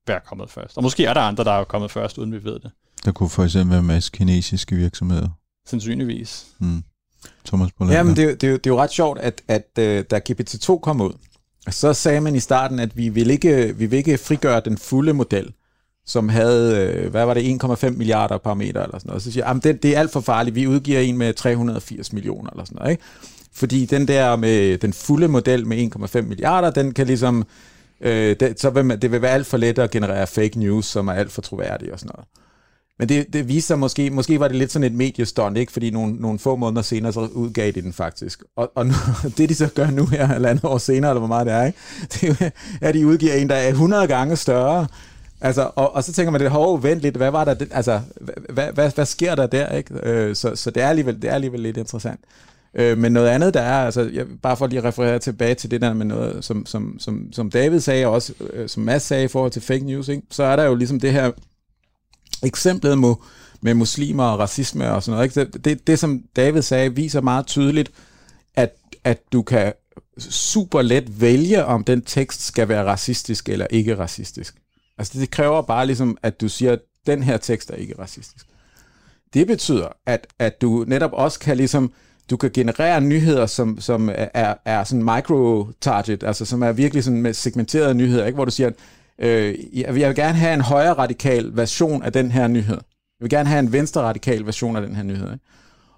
været 0.07 0.25
kommet 0.25 0.51
først. 0.51 0.77
Og 0.77 0.83
måske 0.83 1.05
er 1.05 1.15
der 1.15 1.21
andre, 1.21 1.45
der 1.45 1.53
er 1.53 1.65
kommet 1.65 1.91
først, 1.91 2.19
uden 2.19 2.33
vi 2.33 2.45
ved 2.45 2.61
det. 2.61 2.71
Der 3.05 3.13
kunne 3.13 3.29
for 3.29 3.45
eksempel 3.45 3.75
være 3.75 3.83
masse 3.83 4.11
kinesiske 4.15 4.77
virksomheder. 4.77 5.29
Sandsynligvis. 5.67 6.47
Mm. 6.59 6.85
Thomas 7.45 7.71
Ja, 7.81 8.03
men 8.03 8.17
det, 8.17 8.29
det, 8.29 8.41
det, 8.41 8.71
er 8.71 8.75
jo 8.75 8.83
ret 8.83 8.91
sjovt, 8.91 9.19
at, 9.19 9.43
at 9.49 9.69
uh, 9.79 9.85
da 9.85 10.21
GPT-2 10.31 10.79
kom 10.79 11.01
ud, 11.01 11.13
så 11.71 11.93
sagde 11.93 12.21
man 12.21 12.35
i 12.37 12.41
starten, 12.41 12.79
at 12.79 12.97
vi 12.97 13.09
vil 13.09 13.31
ikke, 13.31 13.77
vi 13.77 13.87
vil 13.87 13.97
ikke 13.97 14.19
frigøre 14.19 14.61
den 14.65 14.79
fulde 14.79 15.13
model 15.13 15.53
som 16.07 16.29
havde, 16.29 16.93
øh, 16.95 17.11
hvad 17.11 17.25
var 17.25 17.35
det, 17.35 17.63
1,5 17.65 17.91
milliarder 17.91 18.39
parametre 18.39 18.83
eller 18.83 18.99
sådan 18.99 19.09
noget. 19.09 19.23
Så 19.23 19.33
siger 19.33 19.47
jeg, 19.47 19.65
det, 19.65 19.83
det 19.83 19.97
er 19.97 20.01
alt 20.01 20.13
for 20.13 20.21
farligt, 20.21 20.57
vi 20.57 20.67
udgiver 20.67 21.01
en 21.01 21.19
med 21.19 21.35
380 21.35 22.13
millioner 22.13 22.51
eller 22.51 22.65
sådan 22.65 22.77
noget, 22.77 22.91
ikke? 22.91 23.03
Fordi 23.53 23.87
den 23.87 24.09
der 24.09 24.37
med 24.37 24.79
den 24.79 24.93
fulde 24.93 25.29
model 25.29 25.67
med 25.67 25.91
1,5 26.17 26.21
milliarder, 26.21 26.71
den 26.71 26.95
kan 26.95 27.07
ligesom, 27.07 27.45
øh, 28.01 28.37
det, 28.41 28.61
så 28.61 28.71
vil 28.71 28.85
man, 28.85 29.01
det 29.03 29.13
vil 29.13 29.23
være 29.23 29.31
alt 29.31 29.47
for 29.47 29.57
let 29.57 29.79
at 29.79 29.91
generere 29.91 30.27
fake 30.27 30.59
news, 30.59 30.87
som 30.87 31.09
er 31.09 31.13
alt 31.13 31.33
for 31.33 31.43
troværdige 31.43 31.93
og 31.93 32.01
sådan 32.01 32.11
noget. 32.15 32.29
Men 32.99 33.09
det, 33.09 33.33
det 33.33 33.49
viser 33.49 33.67
sig 33.67 33.79
måske, 33.79 34.11
måske 34.11 34.41
var 34.41 34.49
det 34.49 34.57
lidt 34.57 34.73
sådan 34.73 34.87
et 34.87 34.95
mediestånd, 34.95 35.59
ikke? 35.59 35.73
fordi 35.73 35.91
nogle, 35.91 36.17
nogle 36.17 36.39
få 36.39 36.57
måneder 36.57 36.83
senere, 36.83 37.13
så 37.13 37.21
udgav 37.21 37.71
de 37.71 37.83
den 37.83 37.93
faktisk. 37.93 38.43
Og, 38.57 38.73
og 38.75 38.87
nu, 38.87 38.93
det 39.37 39.49
de 39.49 39.55
så 39.55 39.69
gør 39.75 39.91
nu 39.91 40.07
her, 40.07 40.29
eller 40.29 40.49
andet 40.49 40.65
år 40.65 40.79
senere, 40.79 41.11
eller 41.11 41.21
hvor 41.21 41.29
meget 41.29 41.47
det 41.47 41.55
er, 41.55 41.65
ikke? 41.65 41.79
det 42.13 42.37
er, 42.41 42.51
at 42.89 42.95
de 42.95 43.07
udgiver 43.07 43.35
en, 43.35 43.49
der 43.49 43.55
er 43.55 43.69
100 43.69 44.07
gange 44.07 44.37
større, 44.37 44.87
Altså, 45.41 45.71
og, 45.75 45.95
og 45.95 46.05
så 46.05 46.13
tænker 46.13 46.31
man, 46.31 46.41
det 46.41 46.47
er 46.47 46.77
vent 46.77 47.01
lidt, 47.01 47.17
hvad 47.17 47.31
var 47.31 47.45
der, 47.45 47.55
altså, 47.71 48.01
hvad, 48.51 48.73
hvad, 48.73 48.91
hvad 48.95 49.07
sker 49.07 49.35
der 49.35 49.47
der, 49.47 49.69
ikke? 49.69 49.95
Øh, 50.03 50.37
så, 50.37 50.57
så 50.57 50.71
det 50.71 50.83
er 50.83 50.89
alligevel, 50.89 51.23
det 51.23 51.31
er 51.31 51.35
alligevel 51.35 51.61
lidt 51.61 51.77
interessant. 51.77 52.21
Øh, 52.75 52.99
men 52.99 53.13
noget 53.13 53.29
andet, 53.29 53.55
der 53.55 53.61
er, 53.61 53.85
altså, 53.85 54.11
jeg, 54.13 54.27
bare 54.43 54.57
for 54.57 54.67
lige 54.67 54.79
at 54.79 54.85
referere 54.85 55.19
tilbage 55.19 55.55
til 55.55 55.71
det 55.71 55.81
der 55.81 55.95
med 55.95 56.07
noget, 56.07 56.45
som, 56.45 56.67
som, 56.67 56.97
som, 56.99 57.33
som 57.33 57.51
David 57.51 57.81
sagde, 57.81 58.07
og 58.07 58.13
også 58.13 58.33
øh, 58.53 58.69
som 58.69 58.83
Mads 58.83 59.03
sagde 59.03 59.25
i 59.25 59.29
forhold 59.29 59.53
til 59.53 59.63
fake 59.63 59.85
news, 59.85 60.09
ikke? 60.09 60.23
så 60.31 60.43
er 60.43 60.57
der 60.57 60.65
jo 60.65 60.75
ligesom 60.75 61.01
det 61.01 61.13
her 61.13 61.31
eksemplet 62.43 62.99
med, 62.99 63.15
med 63.61 63.75
muslimer 63.75 64.25
og 64.25 64.39
racisme 64.39 64.91
og 64.91 65.03
sådan 65.03 65.17
noget. 65.17 65.37
Ikke? 65.37 65.53
Det, 65.53 65.65
det, 65.65 65.87
det, 65.87 65.99
som 65.99 66.23
David 66.37 66.63
sagde, 66.63 66.95
viser 66.95 67.21
meget 67.21 67.47
tydeligt, 67.47 67.91
at, 68.57 68.77
at 69.05 69.33
du 69.33 69.43
kan 69.43 69.73
super 70.19 70.83
let 70.83 71.21
vælge, 71.21 71.65
om 71.65 71.85
den 71.85 72.03
tekst 72.03 72.47
skal 72.47 72.69
være 72.69 72.85
racistisk 72.85 73.49
eller 73.49 73.67
ikke 73.71 73.99
racistisk. 73.99 74.55
Altså 74.99 75.21
det 75.21 75.31
kræver 75.31 75.63
bare 75.63 75.87
ligesom, 75.87 76.19
at 76.23 76.41
du 76.41 76.49
siger, 76.49 76.73
at 76.73 76.81
den 77.07 77.23
her 77.23 77.37
tekst 77.37 77.71
er 77.71 77.75
ikke 77.75 77.95
racistisk. 77.99 78.47
Det 79.35 79.47
betyder, 79.47 79.89
at, 80.07 80.27
at 80.39 80.61
du 80.61 80.85
netop 80.89 81.13
også 81.13 81.39
kan 81.39 81.57
ligesom 81.57 81.93
du 82.31 82.37
kan 82.37 82.51
generere 82.55 83.01
nyheder, 83.01 83.47
som, 83.47 83.81
som 83.81 84.11
er, 84.15 84.55
er 84.65 84.85
sådan 84.85 85.05
micro-target, 85.05 86.23
altså 86.23 86.45
som 86.45 86.63
er 86.63 86.73
virkelig 86.73 87.05
sådan 87.05 87.23
med 87.23 87.35
segmenterede 87.35 87.95
nyheder, 87.95 88.27
ikke? 88.27 88.35
hvor 88.35 88.45
du 88.45 88.51
siger, 88.51 88.71
øh, 89.19 89.55
jeg 89.73 89.95
vil 89.95 90.15
gerne 90.15 90.39
have 90.39 90.55
en 90.55 90.61
højre 90.61 90.93
radikal 90.93 91.57
version 91.57 92.03
af 92.03 92.13
den 92.13 92.31
her 92.31 92.49
nyhed. 92.49 92.79
Jeg 93.21 93.21
vil 93.21 93.31
gerne 93.31 93.49
have 93.49 93.59
en 93.59 93.73
venstre 93.73 94.03
radikal 94.03 94.47
version 94.47 94.77
af 94.77 94.83
den 94.83 94.97
her 94.97 95.03
nyhed. 95.03 95.33
Ikke? 95.33 95.45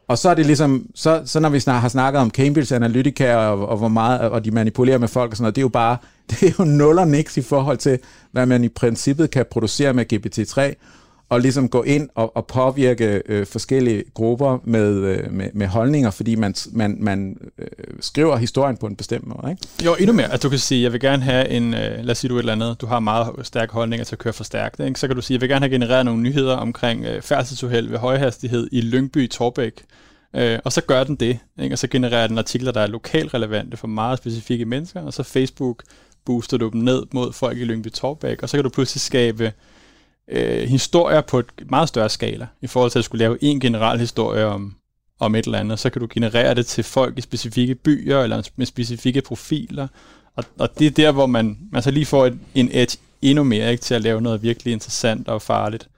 Og 0.09 0.19
så 0.19 0.29
er 0.29 0.35
det 0.35 0.47
ligesom, 0.47 0.87
så, 0.95 1.23
så 1.25 1.41
når 1.41 1.49
vi 1.49 1.61
snart 1.61 1.81
har 1.81 1.89
snakket 1.89 2.21
om 2.21 2.31
Cambridge 2.31 2.75
Analytica 2.75 3.37
og, 3.37 3.69
og 3.69 3.77
hvor 3.77 3.89
meget, 3.89 4.21
og 4.21 4.45
de 4.45 4.51
manipulerer 4.51 4.99
med 4.99 5.09
folk 5.09 5.31
og 5.31 5.37
sådan 5.37 5.43
noget, 5.43 5.57
det 5.57 5.61
er 5.61 5.65
jo 5.65 5.69
bare, 5.69 5.97
det 6.31 6.43
er 6.43 6.53
jo 6.59 6.65
nul 6.65 6.99
og 6.99 7.09
niks 7.09 7.37
i 7.37 7.43
forhold 7.43 7.77
til, 7.77 7.99
hvad 8.33 8.47
man 8.47 8.65
i 8.65 8.69
princippet 8.69 9.31
kan 9.31 9.47
producere 9.51 9.93
med 9.93 10.13
GPT-3, 10.13 10.75
og 11.29 11.41
ligesom 11.41 11.69
gå 11.69 11.83
ind 11.83 12.09
og, 12.15 12.37
og 12.37 12.47
påvirke 12.47 13.23
øh, 13.27 13.47
forskellige 13.47 14.05
grupper 14.15 14.59
med, 14.65 14.95
øh, 14.95 15.33
med, 15.33 15.49
med 15.55 15.67
holdninger, 15.67 16.11
fordi 16.11 16.35
man, 16.35 16.55
man, 16.73 16.97
man 17.01 17.37
øh, 17.59 17.67
skriver 18.01 18.37
historien 18.37 18.77
på 18.77 18.87
en 18.87 18.97
bestemt 18.97 19.27
måde. 19.27 19.51
Ikke? 19.51 19.63
Jo, 19.85 19.95
endnu 19.95 20.13
mere. 20.13 20.33
At 20.33 20.43
du 20.43 20.49
kan 20.49 20.59
sige, 20.59 20.83
jeg 20.83 20.93
vil 20.93 21.01
gerne 21.01 21.23
have 21.23 21.49
en, 21.49 21.75
øh, 21.75 22.05
lad 22.05 22.11
os 22.11 22.19
sige 22.19 22.29
du 22.29 22.35
et 22.35 22.39
eller 22.39 22.53
andet, 22.53 22.81
du 22.81 22.87
har 22.87 23.01
meget 23.01 23.33
stærke 23.43 23.73
holdninger 23.73 24.05
til 24.05 24.15
at 24.15 24.19
køre 24.19 24.33
for 24.33 24.45
stærkt. 24.45 24.81
Ikke? 24.81 25.01
Så 25.01 25.07
kan 25.07 25.17
du 25.17 25.23
sige, 25.23 25.35
jeg 25.35 25.41
vil 25.41 25.49
gerne 25.49 25.65
have 25.67 25.71
genereret 25.71 26.05
nogle 26.05 26.23
nyheder 26.23 26.57
omkring 26.57 27.05
øh, 27.05 27.23
færdselsuheld 27.23 27.89
ved 27.89 27.99
højhastighed 27.99 28.69
i 28.73 28.81
Lyngby 28.81 29.29
Torbæk. 29.29 29.85
Øh, 30.37 30.59
og 30.65 30.73
så 30.73 30.81
gør 30.81 31.05
den 31.05 31.17
det, 31.17 31.39
ikke? 31.59 31.75
og 31.75 31.79
så 31.79 31.89
genererer 31.89 32.27
den 32.27 32.39
artikler, 32.39 32.73
der 32.73 32.81
er 32.81 32.87
lokalt 32.87 33.35
relevante 33.35 33.77
for 33.77 33.87
meget 33.87 34.19
specifikke 34.19 34.65
mennesker, 34.65 35.03
og 35.03 35.13
så 35.13 35.23
Facebook 35.23 35.83
booster 36.25 36.57
du 36.57 36.69
dem 36.69 36.81
ned 36.81 37.03
mod 37.13 37.33
folk 37.33 37.59
i 37.59 37.65
Lyngby 37.65 37.93
Torbæk, 37.93 38.43
og 38.43 38.49
så 38.49 38.57
kan 38.57 38.65
du 38.65 38.71
pludselig 38.71 39.01
skabe 39.01 39.53
øh, 40.31 40.69
historier 40.69 41.21
på 41.21 41.39
et 41.39 41.47
meget 41.71 41.89
større 41.89 42.09
skala, 42.09 42.47
i 42.61 42.67
forhold 42.67 42.91
til 42.91 42.99
at 42.99 43.05
skulle 43.05 43.19
lave 43.19 43.39
en 43.41 43.61
generel 43.61 43.99
historie 43.99 44.45
om, 44.45 44.75
om 45.21 45.35
et 45.35 45.45
eller 45.45 45.59
andet, 45.59 45.79
så 45.79 45.91
kan 45.91 46.01
du 46.01 46.09
generere 46.11 46.55
det 46.55 46.67
til 46.67 46.85
folk 46.85 47.19
i 47.19 47.21
specifikke 47.21 47.75
byer, 47.75 48.23
eller 48.23 48.43
med 48.57 48.67
specifikke 48.67 49.21
profiler, 49.21 49.89
og, 50.37 50.45
og 50.59 50.79
det 50.79 50.87
er 50.87 50.91
der, 50.91 51.13
hvor 51.13 51.27
man, 51.27 51.59
man 51.73 51.83
så 51.83 51.91
lige 51.91 52.07
får 52.07 52.27
et, 52.27 52.39
en 52.55 52.69
edge 52.73 52.99
endnu 53.23 53.45
mere 53.45 53.71
ikke, 53.71 53.83
til 53.83 53.95
at 53.95 54.03
lave 54.03 54.21
noget 54.21 54.43
virkelig 54.43 54.73
interessant 54.73 55.29
og 55.29 55.43
farligt. 55.43 55.89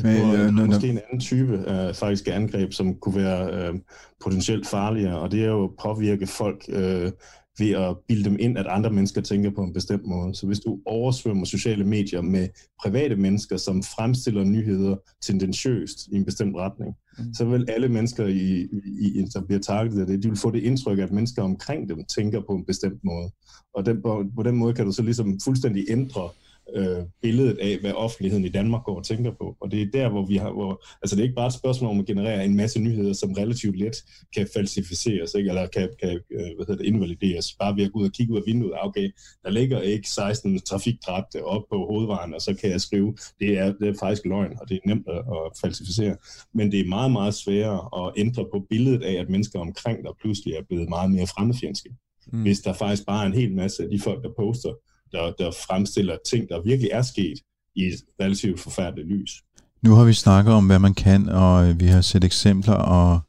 Tror, 0.00 0.08
Men, 0.08 0.34
øh, 0.34 0.54
måske 0.66 0.88
en 0.88 1.00
anden 1.06 1.20
type 1.20 1.64
af 1.66 1.96
faktisk 1.96 2.28
angreb, 2.28 2.72
som 2.72 2.94
kunne 2.94 3.16
være 3.22 3.50
øh, 3.52 3.74
potentielt 4.20 4.66
farligere, 4.66 5.18
og 5.18 5.32
det 5.32 5.42
er 5.42 5.48
jo 5.48 5.64
at 5.64 5.70
påvirke 5.82 6.26
folk 6.26 6.64
øh, 6.68 7.12
ved 7.60 7.70
at 7.70 7.96
bilde 8.08 8.24
dem 8.24 8.36
ind, 8.40 8.58
at 8.58 8.66
andre 8.66 8.90
mennesker 8.90 9.20
tænker 9.20 9.50
på 9.50 9.62
en 9.62 9.72
bestemt 9.72 10.06
måde. 10.06 10.34
Så 10.34 10.46
hvis 10.46 10.60
du 10.60 10.78
oversvømmer 10.86 11.44
sociale 11.44 11.84
medier 11.84 12.20
med 12.20 12.48
private 12.82 13.16
mennesker, 13.16 13.56
som 13.56 13.82
fremstiller 13.82 14.44
nyheder 14.44 14.96
tendentiøst 15.22 16.06
i 16.12 16.16
en 16.16 16.24
bestemt 16.24 16.56
retning, 16.56 16.94
mm. 17.18 17.34
så 17.34 17.44
vil 17.44 17.66
alle 17.68 17.88
mennesker, 17.88 18.26
i, 18.26 18.68
i, 18.84 19.24
der 19.34 19.40
bliver 19.46 19.60
targetet 19.60 20.00
af 20.00 20.06
det, 20.06 20.22
de 20.22 20.28
vil 20.28 20.38
få 20.38 20.50
det 20.50 20.62
indtryk, 20.62 20.98
at 20.98 21.12
mennesker 21.12 21.42
omkring 21.42 21.88
dem 21.88 22.04
tænker 22.16 22.40
på 22.40 22.52
en 22.52 22.64
bestemt 22.64 23.04
måde. 23.04 23.30
Og 23.74 23.86
den, 23.86 24.02
på, 24.02 24.24
på 24.36 24.42
den 24.42 24.56
måde 24.56 24.74
kan 24.74 24.86
du 24.86 24.92
så 24.92 25.02
ligesom 25.02 25.40
fuldstændig 25.44 25.84
ændre 25.88 26.28
øh, 26.76 27.04
billedet 27.22 27.58
af, 27.58 27.78
hvad 27.80 27.92
offentligheden 27.92 28.44
i 28.44 28.48
Danmark 28.48 28.84
går 28.84 28.96
og 28.96 29.04
tænker 29.04 29.30
på. 29.30 29.56
Og 29.60 29.70
det 29.70 29.82
er 29.82 29.86
der, 29.92 30.08
hvor 30.08 30.26
vi 30.26 30.36
har, 30.36 30.52
hvor, 30.52 30.84
altså 31.02 31.16
det 31.16 31.22
er 31.22 31.24
ikke 31.24 31.34
bare 31.34 31.46
et 31.46 31.52
spørgsmål 31.52 31.90
om 31.90 32.00
at 32.00 32.06
generere 32.06 32.44
en 32.44 32.56
masse 32.56 32.80
nyheder, 32.80 33.12
som 33.12 33.32
relativt 33.32 33.78
let 33.78 33.96
kan 34.36 34.48
falsificeres, 34.54 35.34
ikke? 35.34 35.48
eller 35.48 35.66
kan, 35.66 35.88
kan 36.00 36.20
øh, 36.30 36.40
hvad 36.56 36.66
hedder 36.66 36.76
det, 36.76 36.86
invalideres, 36.86 37.54
bare 37.60 37.76
ved 37.76 37.84
at 37.84 37.92
gå 37.92 37.98
ud 37.98 38.04
og 38.04 38.12
kigge 38.12 38.32
ud 38.32 38.38
af 38.38 38.42
vinduet. 38.46 38.72
Ah, 38.74 38.88
okay, 38.88 39.10
der 39.44 39.50
ligger 39.50 39.80
ikke 39.80 40.08
16 40.08 40.60
trafikdræbte 40.60 41.44
op 41.44 41.62
på 41.70 41.76
hovedvejen, 41.76 42.34
og 42.34 42.40
så 42.40 42.54
kan 42.54 42.70
jeg 42.70 42.80
skrive, 42.80 43.16
det 43.40 43.58
er, 43.58 43.72
det 43.72 43.88
er 43.88 43.94
faktisk 44.00 44.24
løgn, 44.24 44.56
og 44.60 44.68
det 44.68 44.74
er 44.74 44.88
nemt 44.88 45.06
at, 45.08 45.18
at 45.18 45.52
falsificere. 45.60 46.16
Men 46.54 46.72
det 46.72 46.80
er 46.80 46.88
meget, 46.88 47.12
meget 47.12 47.34
sværere 47.34 48.06
at 48.06 48.12
ændre 48.16 48.44
på 48.52 48.66
billedet 48.70 49.02
af, 49.02 49.12
at 49.12 49.28
mennesker 49.28 49.58
omkring 49.58 50.04
der 50.04 50.12
pludselig 50.20 50.54
er 50.54 50.62
blevet 50.68 50.88
meget 50.88 51.10
mere 51.10 51.26
fremmedfjendske. 51.26 51.90
Mm. 52.32 52.42
Hvis 52.42 52.60
der 52.60 52.72
faktisk 52.72 53.06
bare 53.06 53.22
er 53.22 53.26
en 53.26 53.34
hel 53.34 53.54
masse 53.54 53.82
af 53.82 53.88
de 53.90 54.00
folk, 54.00 54.22
der 54.22 54.30
poster, 54.36 54.72
der, 55.12 55.32
der 55.38 55.50
fremstiller 55.66 56.16
ting, 56.30 56.48
der 56.48 56.62
virkelig 56.62 56.90
er 56.92 57.02
sket 57.02 57.38
i 57.76 57.84
et 57.86 57.94
relativt 58.20 58.60
forfærdeligt 58.60 59.08
lys. 59.08 59.42
Nu 59.82 59.94
har 59.94 60.04
vi 60.04 60.12
snakket 60.12 60.54
om, 60.54 60.66
hvad 60.66 60.78
man 60.78 60.94
kan, 60.94 61.28
og 61.28 61.68
øh, 61.68 61.80
vi 61.80 61.86
har 61.86 62.00
set 62.00 62.24
eksempler 62.24 62.74
og 62.74 63.20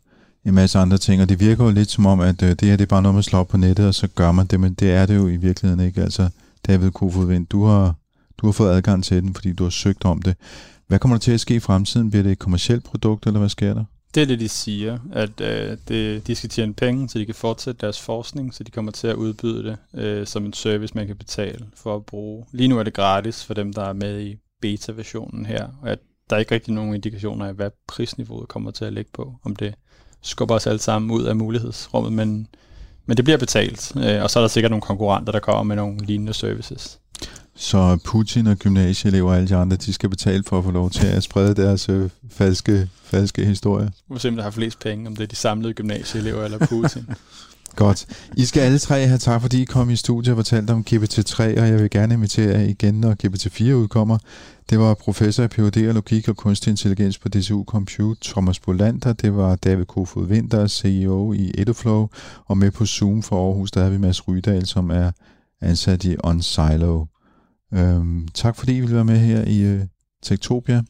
en 0.46 0.54
masse 0.54 0.80
andre 0.80 0.98
ting, 0.98 1.22
og 1.22 1.30
det 1.30 1.40
virker 1.40 1.64
jo 1.64 1.72
lidt 1.72 1.92
som 1.92 2.06
om, 2.06 2.20
at 2.20 2.44
øh, 2.44 2.50
det 2.50 2.62
her 2.62 2.76
det 2.76 2.82
er 2.82 2.88
bare 2.88 3.02
noget, 3.02 3.16
man 3.16 3.24
slår 3.24 3.40
op 3.40 3.48
på 3.48 3.58
nettet, 3.58 3.88
og 3.88 3.96
så 3.96 4.08
gør 4.08 4.32
man 4.32 4.46
det, 4.46 4.60
men 4.60 4.74
det 4.74 4.92
er 4.92 5.06
det 5.06 5.16
jo 5.16 5.28
i 5.28 5.36
virkeligheden 5.36 5.86
ikke. 5.86 6.02
Altså, 6.02 6.30
David 6.68 6.92
Kofod 6.92 7.26
Vind, 7.26 7.48
du 7.48 7.66
har, 7.66 7.96
du 8.38 8.48
har 8.48 8.52
fået 8.52 8.72
adgang 8.72 9.04
til 9.04 9.24
den, 9.24 9.34
fordi 9.34 9.54
du 9.54 9.64
har 9.64 9.70
søgt 9.70 10.06
om 10.06 10.22
det. 10.22 10.36
Hvad 10.88 11.00
kommer 11.00 11.18
der 11.18 11.20
til 11.20 11.32
at 11.32 11.40
ske 11.40 11.56
i 11.56 11.60
fremtiden? 11.60 12.10
Bliver 12.10 12.24
det 12.24 12.32
et 12.32 12.40
kommersielt 12.40 12.84
produkt, 12.84 13.26
eller 13.26 13.40
hvad 13.40 13.50
sker 13.50 13.74
der? 13.74 13.84
Det 14.16 14.24
er 14.24 14.28
det, 14.28 14.40
de 14.40 14.50
siger, 14.50 15.00
at 15.14 15.42
øh, 15.42 15.78
det, 15.88 16.28
de 16.28 16.36
skal 16.36 16.50
tjene 16.50 16.74
penge, 16.74 17.10
så 17.10 17.20
de 17.20 17.26
kan 17.26 17.36
fortsætte 17.36 17.82
deres 17.82 18.00
forskning, 18.00 18.54
så 18.54 18.64
de 18.64 18.72
kommer 18.72 18.92
til 18.92 19.08
at 19.08 19.16
udbyde 19.16 19.64
det 19.64 19.78
øh, 20.02 20.28
som 20.28 20.46
en 20.46 20.54
service, 20.54 20.96
man 20.96 21.08
kan 21.08 21.16
betale 21.16 21.66
for 21.76 21.96
at 21.96 22.06
bruge. 22.06 22.46
Lige 22.52 22.68
nu 22.68 22.80
er 22.80 22.84
det 22.84 22.94
gratis 22.94 23.46
for 23.46 23.54
dem, 23.54 23.74
der 23.74 23.84
er 23.84 23.94
med 23.94 24.22
i 24.22 24.38
beta-versionen 24.62 25.46
her, 25.46 25.68
og 25.82 25.90
at 25.90 26.00
der 26.30 26.36
er 26.36 26.40
ikke 26.40 26.56
rigtig 26.56 26.74
nogen 26.74 26.96
indikationer 26.96 27.46
af, 27.46 27.54
hvad 27.54 27.72
prisniveauet 27.88 28.48
kommer 28.48 28.72
til 28.72 28.86
at 28.86 28.94
ligge 28.94 29.12
på, 29.14 29.34
om 29.44 29.56
det 29.56 29.76
skubber 30.22 30.56
os 30.56 30.68
alle 30.68 30.80
sammen 30.80 31.12
ud 31.12 31.24
af 31.24 31.36
mulighedsrummet, 31.36 32.14
men, 32.14 32.48
men 33.06 33.18
det 33.18 33.26
bliver 33.26 33.38
betalt, 33.38 33.94
øh, 33.98 34.24
og 34.24 34.30
så 34.30 34.40
er 34.40 34.44
der 34.44 34.48
sikkert 34.48 34.72
nogle 34.72 34.82
konkurrenter, 34.82 35.32
der 35.32 35.40
kommer 35.40 35.64
med 35.64 35.76
nogle 35.76 36.06
lignende 36.06 36.34
services. 36.34 37.01
Så 37.56 37.98
Putin 38.06 38.48
og 38.48 38.58
gymnasieelever 38.58 39.30
og 39.30 39.38
alle 39.38 39.50
de 39.50 39.56
andre, 39.56 39.78
de 39.78 39.94
skal 39.94 40.10
betale 40.10 40.44
for 40.48 40.58
at 40.58 40.64
få 40.64 40.72
lov 40.72 40.90
til 40.90 41.08
at 41.08 41.24
sprede 41.24 41.56
deres 41.56 41.90
øh, 41.90 42.10
falske, 42.30 42.90
falske 43.04 43.46
historier. 43.46 43.90
Vi 44.10 44.20
se, 44.20 44.30
om 44.30 44.36
der 44.36 44.44
har 44.44 44.52
flest 44.52 44.80
penge, 44.80 45.08
om 45.08 45.16
det 45.16 45.24
er 45.24 45.28
de 45.28 45.36
samlede 45.36 45.74
gymnasieelever 45.74 46.44
eller 46.44 46.58
Putin. 46.58 47.06
Godt. 47.76 48.06
I 48.38 48.46
skal 48.46 48.62
alle 48.62 48.80
tre 48.80 49.08
have 49.08 49.18
tak, 49.18 49.42
fordi 49.42 49.62
I 49.62 49.66
kom 49.66 49.90
i 49.90 49.96
studiet 49.96 50.32
og 50.32 50.38
fortalte 50.38 50.72
om 50.72 50.86
GPT-3, 50.90 51.44
og 51.44 51.68
jeg 51.68 51.80
vil 51.80 51.90
gerne 51.90 52.14
invitere 52.14 52.60
jer 52.60 52.66
igen, 52.66 52.94
når 52.94 53.16
GPT-4 53.24 53.74
udkommer. 53.74 54.18
Det 54.70 54.80
var 54.80 54.94
professor 54.94 55.44
i 55.44 55.48
Ph.D. 55.48 55.88
og 55.88 55.94
logik 55.94 56.30
og 56.30 56.38
kunstig 56.38 56.72
intelligens 56.72 57.18
på 57.18 57.30
DTU 57.30 57.64
Compute, 57.64 58.20
Thomas 58.24 58.60
Bolander. 58.60 59.14
Det 59.14 59.36
var 59.36 59.56
David 59.56 59.86
Kofod 59.86 60.28
Winter, 60.28 60.68
CEO 60.68 61.34
i 61.34 61.52
Eduflow, 61.58 62.08
og 62.46 62.58
med 62.58 62.72
på 62.72 62.86
Zoom 62.86 63.24
for 63.24 63.48
Aarhus, 63.48 63.72
der 63.72 63.84
har 63.84 63.90
vi 63.90 63.98
Mads 63.98 64.28
Rydal, 64.28 64.66
som 64.66 64.90
er 64.90 65.12
ansat 65.62 66.04
i 66.04 66.16
OnSilo. 66.24 67.06
Øhm, 67.74 68.28
tak 68.34 68.56
fordi 68.56 68.78
I 68.78 68.80
ville 68.80 68.96
være 68.96 69.06
med 69.06 69.20
her 69.20 69.44
i 69.44 69.62
øh, 69.62 69.86
Tektopia. 70.24 70.84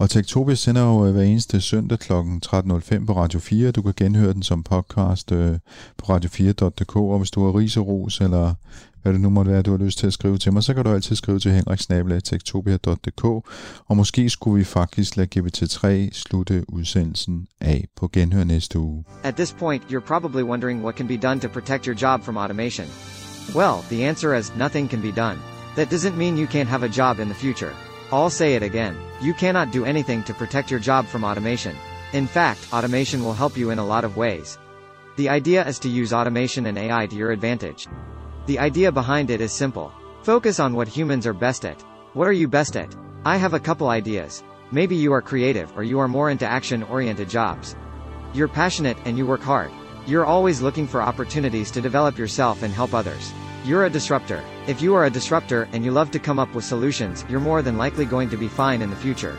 Og 0.00 0.10
Tektopia 0.10 0.54
sender 0.54 0.82
jo 0.82 1.06
øh, 1.06 1.12
hver 1.12 1.22
eneste 1.22 1.60
søndag 1.60 1.98
kl. 1.98 2.12
13.05 2.12 3.06
på 3.06 3.16
Radio 3.16 3.40
4. 3.40 3.70
Du 3.70 3.82
kan 3.82 3.94
genhøre 3.96 4.32
den 4.32 4.42
som 4.42 4.62
podcast 4.62 5.32
øh, 5.32 5.58
på 5.96 6.16
radio4.dk, 6.16 6.96
og 6.96 7.18
hvis 7.18 7.30
du 7.30 7.44
har 7.44 7.58
ris 7.58 7.76
og 7.76 7.86
ros, 7.86 8.20
eller 8.20 8.54
hvad 9.02 9.12
det 9.12 9.20
nu 9.20 9.30
måtte 9.30 9.50
være, 9.50 9.62
du 9.62 9.70
har 9.70 9.84
lyst 9.84 9.98
til 9.98 10.06
at 10.06 10.12
skrive 10.12 10.38
til 10.38 10.52
mig, 10.52 10.62
så 10.62 10.74
kan 10.74 10.84
du 10.84 10.90
altid 10.90 11.16
skrive 11.16 11.38
til 11.38 11.52
henriksnabelag.tektopia.dk, 11.52 13.24
og 13.86 13.96
måske 13.96 14.30
skulle 14.30 14.58
vi 14.58 14.64
faktisk 14.64 15.16
lade 15.16 15.40
GPT-3 15.40 16.12
slutte 16.12 16.64
udsendelsen 16.68 17.46
af 17.60 17.88
på 17.96 18.08
genhør 18.12 18.44
næste 18.44 18.78
uge. 18.78 19.04
At 19.22 19.34
this 19.34 19.52
point, 19.58 19.82
you're 19.84 20.06
probably 20.06 20.42
wondering 20.42 20.82
what 20.82 20.96
can 20.96 21.08
be 21.08 21.16
done 21.16 21.40
to 21.40 21.48
protect 21.48 21.84
your 21.84 21.96
job 22.02 22.22
from 22.22 22.36
automation. 22.36 22.86
Well, 23.54 23.76
the 23.90 24.08
answer 24.08 24.38
is 24.38 24.52
nothing 24.56 24.90
can 24.90 25.02
be 25.02 25.12
done. 25.12 25.53
That 25.76 25.90
doesn't 25.90 26.16
mean 26.16 26.36
you 26.36 26.46
can't 26.46 26.68
have 26.68 26.84
a 26.84 26.88
job 26.88 27.18
in 27.18 27.28
the 27.28 27.34
future. 27.34 27.74
I'll 28.12 28.30
say 28.30 28.54
it 28.54 28.62
again. 28.62 28.96
You 29.20 29.34
cannot 29.34 29.72
do 29.72 29.84
anything 29.84 30.22
to 30.24 30.34
protect 30.34 30.70
your 30.70 30.78
job 30.78 31.06
from 31.06 31.24
automation. 31.24 31.76
In 32.12 32.28
fact, 32.28 32.72
automation 32.72 33.24
will 33.24 33.32
help 33.32 33.56
you 33.56 33.70
in 33.70 33.80
a 33.80 33.84
lot 33.84 34.04
of 34.04 34.16
ways. 34.16 34.56
The 35.16 35.28
idea 35.28 35.66
is 35.66 35.78
to 35.80 35.88
use 35.88 36.12
automation 36.12 36.66
and 36.66 36.78
AI 36.78 37.06
to 37.06 37.16
your 37.16 37.32
advantage. 37.32 37.88
The 38.46 38.58
idea 38.58 38.92
behind 38.92 39.30
it 39.30 39.40
is 39.40 39.52
simple. 39.52 39.92
Focus 40.22 40.60
on 40.60 40.74
what 40.74 40.86
humans 40.86 41.26
are 41.26 41.32
best 41.32 41.64
at. 41.64 41.80
What 42.12 42.28
are 42.28 42.32
you 42.32 42.46
best 42.46 42.76
at? 42.76 42.94
I 43.24 43.36
have 43.36 43.54
a 43.54 43.60
couple 43.60 43.88
ideas. 43.88 44.44
Maybe 44.70 44.94
you 44.94 45.12
are 45.12 45.22
creative 45.22 45.76
or 45.76 45.82
you 45.82 45.98
are 45.98 46.08
more 46.08 46.30
into 46.30 46.46
action-oriented 46.46 47.28
jobs. 47.28 47.74
You're 48.32 48.48
passionate 48.48 48.98
and 49.04 49.18
you 49.18 49.26
work 49.26 49.40
hard. 49.40 49.72
You're 50.06 50.26
always 50.26 50.60
looking 50.60 50.86
for 50.86 51.02
opportunities 51.02 51.70
to 51.72 51.80
develop 51.80 52.18
yourself 52.18 52.62
and 52.62 52.72
help 52.72 52.94
others. 52.94 53.32
You're 53.64 53.86
a 53.86 53.90
disruptor. 53.90 54.44
If 54.66 54.80
you 54.80 54.94
are 54.94 55.04
a 55.04 55.10
disruptor 55.10 55.68
and 55.72 55.84
you 55.84 55.90
love 55.90 56.10
to 56.12 56.18
come 56.18 56.38
up 56.38 56.54
with 56.54 56.64
solutions, 56.64 57.22
you're 57.28 57.38
more 57.38 57.60
than 57.60 57.76
likely 57.76 58.06
going 58.06 58.30
to 58.30 58.38
be 58.38 58.48
fine 58.48 58.80
in 58.80 58.88
the 58.88 58.96
future. 58.96 59.36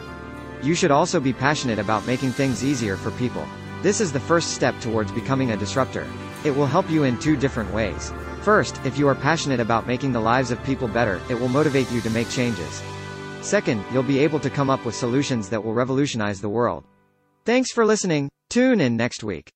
You 0.61 0.75
should 0.75 0.91
also 0.91 1.19
be 1.19 1.33
passionate 1.33 1.79
about 1.79 2.05
making 2.05 2.31
things 2.31 2.63
easier 2.63 2.95
for 2.95 3.09
people. 3.09 3.43
This 3.81 4.01
is 4.01 4.11
the 4.11 4.19
first 4.19 4.51
step 4.53 4.79
towards 4.81 5.11
becoming 5.11 5.49
a 5.49 5.57
disruptor. 5.57 6.05
It 6.43 6.55
will 6.55 6.67
help 6.67 6.91
you 6.91 7.05
in 7.05 7.17
two 7.17 7.35
different 7.35 7.73
ways. 7.73 8.13
First, 8.41 8.79
if 8.85 8.99
you 8.99 9.07
are 9.07 9.15
passionate 9.15 9.59
about 9.59 9.87
making 9.87 10.11
the 10.11 10.19
lives 10.19 10.51
of 10.51 10.63
people 10.63 10.87
better, 10.87 11.19
it 11.27 11.39
will 11.39 11.47
motivate 11.47 11.91
you 11.91 12.01
to 12.01 12.09
make 12.11 12.29
changes. 12.29 12.83
Second, 13.41 13.83
you'll 13.91 14.03
be 14.03 14.19
able 14.19 14.39
to 14.41 14.51
come 14.51 14.69
up 14.69 14.85
with 14.85 14.93
solutions 14.93 15.49
that 15.49 15.63
will 15.63 15.73
revolutionize 15.73 16.39
the 16.39 16.49
world. 16.49 16.83
Thanks 17.45 17.71
for 17.71 17.83
listening. 17.83 18.29
Tune 18.51 18.79
in 18.79 18.95
next 18.95 19.23
week. 19.23 19.54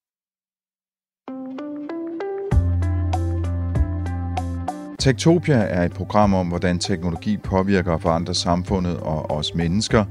Tektopia 5.00 5.56
er 5.56 5.84
et 5.84 5.93
program 5.93 6.34
om, 6.34 6.47
hvordan 6.47 6.80
teknologi 6.80 7.38
påvirker 7.38 7.91
og 7.91 8.02
forandrer 8.02 8.34
samfundet 8.34 8.97
og 8.97 9.32
os 9.32 9.56
mennesker. 9.56 10.06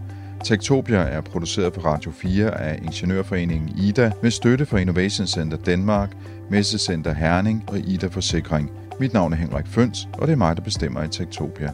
Tektopia 0.45 0.99
er 0.99 1.20
produceret 1.20 1.72
på 1.72 1.80
Radio 1.80 2.11
4 2.11 2.61
af 2.61 2.78
Ingeniørforeningen 2.82 3.68
IDA 3.78 4.11
med 4.22 4.30
støtte 4.30 4.66
fra 4.66 4.78
Innovation 4.78 5.26
Center 5.26 5.57
Danmark, 5.57 6.16
Messecenter 6.51 7.14
Herning 7.14 7.64
og 7.68 7.78
IDA 7.78 8.07
Forsikring. 8.07 8.70
Mit 9.01 9.12
navn 9.12 9.32
er 9.32 9.36
Henrik 9.36 9.66
Føns, 9.66 10.09
og 10.12 10.26
det 10.26 10.32
er 10.32 10.36
mig, 10.36 10.57
der 10.57 10.62
bestemmer 10.62 11.03
i 11.03 11.09
Tektopia. 11.09 11.70